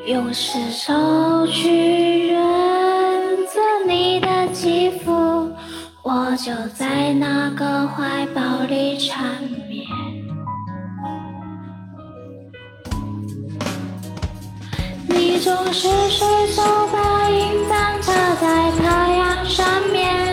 [0.07, 2.41] 用丝绸去润
[3.45, 5.51] 泽你的肌肤，
[6.01, 9.85] 我就在那个怀抱里缠绵。
[15.09, 16.63] 你总是随手
[16.93, 20.26] 把银簪插在太阳上面，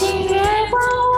[0.00, 1.09] 新月报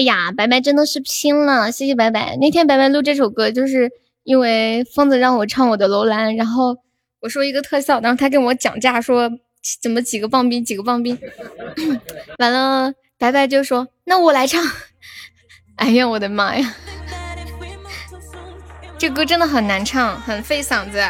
[0.00, 2.34] 哎呀，白白真的是拼了，谢谢白白。
[2.40, 3.90] 那天白白录这首歌，就是
[4.22, 6.78] 因为疯子让我唱我的楼兰，然后
[7.20, 9.30] 我说一个特效，然后他跟我讲价说
[9.82, 11.18] 怎么几个棒冰，几个棒冰，
[12.40, 14.64] 完了白白就说那我来唱。
[15.76, 16.74] 哎呀，我的妈呀，
[18.96, 21.04] 这歌真的很难唱，很费嗓子。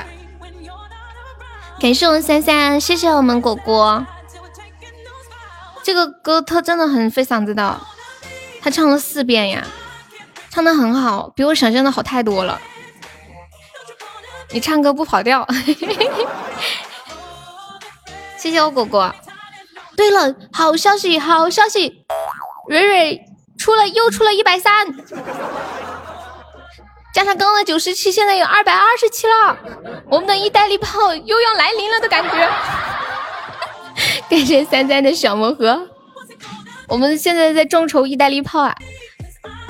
[1.78, 4.04] 感谢我们三三，谢谢我们果果。
[5.84, 7.80] 这个歌他真的很费嗓子的，
[8.62, 9.66] 他唱了四遍呀，
[10.50, 12.60] 唱的很好，比我想象的好太多了。
[14.52, 15.46] 你唱歌不跑调，
[18.36, 19.14] 谢谢我果果。
[19.96, 22.04] 对了，好消息，好消息，
[22.68, 23.20] 蕊蕊
[23.58, 24.86] 出了又出了一百三，
[27.12, 29.58] 加上刚刚的九十七，现在有二百二十七了。
[30.10, 32.50] 我们的意大利炮又要来临了的感觉。
[34.28, 35.88] 感谢三三的小魔盒，
[36.90, 38.74] 我们现在在众筹意大利炮啊！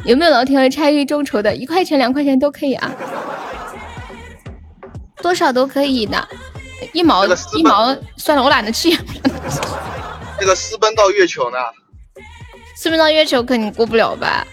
[0.04, 1.54] 有没有老铁要参与众筹的？
[1.54, 2.90] 一块钱、两块钱都可以啊，
[5.18, 6.26] 多少都可以的，
[6.94, 8.96] 一毛那个一毛算了，我懒得去。
[10.40, 11.58] 那个私奔到月球呢？
[12.74, 14.46] 私奔到月球肯定过不了吧？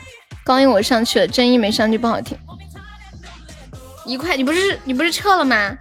[0.44, 2.38] 刚因我上去了，真音没上去不好听。
[4.06, 5.78] 一块，你不是你不是撤了吗？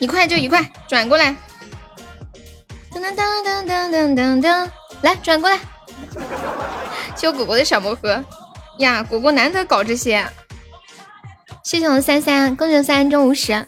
[0.00, 1.36] 一块就一块，转过来。
[2.92, 4.68] 噔噔噔噔噔噔噔噔，
[5.02, 5.58] 来转过来。
[7.16, 8.22] 谢我果果的小魔盒
[8.78, 10.26] 呀，果果难得搞这些。
[11.62, 13.66] 谢谢我们三三，恭喜我三三中五十，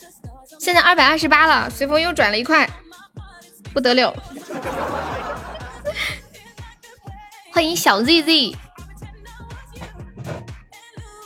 [0.59, 2.69] 现在二百二十八了，随风又转了一块，
[3.73, 4.15] 不得了。
[7.53, 8.57] 欢迎小 ZZ，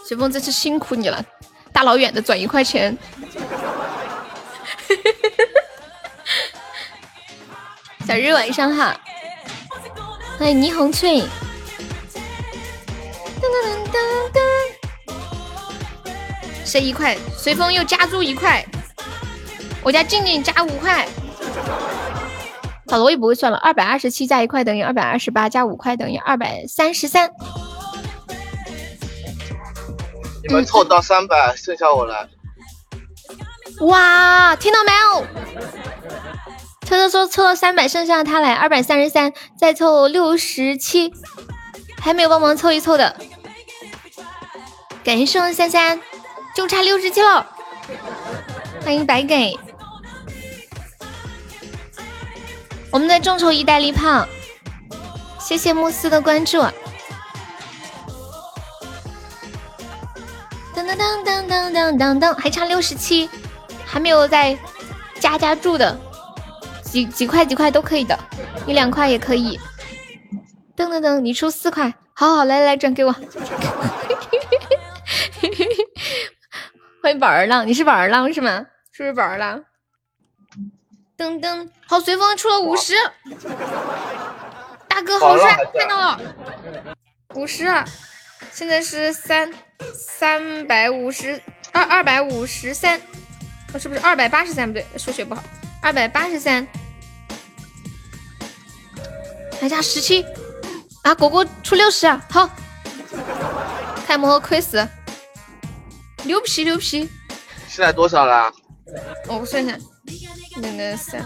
[0.06, 1.24] 随风这次辛苦你了，
[1.72, 2.98] 大老远的转一块钱。
[8.06, 8.92] 小日晚上好，
[10.38, 11.22] 欢迎霓虹翠。
[11.22, 11.26] 噔
[13.40, 13.98] 噔噔噔
[14.34, 14.40] 噔，
[16.62, 17.16] 谁一块？
[17.38, 18.62] 随风又加注一块，
[19.82, 21.08] 我家静静加五块。
[22.88, 23.56] 好了，我也不会算了。
[23.58, 27.30] 二百二十七加一块等于二百二十八，加五块等于二百三十三。
[30.46, 32.28] 你们凑到三百，剩下我来。
[33.80, 35.26] 哇，听到没有？
[36.86, 41.12] 抽抽抽凑到三百，剩下的他来二百三十三，再凑六十七，
[42.00, 43.16] 还没有帮忙凑一凑的，
[45.02, 46.00] 感谢圣的三三，
[46.54, 47.44] 就差六十七了，
[48.84, 49.58] 欢迎白给，
[52.92, 54.24] 我们在众筹意大利炮，
[55.40, 56.60] 谢谢慕斯的关注，
[60.72, 63.28] 当当当当当当当当，还差六十七，
[63.84, 64.56] 还没有在
[65.18, 66.00] 加加注的。
[66.96, 68.18] 几几块几块都可以的，
[68.66, 69.60] 一两块也可以。
[70.74, 73.12] 噔噔噔，你出四块，好好来来转给我。
[77.02, 78.64] 欢迎宝儿浪，你是宝儿浪是吗？
[78.92, 79.62] 是不是宝儿浪？
[81.18, 82.94] 噔噔，好，随风出了五十，
[84.88, 86.18] 大哥好帅，看到了，
[87.34, 87.66] 五十，
[88.50, 89.52] 现在是三
[89.92, 91.38] 三百五十
[91.72, 92.98] 二二百五十三，
[93.74, 94.66] 哦，是不是二百八十三？
[94.66, 95.42] 不对，数学不好，
[95.82, 96.66] 二百八十三，
[99.60, 100.24] 还差十七
[101.02, 101.14] 啊！
[101.14, 102.48] 果果出六十，好，
[104.06, 104.86] 开魔盒亏死，
[106.24, 107.08] 牛皮牛皮！
[107.68, 108.52] 现在多少了？
[109.28, 109.76] 我算一下。
[110.58, 111.22] 那个三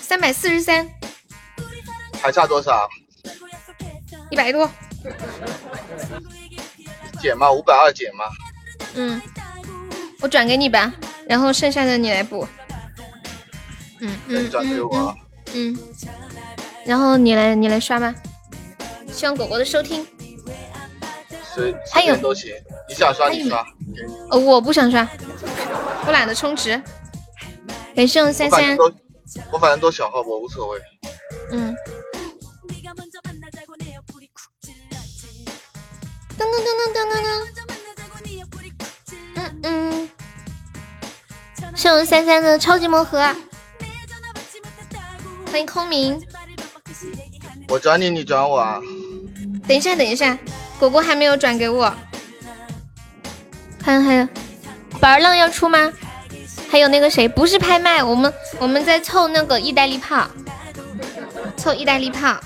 [0.00, 0.88] 三百四十三，
[2.20, 2.88] 还差多少？
[4.30, 4.68] 一百多。
[7.20, 7.52] 减吗？
[7.52, 8.24] 五百二减吗？
[8.94, 9.22] 嗯，
[10.20, 10.92] 我转给你吧，
[11.28, 12.46] 然后剩下的你来补。
[14.00, 14.90] 嗯嗯转给我。
[14.96, 15.16] 嗯，
[16.84, 18.14] 然后你来你来刷吧。
[19.12, 20.06] 希望果果的收听。
[21.92, 22.50] 还有都行，
[22.88, 23.62] 你想刷你刷。
[24.30, 25.06] 呃，我不想刷，
[26.06, 26.82] 我懒得充值。
[27.94, 28.74] 感谢我三三，
[29.50, 30.80] 我反正都小号，我无所谓。
[31.50, 31.76] 嗯。
[36.38, 37.28] 噔噔噔噔噔噔噔。
[39.34, 40.10] 嗯嗯。
[41.76, 43.22] 谢我三三的超级魔盒，
[45.52, 46.18] 欢迎空明。
[47.68, 48.80] 我转你，你转我啊。
[49.68, 50.38] 等一下，等一下，
[50.78, 51.94] 果果还没有转给我。
[53.78, 54.26] 看还有，
[54.98, 55.92] 宝儿浪要出吗？
[56.70, 60.26] 还有那个谁，不是拍卖，我们我们在凑那个意大利炮，
[61.54, 62.40] 凑意大利炮。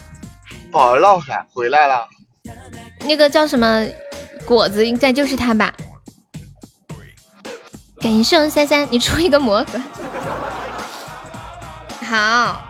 [0.73, 2.09] 宝儿浪还回来了，
[3.05, 3.87] 那个叫什么
[4.45, 5.73] 果子，应该就是他吧？
[8.01, 9.81] 感谢我三三，你出一个魔盒。
[12.05, 12.66] 好，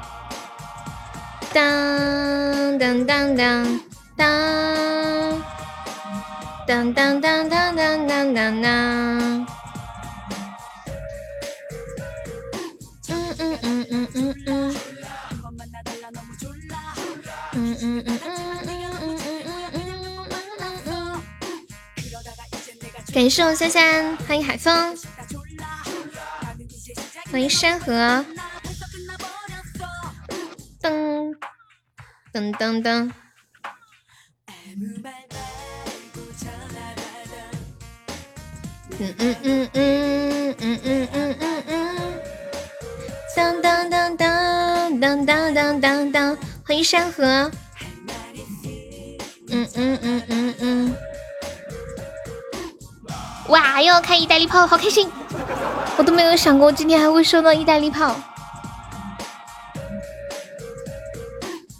[1.56, 3.80] 当当当当
[4.14, 5.42] 当
[6.92, 7.18] 当当
[7.48, 9.46] 当当当当当。
[13.08, 14.76] 嗯嗯嗯嗯嗯嗯
[17.54, 18.04] 嗯嗯嗯嗯嗯
[19.00, 19.16] 嗯
[19.72, 19.80] 嗯
[20.58, 20.86] 嗯嗯
[23.14, 24.94] 感谢我三三，欢迎海风，
[27.32, 28.22] 欢迎山河，
[30.86, 31.34] 噔
[32.32, 33.10] 噔噔噔，
[38.98, 41.96] 嗯嗯嗯嗯嗯嗯嗯嗯嗯。
[43.34, 47.50] 当当当当当当当当当，欢迎山河。
[49.50, 50.96] 嗯嗯嗯嗯嗯。
[53.48, 55.10] 哇，又要开意大利炮，好开心！
[55.96, 58.14] 我都没有想过今天还会收到意大利炮。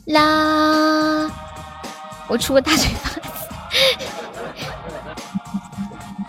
[0.07, 1.31] 啦，
[2.29, 3.11] 我出个大嘴巴。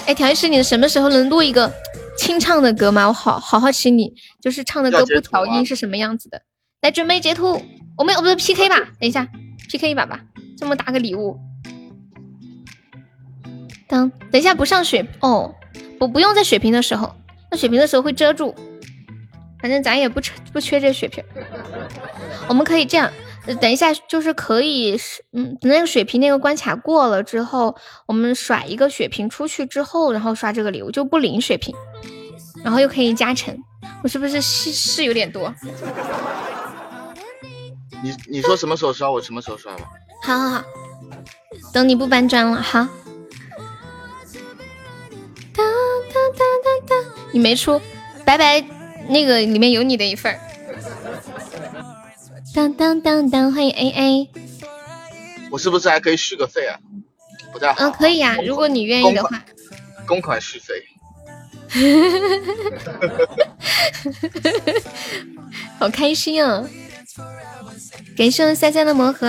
[0.05, 1.71] 哎，调音师，你什么时候能录一个？
[2.17, 3.07] 清唱的歌吗？
[3.07, 6.41] 我好好好奇你就是唱的歌不调音是什么样子的。
[6.81, 7.61] 来准备截图，
[7.95, 9.27] 我们我们 P K 吧，等一下
[9.69, 10.21] P K 一把吧，
[10.57, 11.39] 这么大个礼物。
[13.87, 15.53] 等等一下不上血哦，
[15.99, 17.15] 我不用在血瓶的时候，
[17.51, 18.55] 那血瓶的时候会遮住。
[19.61, 21.23] 反正咱也不缺不缺这血瓶，
[22.47, 23.11] 我们可以这样，
[23.55, 27.75] 等一下就是可以是嗯，等那个血瓶那个关卡过了之后，
[28.05, 31.75] 我们甩一个血瓶出去之后，然后刷这个礼物就不领血瓶。
[32.63, 33.55] 然后又可以加成，
[34.03, 35.53] 我是不是是是有点多？
[38.03, 39.87] 你你说什么时候刷，我什么时候刷吧。
[40.23, 40.63] 好好好，
[41.71, 42.89] 等你不搬砖了哈。
[45.53, 46.95] 哒哒哒哒哒，
[47.31, 47.79] 你没出，
[48.25, 48.59] 拜拜，
[49.07, 50.39] 那个里面有你的一份儿。
[52.57, 54.27] 当当当当，欢迎 A A。
[55.51, 56.79] 我是不是还可以续个费啊？
[57.53, 57.75] 不太好。
[57.77, 59.45] 嗯，可以呀、如果你愿意的话。
[60.07, 60.73] 公款续费。
[65.77, 66.67] 好开心哦！
[68.17, 69.27] 感谢我三三的魔盒。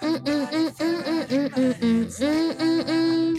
[0.00, 3.38] 嗯嗯嗯嗯嗯嗯嗯嗯嗯嗯嗯。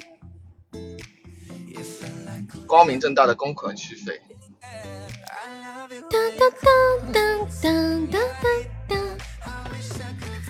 [2.67, 4.22] 光明正大的公款续费。
[5.87, 5.91] 当
[6.39, 7.21] 当当当
[7.61, 8.19] 当当
[8.87, 8.97] 当。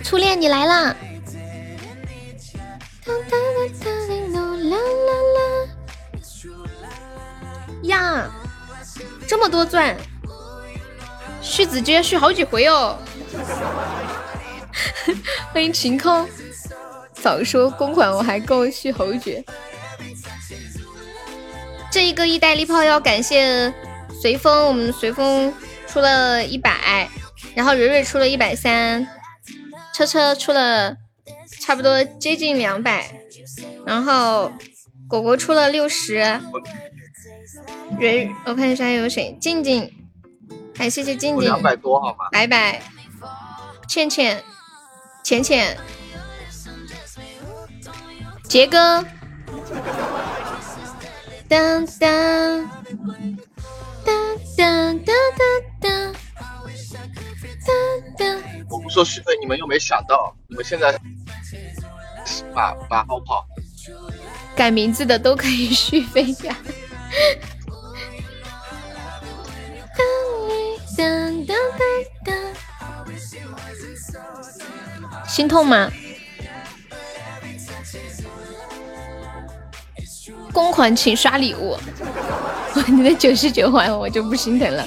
[0.02, 0.96] 初恋你来啦！
[3.04, 3.38] 当当
[3.78, 5.40] 当当当啦啦啦！
[7.82, 8.30] 呀，
[9.28, 9.94] 这么多钻，
[11.42, 12.96] 续子居然续好几回哦！
[15.52, 16.26] 欢迎晴空，
[17.12, 19.44] 早说公款我还够续侯爵。
[21.90, 23.72] 这一个一代力炮要感谢
[24.20, 25.52] 随风，我们随风
[25.86, 27.08] 出了一百，
[27.54, 29.06] 然后蕊蕊出了一百三，
[29.94, 30.96] 车车出了
[31.60, 33.10] 差不多接近两百，
[33.84, 34.50] 然后
[35.08, 36.40] 果果出了六十。
[37.98, 39.90] 蕊，我看一下有谁，静静，
[40.78, 42.28] 哎谢谢静静，两百多好吗？
[42.32, 42.82] 白白，
[43.88, 44.42] 倩倩，
[45.22, 45.76] 浅浅，
[48.48, 49.04] 杰哥，
[51.48, 52.70] 当当
[58.68, 60.98] 我不说续费，你们又没想到，你们现在
[62.54, 63.46] 马马后炮，
[64.54, 66.56] 改名字的都可以续费呀。
[75.28, 75.90] 心痛吗？
[80.52, 81.76] 公款请刷礼物，
[82.86, 84.86] 你的九十九环我就不心疼了。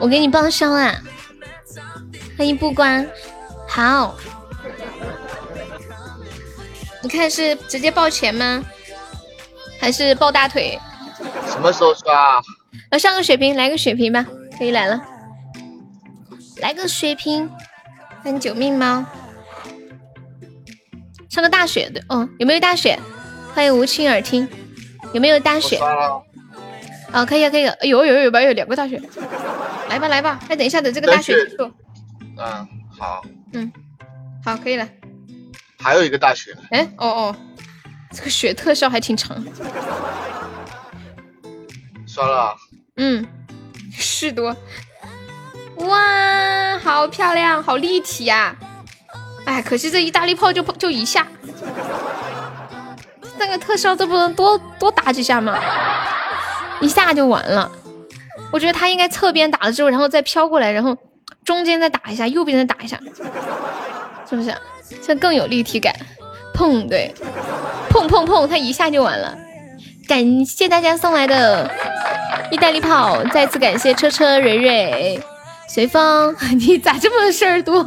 [0.00, 0.94] 我给你报销啊！
[2.36, 3.04] 欢迎不关，
[3.66, 4.16] 好。
[7.02, 8.64] 你看是直接报钱吗？
[9.80, 10.78] 还是抱大腿？
[11.50, 12.40] 什么时候刷？
[12.90, 14.24] 要上个血瓶，来个血瓶吧，
[14.56, 15.00] 可以来了。
[16.58, 17.50] 来个血瓶，
[18.22, 19.04] 欢迎九命猫。
[21.28, 22.98] 上个大雪对哦，有没有大雪？
[23.54, 24.48] 欢迎无亲耳听，
[25.12, 25.78] 有没有大血？
[27.12, 27.74] 哦，可以啊，可以啊。
[27.82, 29.00] 有有有吧，有两个大雪。
[29.88, 31.72] 来吧来吧，那等一下等这个大雪结束。
[32.38, 32.68] 嗯，
[32.98, 33.22] 好。
[33.52, 33.72] 嗯，
[34.44, 34.88] 好，可以了。
[35.78, 36.56] 还有一个大雪。
[36.70, 37.36] 哎，哦哦。
[38.10, 39.36] 这个雪特效还挺长，
[42.06, 42.56] 刷了。
[42.96, 43.26] 嗯，
[43.92, 44.56] 是多。
[45.76, 48.56] 哇，好漂亮，好立体呀！
[49.48, 51.26] 哎，可惜这意大利炮就就一下，
[53.38, 55.58] 那个特效都不能多多打几下吗？
[56.80, 57.72] 一下就完了。
[58.52, 60.94] 我觉得他应该侧边打了之后，然后再飘过来，然后
[61.46, 63.00] 中间再打一下，右边再打一下，
[64.28, 64.54] 是不是？
[65.02, 65.94] 这更有立体感。
[66.54, 67.14] 砰，对。
[67.90, 68.46] 砰砰砰！
[68.46, 69.34] 他一下就完了，
[70.06, 71.70] 感谢大家送来的
[72.50, 75.18] 意大利炮，再次感谢车车、蕊蕊、
[75.68, 77.82] 随风， 你咋这么事儿多？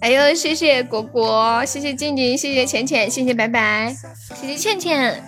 [0.00, 3.94] 哎呦，谢谢果果，谢谢静静，谢谢浅浅，谢谢白白，
[4.34, 5.24] 谢谢倩倩，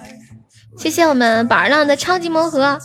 [0.77, 2.79] 谢谢我们宝儿浪的超级魔盒，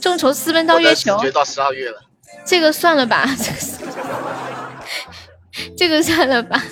[0.00, 2.00] 众筹私奔到月球，到十二月了，
[2.44, 3.58] 这个算了吧，这个
[5.76, 6.62] 这个算了吧。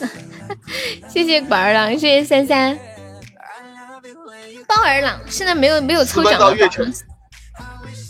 [1.09, 2.79] 谢谢宝儿郎，谢谢三三。
[4.67, 6.55] 包儿郎现在没有没有抽奖了，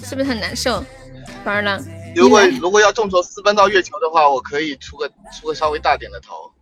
[0.04, 0.84] 是不是很难受？
[1.44, 1.82] 宝儿郎，
[2.14, 6.52] 如果如果要众筹私奔到月球的话，我可以出个出个稍微大点的头。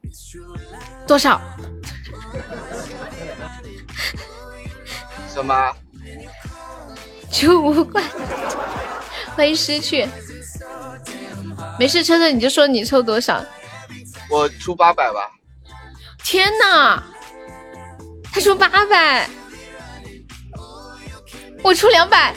[1.07, 1.41] 多少？
[5.33, 5.73] 什么？
[7.31, 8.03] 就五块。
[9.37, 10.07] 欢迎失去。
[11.79, 13.45] 没事，车车你就说你抽多少。
[14.29, 15.31] 我出八百吧。
[16.23, 17.03] 天呐，
[18.33, 19.29] 他出八百，
[21.63, 22.35] 我出两百。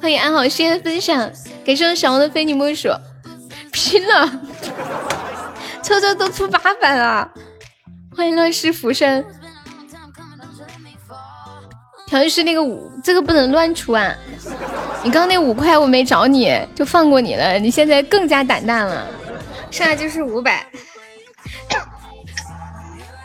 [0.00, 1.30] 欢迎安好心分享，
[1.64, 2.88] 感谢我小王的非你莫属，
[3.72, 4.40] 拼了！
[5.82, 7.30] 抽抽都出八百了，
[8.16, 9.24] 欢迎乱世浮生。
[12.06, 14.14] 调音师那个五，这个不能乱出啊！
[15.02, 19.06] 你刚刚那五块我没找你就放过你了，你现在更加胆大了。
[19.70, 20.66] 剩下就是五百，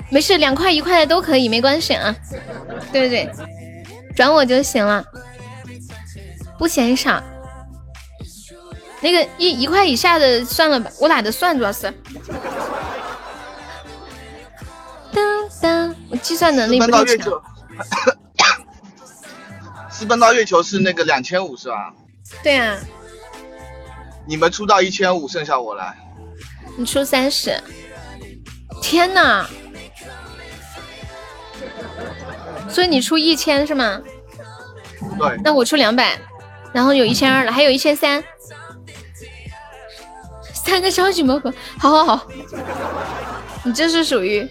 [0.09, 2.13] 没事，两块一块的都可以，没关系啊。
[2.91, 3.31] 对对对，
[4.15, 5.03] 转我就行了，
[6.63, 7.21] 不嫌少。
[9.01, 11.93] 那个一一块以下的算了吧，我懒得算，主要是。
[15.61, 16.99] 当我计算能力不太强。
[16.99, 17.43] 奔到月球，
[19.91, 21.93] 私奔到月球是那个两千五是吧？
[22.41, 22.77] 对啊，
[24.25, 25.97] 你们出到一千五，剩下我来。
[26.77, 27.61] 你出三十，
[28.81, 29.45] 天哪！
[32.69, 34.01] 所以你出一千是吗？
[35.19, 36.17] 对，那我出两百，
[36.73, 38.23] 然后有一千二了，还有一千三，
[40.53, 42.27] 三个超级魔盒，好好好，
[43.63, 44.49] 你这是属于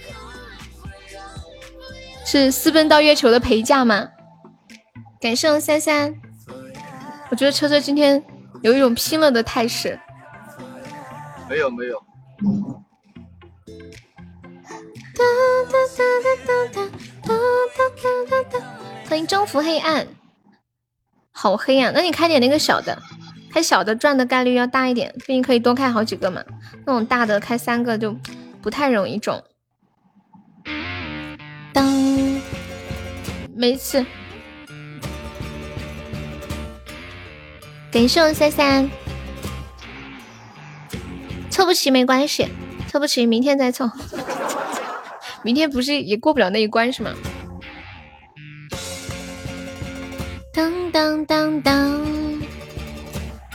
[2.24, 4.08] 是私奔到月球的陪嫁吗？
[5.20, 6.14] 感谢我三三，
[7.30, 8.22] 我觉得车车今天
[8.62, 9.98] 有一种拼了的态势。
[11.48, 12.02] 没有没有，
[19.08, 20.06] 欢迎征服黑暗，
[21.32, 22.96] 好黑呀、那你开点那个小的，
[23.50, 26.42] 开小的赚的概率要大一点，毕竟可以多开好几个嘛。
[26.86, 28.16] 那种大的开三个就
[28.60, 29.42] 不太容易中。
[31.72, 31.84] 当，
[33.56, 34.04] 没事。
[37.90, 38.90] 感谢我三三，
[41.50, 42.48] 凑不齐没关系，
[42.88, 43.90] 凑不齐明天再凑。
[45.42, 47.10] 明天不是也过不了那一关是吗？
[51.26, 52.02] 当当，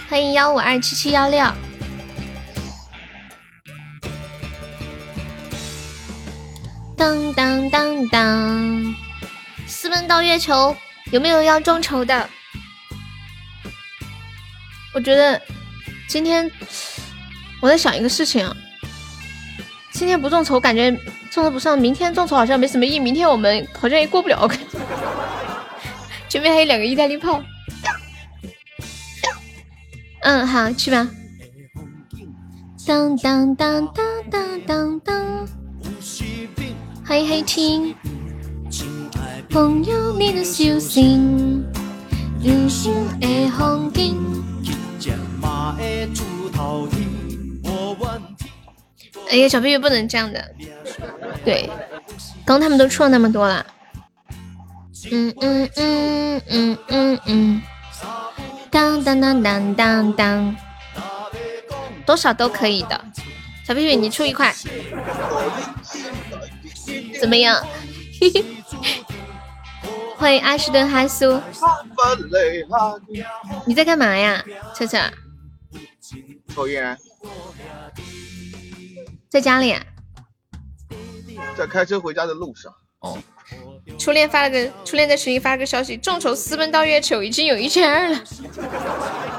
[0.09, 1.43] 欢迎幺五二七七幺六。
[6.95, 8.95] 当当当当，
[9.65, 10.75] 私奔到月球，
[11.11, 12.29] 有没有要众筹的？
[14.93, 15.41] 我觉得
[16.07, 16.49] 今天
[17.59, 18.49] 我在想一个事情，
[19.91, 20.91] 今天不众筹，感觉
[21.29, 22.99] 众筹不上，明天众筹好像没什么意义。
[22.99, 24.49] 明天我们好像也过不了，
[26.29, 27.43] 前面还有两个意大利炮。
[30.23, 31.09] 嗯，好，去吧。
[32.85, 35.47] 当当当当当当当，
[37.05, 37.93] 欢迎黑青，
[39.49, 41.65] 朋友你的笑声，
[42.41, 44.15] 人生的风景。
[49.29, 50.55] 哎呀，小屁屁不能这样的。
[51.43, 51.69] 对，
[52.45, 53.65] 刚他们都出了那么多了。
[55.11, 57.61] 嗯嗯嗯嗯嗯嗯，
[58.69, 60.55] 当当当当当当，
[62.05, 63.05] 多少都可以的。
[63.65, 64.53] 小屁屁，你出一块，
[67.19, 67.61] 怎么样？
[68.19, 68.45] 嘿嘿。
[70.17, 71.39] 欢迎阿什顿哈苏，
[73.65, 74.43] 你在干嘛呀，
[74.73, 74.97] 彻彻？
[76.55, 76.97] 抽烟，
[79.29, 79.83] 在家里、啊。
[81.55, 82.73] 在开车回家的路上。
[82.99, 83.17] 哦，
[84.07, 88.23] 初恋发了个初恋在群里发了个消息，众筹私奔到月球已经有一千二了。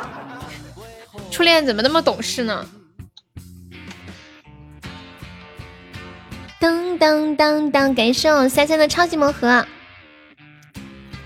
[1.32, 2.68] 初恋怎么那么懂事呢？
[6.60, 9.66] 当当当当，感谢我三三的超级魔盒，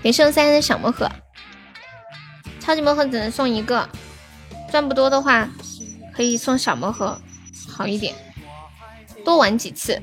[0.01, 1.11] 感谢我三三的小魔盒。
[2.61, 3.89] 超级魔盒只能送一个，
[4.71, 5.49] 赚不多的话
[6.13, 7.19] 可以送小魔盒，
[7.67, 8.15] 好一点，
[9.25, 10.01] 多玩几次。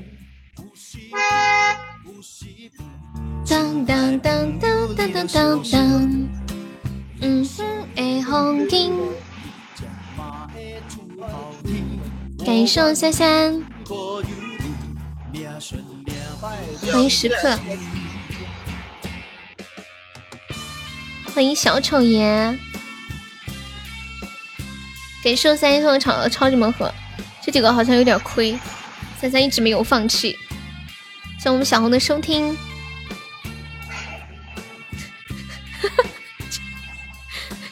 [3.51, 5.83] 当当当当当当当当，
[7.19, 8.93] 嗯哼，的风景。
[12.45, 13.61] 感谢三三，
[16.93, 17.59] 欢迎时刻，
[21.35, 22.57] 欢迎小丑爷，
[25.21, 26.89] 感谢三三送的超超级魔盒，
[27.41, 28.57] 这几个好像有点亏，
[29.19, 30.37] 三三一直没有放弃。
[31.37, 32.57] 谢我们小红的收听。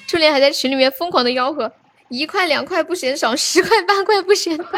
[0.10, 1.72] 初恋还在群里面疯狂的吆喝，
[2.10, 4.66] 一块两块不嫌少，十块八块不嫌多。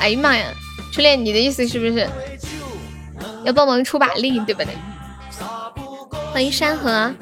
[0.00, 0.52] 哎呀妈呀，
[0.92, 2.04] 初恋，你的意思是不是
[3.44, 4.76] 要帮忙出把力，对不对？
[6.32, 7.14] 欢迎山河，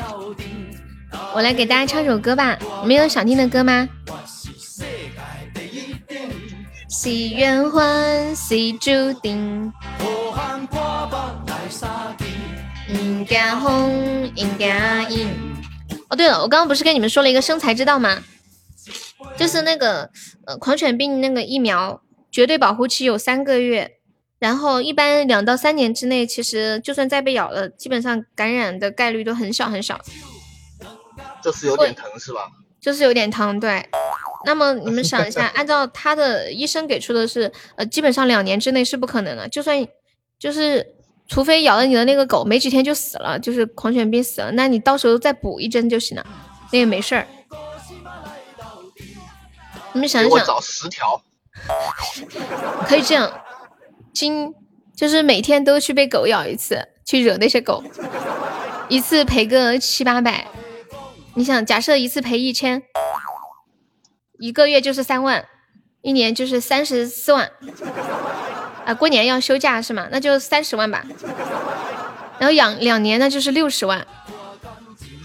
[1.35, 3.87] 我来给大家唱首歌吧，你们有想听的歌吗？
[6.89, 9.71] 是缘分，是注定。
[13.67, 15.29] 红，应该赢。
[16.09, 18.23] 哦，对了，我刚刚不是跟你们说了一个生财之道吗？
[19.37, 20.09] 就是那个
[20.47, 23.97] 呃狂犬病那个疫苗，绝对保护期有三个月，
[24.39, 30.01] 然后一般两到三年之内，其实就算再被咬了，基本上感染的概率都很小很小。
[31.43, 32.43] 就是有点疼是吧？
[32.81, 33.85] 就是有点疼，对。
[34.45, 39.85] 那么你们想一下，按照他的医生给出的是，呃，基本上两年之内是不可能的，就算
[40.39, 40.95] 就是。
[41.29, 46.27] 除非咬了你的那个狗没几天就死了，就是狂犬病死了，那你到时候再补一针就行了，
[46.73, 47.27] 那也没事儿。
[49.93, 51.21] 你们想一想，找十条。
[52.87, 53.33] 可以这样，
[54.13, 54.55] 今
[54.95, 57.83] 就是每天都去被狗咬一次，去惹那些狗，
[58.89, 60.47] 一次赔个七八百。
[61.35, 62.83] 你想，假设一次赔一千，
[64.39, 65.47] 一个月就是三万，
[66.03, 67.51] 一年就是三十四万。
[68.87, 70.07] 啊，过年要休假是吗？
[70.13, 71.05] 那就三十万吧。
[72.39, 74.07] 然后养两年那就是六十万。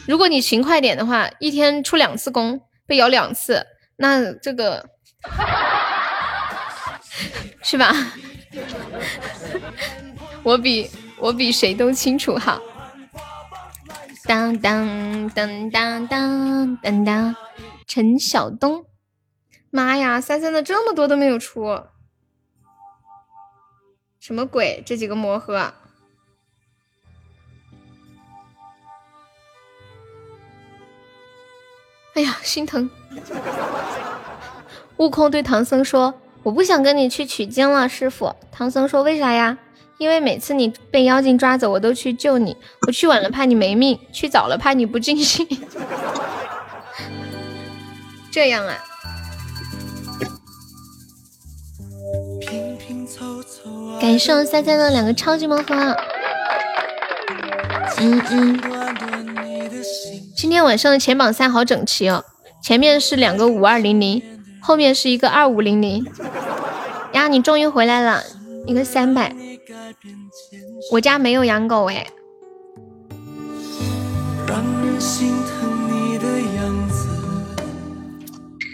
[0.07, 3.65] 如果你勤快点的话，一天出两次工，被咬两次，
[3.97, 4.89] 那这个
[7.61, 7.93] 是吧？
[10.41, 10.89] 我比
[11.19, 12.59] 我比谁都清楚哈。
[14.25, 17.35] 当当当当当当当，
[17.87, 18.85] 陈晓东，
[19.69, 21.79] 妈呀，三三的这么多都没有出。
[24.21, 24.83] 什么鬼？
[24.85, 25.73] 这几个魔盒，
[32.13, 32.87] 哎呀，心疼！
[34.97, 39.57] 悟空对唐僧说：“我不想跟你去取经了，师傅。”唐僧说：“为啥呀？”
[39.97, 42.55] 因为每次你被妖精抓走，我都去救你。
[42.85, 45.47] 我去晚了怕你没命，去早了怕你不尽兴。
[48.29, 48.77] 这样啊。
[54.01, 55.95] 感谢我三三的两个超级魔盒。
[57.99, 58.59] 嗯嗯。
[60.35, 62.25] 今天晚上的前榜三好整齐哦，
[62.63, 64.19] 前面是两个五二零零，
[64.59, 66.03] 后面是一个二五零零。
[67.13, 68.23] 呀，你终于回来了，
[68.65, 69.35] 一个三百。
[70.91, 72.07] 我家没有养狗哎。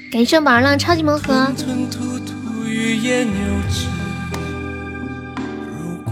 [0.10, 1.52] 感谢宝儿浪超级魔盒。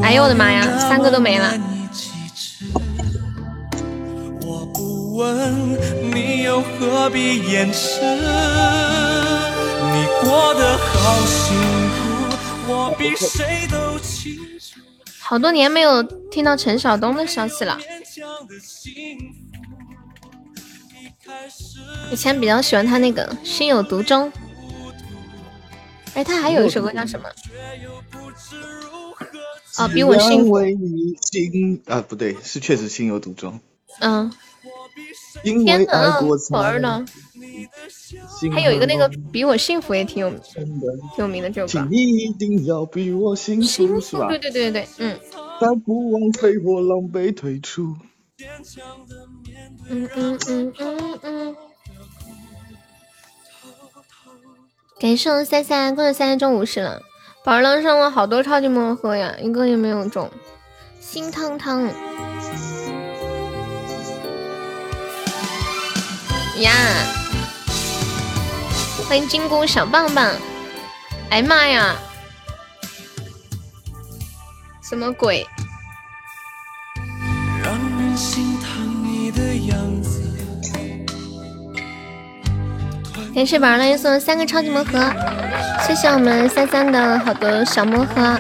[0.02, 1.54] 哎呦我的妈呀，三个都没了。
[15.20, 17.80] 好多年没有听到陈晓东的消息了。
[22.12, 24.32] 以前比较喜欢他那个《心有独钟》。
[26.14, 27.28] 哎，他还有一首歌叫什么？
[29.78, 30.56] 哦，比我幸福。
[31.86, 33.60] 啊，不对，是确实心有独钟。
[34.00, 34.32] 嗯。
[35.44, 36.20] 天哪，
[36.50, 37.06] 宝儿呢？
[38.52, 40.66] 还有一个那个比我幸福也挺有挺
[41.20, 41.88] 有名的这首歌。
[41.92, 44.28] 一定要比我幸福，是吧？
[44.30, 45.20] 对对对对对，
[45.60, 45.80] 嗯。
[45.82, 47.96] 不枉费我狼狈退出。
[49.90, 51.56] 嗯嗯嗯嗯嗯。
[55.00, 57.02] 感谢我三三，恭喜三三中五十了。
[57.46, 60.32] 宝儿浪上了好多超级魔盒呀，一个也没有中，
[61.00, 61.86] 心疼疼。
[66.58, 66.72] 呀！
[69.08, 70.34] 欢迎金箍小棒棒。
[71.30, 71.96] 哎妈呀！
[74.82, 75.46] 什么鬼？
[83.36, 84.98] 感谢宝儿来送三个超级魔盒，
[85.86, 88.40] 谢谢我们三三的好多小魔盒。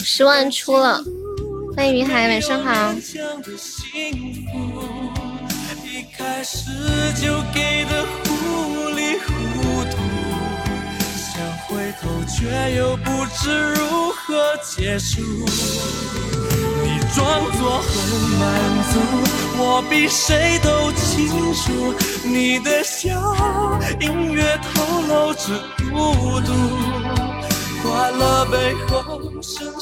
[0.00, 1.00] 十万出了，
[1.76, 2.92] 欢迎云海，晚上好。
[11.76, 15.20] 回头却又不知如何结束，
[16.82, 17.90] 你装作很
[18.40, 18.48] 满
[18.90, 18.98] 足，
[19.58, 21.92] 我比谁都清楚，
[22.24, 23.10] 你的笑
[24.00, 25.60] 隐约透露着
[25.92, 26.50] 孤独，
[27.82, 29.20] 快乐背后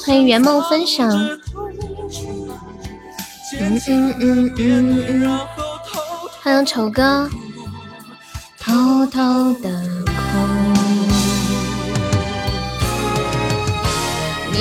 [0.05, 1.09] 欢迎圆梦分享。
[3.61, 5.41] 嗯嗯嗯嗯嗯，
[6.43, 7.31] 欢迎丑哥，
[8.59, 9.71] 偷偷的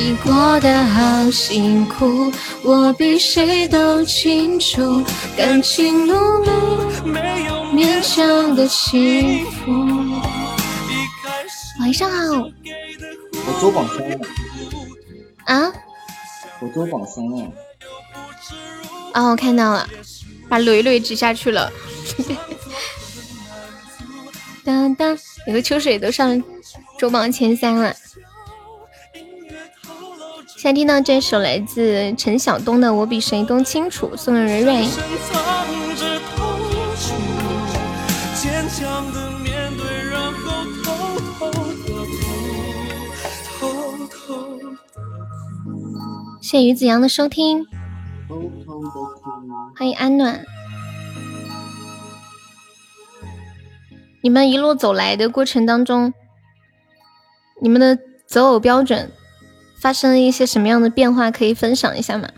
[0.03, 2.30] 你过得好辛苦，
[2.61, 5.01] 我比谁都清楚。
[5.38, 6.43] 感情路
[7.05, 9.71] 没有勉强的幸福。
[11.80, 12.17] 晚上好。
[13.45, 14.19] 我周榜三了。
[15.45, 15.71] 啊？
[16.59, 17.49] 我周榜三了。
[19.13, 19.88] 啊，我看到了，
[20.49, 21.71] 把蕊蕊挤下去了。
[24.65, 25.17] 当当，
[25.47, 26.43] 有个秋水都上
[26.99, 27.95] 周榜前三了。
[30.64, 34.85] 现在听到这首来自陈晓东的《我比谁都清楚》，送给蕊蕊。
[46.41, 47.65] 谢谢于子阳的收听，
[49.77, 50.45] 欢迎安暖。
[54.22, 56.14] 你们一路走来的过程当中，
[57.61, 59.11] 你们的择偶标准
[59.84, 61.30] 发生了一些什么样的变化？
[61.30, 62.30] 可以分享一下吗？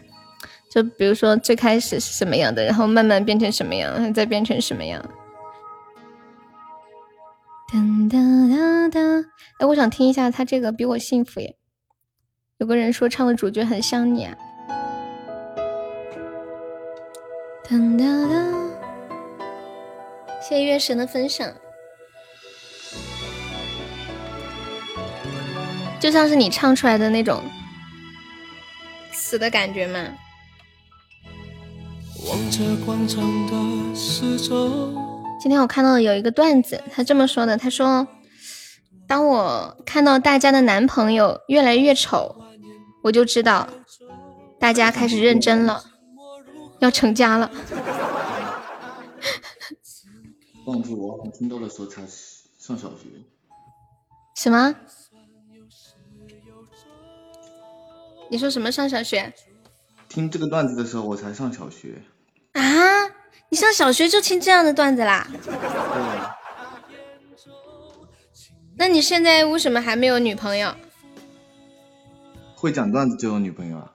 [0.71, 4.99] 就比如说最开始是什么样的，然后慢慢变成什么样，再变成什么样？
[7.71, 8.17] 噔噔
[8.49, 9.25] 噔噔！
[9.59, 11.55] 哎，我想听一下他这个比我幸福耶。
[12.57, 14.35] 有个人说唱的主角很像你啊。
[17.69, 18.69] 噔噔噔！
[20.41, 21.53] 谢谢月神的分享。
[26.05, 27.41] 就像是你唱出来的那种
[29.11, 29.99] 死的感觉吗？
[35.41, 38.07] 今天我看到有一个段子，他这么说的：“他说，
[39.07, 42.35] 当我看到大家的男朋友越来越丑，
[43.01, 43.67] 我就知道
[44.59, 45.85] 大家开始认真了，
[46.77, 47.49] 要成家了。
[50.67, 52.03] ”忘记我很听到的时候才
[52.59, 53.07] 上小学。
[54.35, 54.75] 什么？
[58.29, 59.33] 你说什么上小学？
[60.09, 62.01] 听这个段子的时候，我才上小学。
[62.53, 62.61] 啊！
[63.49, 65.27] 你上小学就听这样的段子啦？
[68.77, 70.73] 那你现在为什么还没有女朋友？
[72.55, 73.93] 会讲段子就有女朋友啊？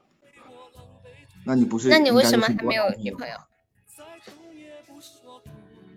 [1.44, 1.88] 那你不是？
[1.88, 3.34] 那你为什么还没有女朋友？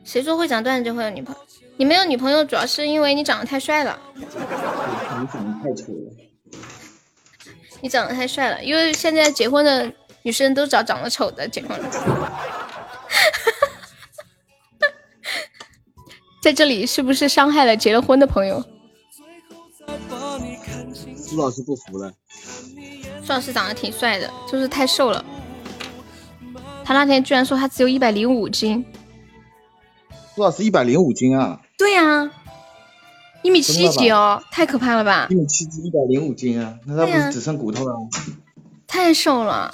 [0.04, 1.42] 谁说会讲段子就会有女朋友？
[1.78, 4.00] 你没有女朋友，主要是因为你长得太帅了。
[4.16, 6.14] 你长得太丑了。
[7.84, 9.92] 你长得太帅了，因为现在结婚的
[10.22, 11.92] 女生都找长得丑的结婚了。
[16.42, 18.64] 在这里是不是伤害了结了婚的朋友？
[21.18, 22.14] 苏老师不服了。
[23.22, 25.26] 苏老师长得挺帅的，就是太瘦了。
[26.86, 28.86] 他那天居然说他只有一百零五斤。
[30.34, 31.60] 苏老师一百零五斤啊？
[31.78, 32.32] 对呀。
[33.44, 35.28] 一米七几哦，太可怕了吧！
[35.30, 37.94] 一米七几，一百零五斤啊，那他不是只剩骨头了？
[38.88, 39.74] 太瘦了。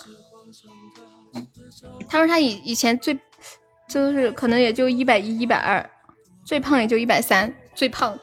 [2.08, 3.18] 他说他以以前最
[3.88, 5.88] 就是可能也就一百一、一百二，
[6.44, 8.18] 最胖也就一百三，最胖。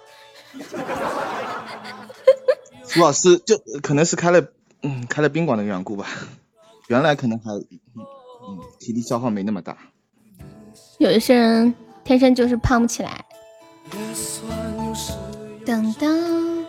[2.84, 4.44] 苏老师就可能是开了
[4.82, 6.06] 嗯开了宾馆的缘故吧，
[6.88, 9.76] 原来可能还嗯体力消耗没那么大。
[10.98, 13.24] 有一些人天生就是胖不起来。
[15.66, 16.64] 噔噔，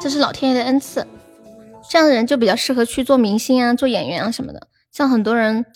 [0.00, 1.04] 这是老天爷的恩赐，
[1.90, 4.68] 这样的人就比较适合去做明星啊、做演员啊什么的。
[4.92, 5.66] 像很多人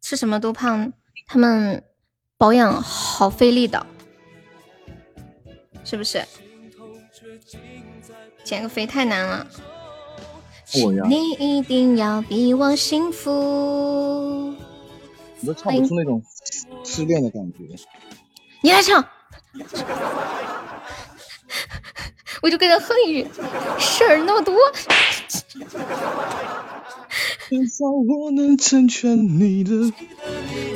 [0.00, 0.92] 吃什么都胖，
[1.26, 1.82] 他们
[2.38, 3.84] 保养好费力的，
[5.84, 6.24] 是不是？
[8.44, 9.44] 减个肥太难了。
[11.08, 14.54] 你一定要比我幸福。
[15.40, 16.22] 你都唱不出那种
[16.84, 17.58] 失恋的感觉。
[18.62, 19.04] 你来唱。
[22.42, 23.28] 我就跟他哼一句，
[23.78, 24.56] 事儿那么多。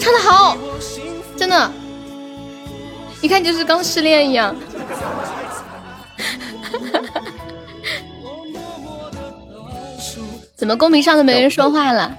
[0.01, 0.57] 唱的好，
[1.37, 1.73] 真的，
[3.23, 4.55] 一看就是刚失恋一样。
[10.57, 12.19] 怎么公屏上都没人说话了？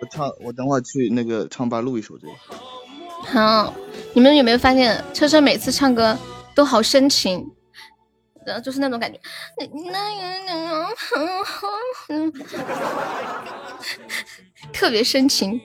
[0.00, 2.32] 我唱，我等会去那个唱吧录一首这个。
[3.22, 3.72] 好，
[4.14, 6.18] 你们有没有发现，车车每次唱歌
[6.54, 7.50] 都好深情？
[8.44, 9.20] 然后就是那种感觉，
[14.72, 15.60] 特别深情。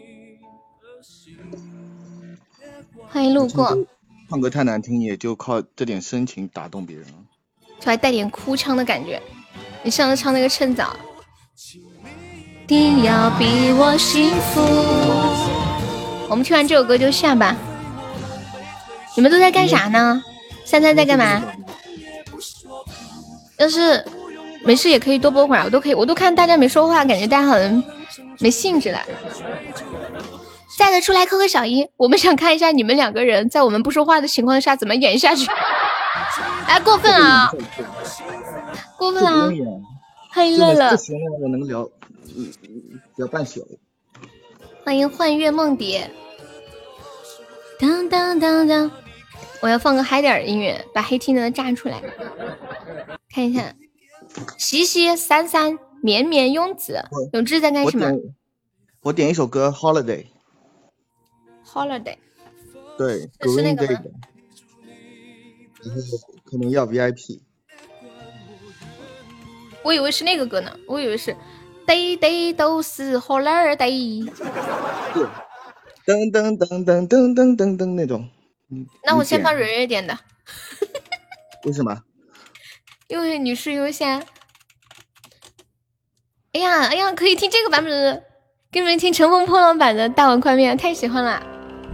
[3.09, 3.75] 欢迎路过。
[4.29, 7.13] 唱歌太难听，也就靠这点深情打动别人了。
[7.79, 9.19] 就还带点哭腔的感觉。
[9.81, 10.95] 你上次唱那个趁早。
[12.67, 14.61] 定要比我幸福。
[16.29, 17.55] 我们听完这首歌就下吧。
[19.15, 20.21] 你们都在干啥呢？
[20.67, 21.41] 三三在干嘛？
[23.57, 24.03] 要是
[24.65, 27.83] 没事也可以多播会儿，我都可以，我都看大家没说话，感觉大家好像
[28.39, 28.99] 没兴致了。
[30.77, 35.49] 在的出来扣个小一，我们想看一下你们两个人在我们不说话的情况下怎么演下去。
[36.67, 37.49] 哎，过分啊！
[38.97, 39.49] 过分啊！
[40.31, 40.91] 欢迎乐乐。
[40.91, 41.89] 不行了，我能聊，
[43.15, 43.65] 聊半宿。
[44.83, 46.11] 欢迎幻月梦蝶。
[47.79, 48.91] 当当当当。
[49.61, 52.01] 我要放个嗨点的音乐，把黑听的炸出来。
[53.29, 53.73] 看一下，
[54.57, 57.03] 西西、三三、绵绵、永子、
[57.33, 58.11] 永志在干什么？
[59.01, 60.25] 我点一首歌《Holiday》。
[61.65, 62.17] Holiday。
[62.97, 64.11] 对，Green Day 的。
[66.43, 67.41] 可能要 VIP。
[69.83, 71.35] 我以为是那个歌呢，我以为是
[71.85, 73.85] Day Day 都是火哪儿得。
[76.05, 78.27] 噔噔噔噔噔噔噔噔那种。
[78.69, 79.65] 嗯那我先放蕊。
[79.65, 80.17] 蕊蕊点的，
[81.63, 82.03] 为什么？
[83.07, 84.19] 因为女士优先。
[86.53, 88.23] 哎呀哎呀，可以听这个版本的，
[88.71, 91.41] 给你们听乘风破浪版的大碗宽面，太喜欢了。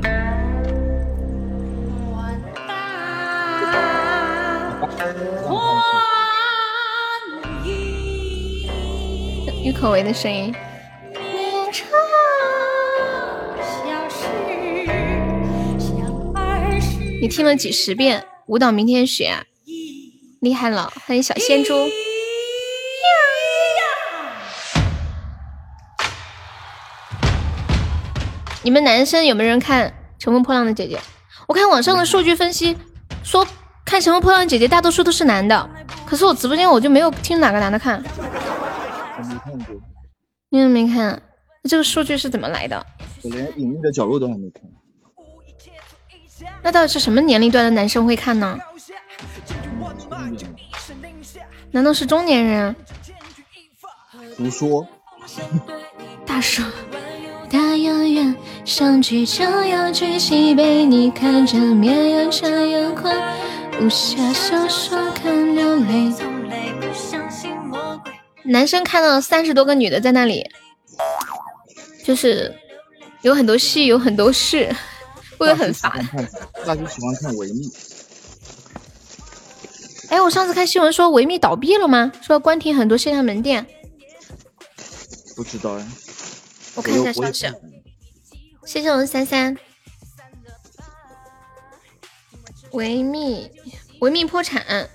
[9.64, 10.54] 郁可唯的声音。
[11.14, 11.72] 你
[17.28, 19.44] 听了几十遍，舞蹈明天学啊，
[20.42, 20.92] 厉害了！
[21.06, 21.74] 欢迎小仙猪。
[28.64, 29.90] 你们男生有没有人看
[30.20, 30.98] 《乘风破浪的姐姐》？
[31.48, 32.78] 我看网上的数据分析
[33.24, 33.46] 说，
[33.86, 35.70] 看《乘风破浪的姐姐》大多数都是男的，
[36.06, 38.04] 可是我直播间我就没有听哪个男的看。
[39.18, 39.76] 我没看过，
[40.50, 41.22] 你怎么没看？
[41.70, 42.86] 这个数据是怎么来的？
[43.22, 44.64] 我连隐秘的角落都还没看。
[46.64, 48.58] 那到底是什么年龄段的男生会看呢？
[51.72, 52.76] 难道是中年人？
[54.38, 54.88] 胡说。
[56.26, 56.64] 大叔。
[57.50, 57.60] 大
[59.26, 61.60] 就要举起杯，你看着
[64.34, 66.12] 小说看流泪。
[68.44, 70.50] 男生看到三十多个女的在那里，
[72.04, 72.54] 就是
[73.22, 74.76] 有很多戏，有很多事，会
[75.38, 75.92] 不会很烦？
[76.66, 77.72] 大叔喜欢看维密。
[80.10, 82.12] 哎，我上次看新闻说维密倒闭了吗？
[82.22, 83.66] 说关停很多线下门店。
[85.36, 85.88] 不知道哎。
[86.76, 87.48] 我看一下消息。
[88.66, 89.58] 谢谢我们三三。
[92.72, 93.52] 维密，
[94.00, 94.90] 维密破产。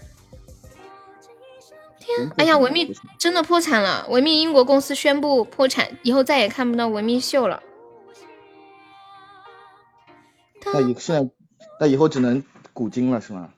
[2.01, 4.07] 天，哎呀，维密真的破产了！
[4.09, 7.63] 维密英国公司宣布破产，以后再也看不到维密秀了。
[10.73, 11.31] 那以现在，
[11.81, 12.43] 那以后只能
[12.73, 13.53] 古今了是吗？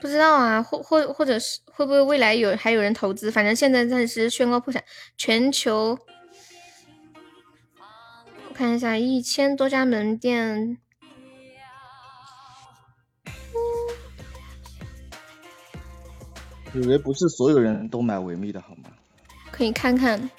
[0.00, 3.30] 不知道啊，或或或者是会不会未来有还有人投资？
[3.30, 4.82] 反正现在暂时宣告破产，
[5.16, 5.98] 全球
[8.48, 10.78] 我看一下，一千多家门店。
[16.74, 18.90] 以为不是所有人都买维密的好吗？
[19.50, 20.30] 可以看看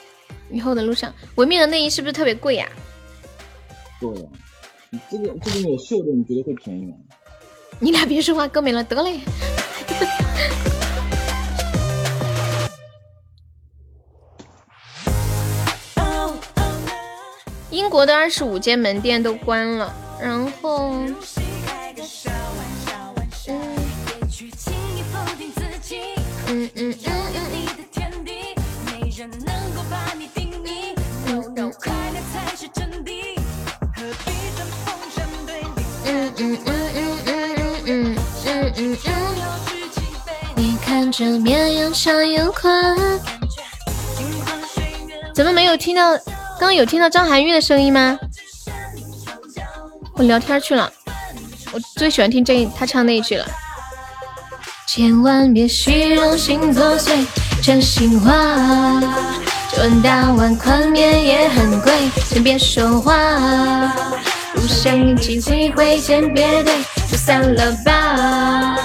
[0.49, 2.69] 以后的路上，维密的内衣是不是特别贵呀？
[3.99, 4.27] 对呀，
[4.91, 6.93] 你这个这个有秀的，你觉得会便宜吗？
[7.79, 9.19] 你俩别说话，哥没了，得嘞。
[17.71, 20.91] 英国的二十五间门店都关了，然后，
[26.47, 27.18] 嗯嗯嗯
[41.11, 42.95] 着绵羊唱有款，
[45.33, 46.15] 怎么没有听到？
[46.59, 48.19] 刚刚有听到张含韵的声音吗？
[50.15, 50.91] 我聊天去了，
[51.71, 53.45] 我最喜欢听这他唱那一句了。
[54.87, 57.25] 千万别虚荣心作祟，
[57.63, 58.31] 真心话。
[59.71, 63.13] 这碗大碗宽面也很贵，先别说话。
[64.53, 68.75] 不想有机会会先别对，就散了吧。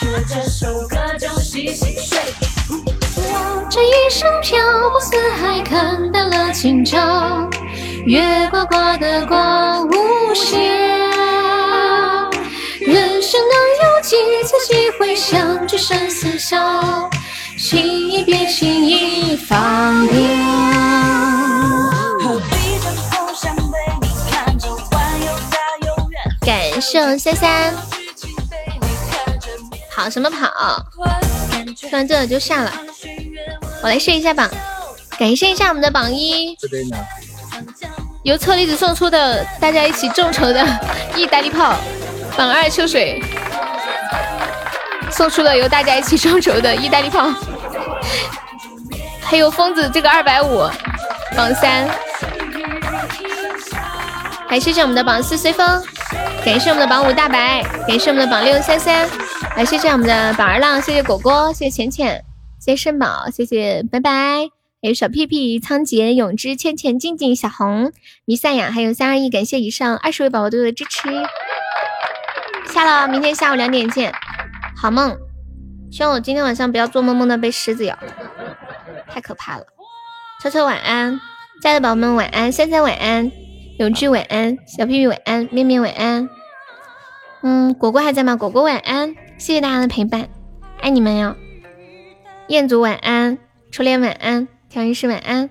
[0.00, 2.18] 听完这首歌就洗洗睡。
[3.70, 4.58] 这一生漂
[4.90, 7.48] 泊四海，看淡了今朝。
[8.06, 8.20] 月
[8.50, 10.60] 挂挂的挂无限。
[12.80, 13.54] 人生能
[13.84, 17.08] 有几次机会相聚生死笑？
[17.56, 20.16] 轻易别轻易放掉。
[26.40, 27.72] 感谢我三三。
[29.94, 30.84] 跑什么跑？
[31.80, 32.72] 说完这就下了。
[33.82, 34.50] 我来试一下榜，
[35.18, 36.56] 感谢一下我们的榜一，
[38.22, 40.66] 由车厘子送出的大家一起众筹的
[41.14, 41.76] 意大利炮。
[42.36, 43.22] 榜二秋水
[45.12, 47.32] 送出了由大家一起众筹的 意大利炮，
[49.22, 50.68] 还有疯子这个二百五。
[51.36, 51.88] 榜三，
[54.54, 55.66] 还谢谢我们的榜四随风，
[56.44, 59.04] 感谢我们的榜五大白，感谢我们的榜六三三，
[59.56, 62.24] 来谢谢我们的榜二浪，谢谢果果，谢谢浅浅。
[62.60, 64.10] 谢谢肾宝，谢谢，拜拜。
[64.80, 67.90] 还有小屁屁、仓颉、永之、倩倩、静静、小红、
[68.26, 71.08] 弥赛亚，还有三二一，感谢以上二十位宝宝对我的支持。
[72.72, 74.14] 下了，明天下午两点见，
[74.76, 75.18] 好梦。
[75.90, 77.98] 希望我今天晚上不要做梦梦到被狮子咬。
[79.08, 79.64] 太可怕了。
[80.40, 81.20] 车车晚安，
[81.60, 83.32] 家的宝宝们晚安，三三晚安，
[83.78, 86.28] 永志晚安，小屁屁晚安，面面晚安。
[87.42, 88.36] 嗯，果果还在吗？
[88.36, 90.28] 果果晚安，谢谢大家的陪伴，
[90.80, 91.34] 爱你们哟。
[92.46, 93.36] 彦祖晚安，
[93.72, 95.50] 初恋晚安，调音师晚安，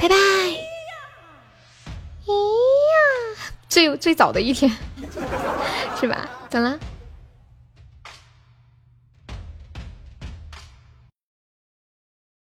[0.00, 0.16] 拜拜。
[2.26, 4.68] 咦呀，最最早的一天
[6.00, 6.28] 是吧？
[6.50, 6.76] 怎了？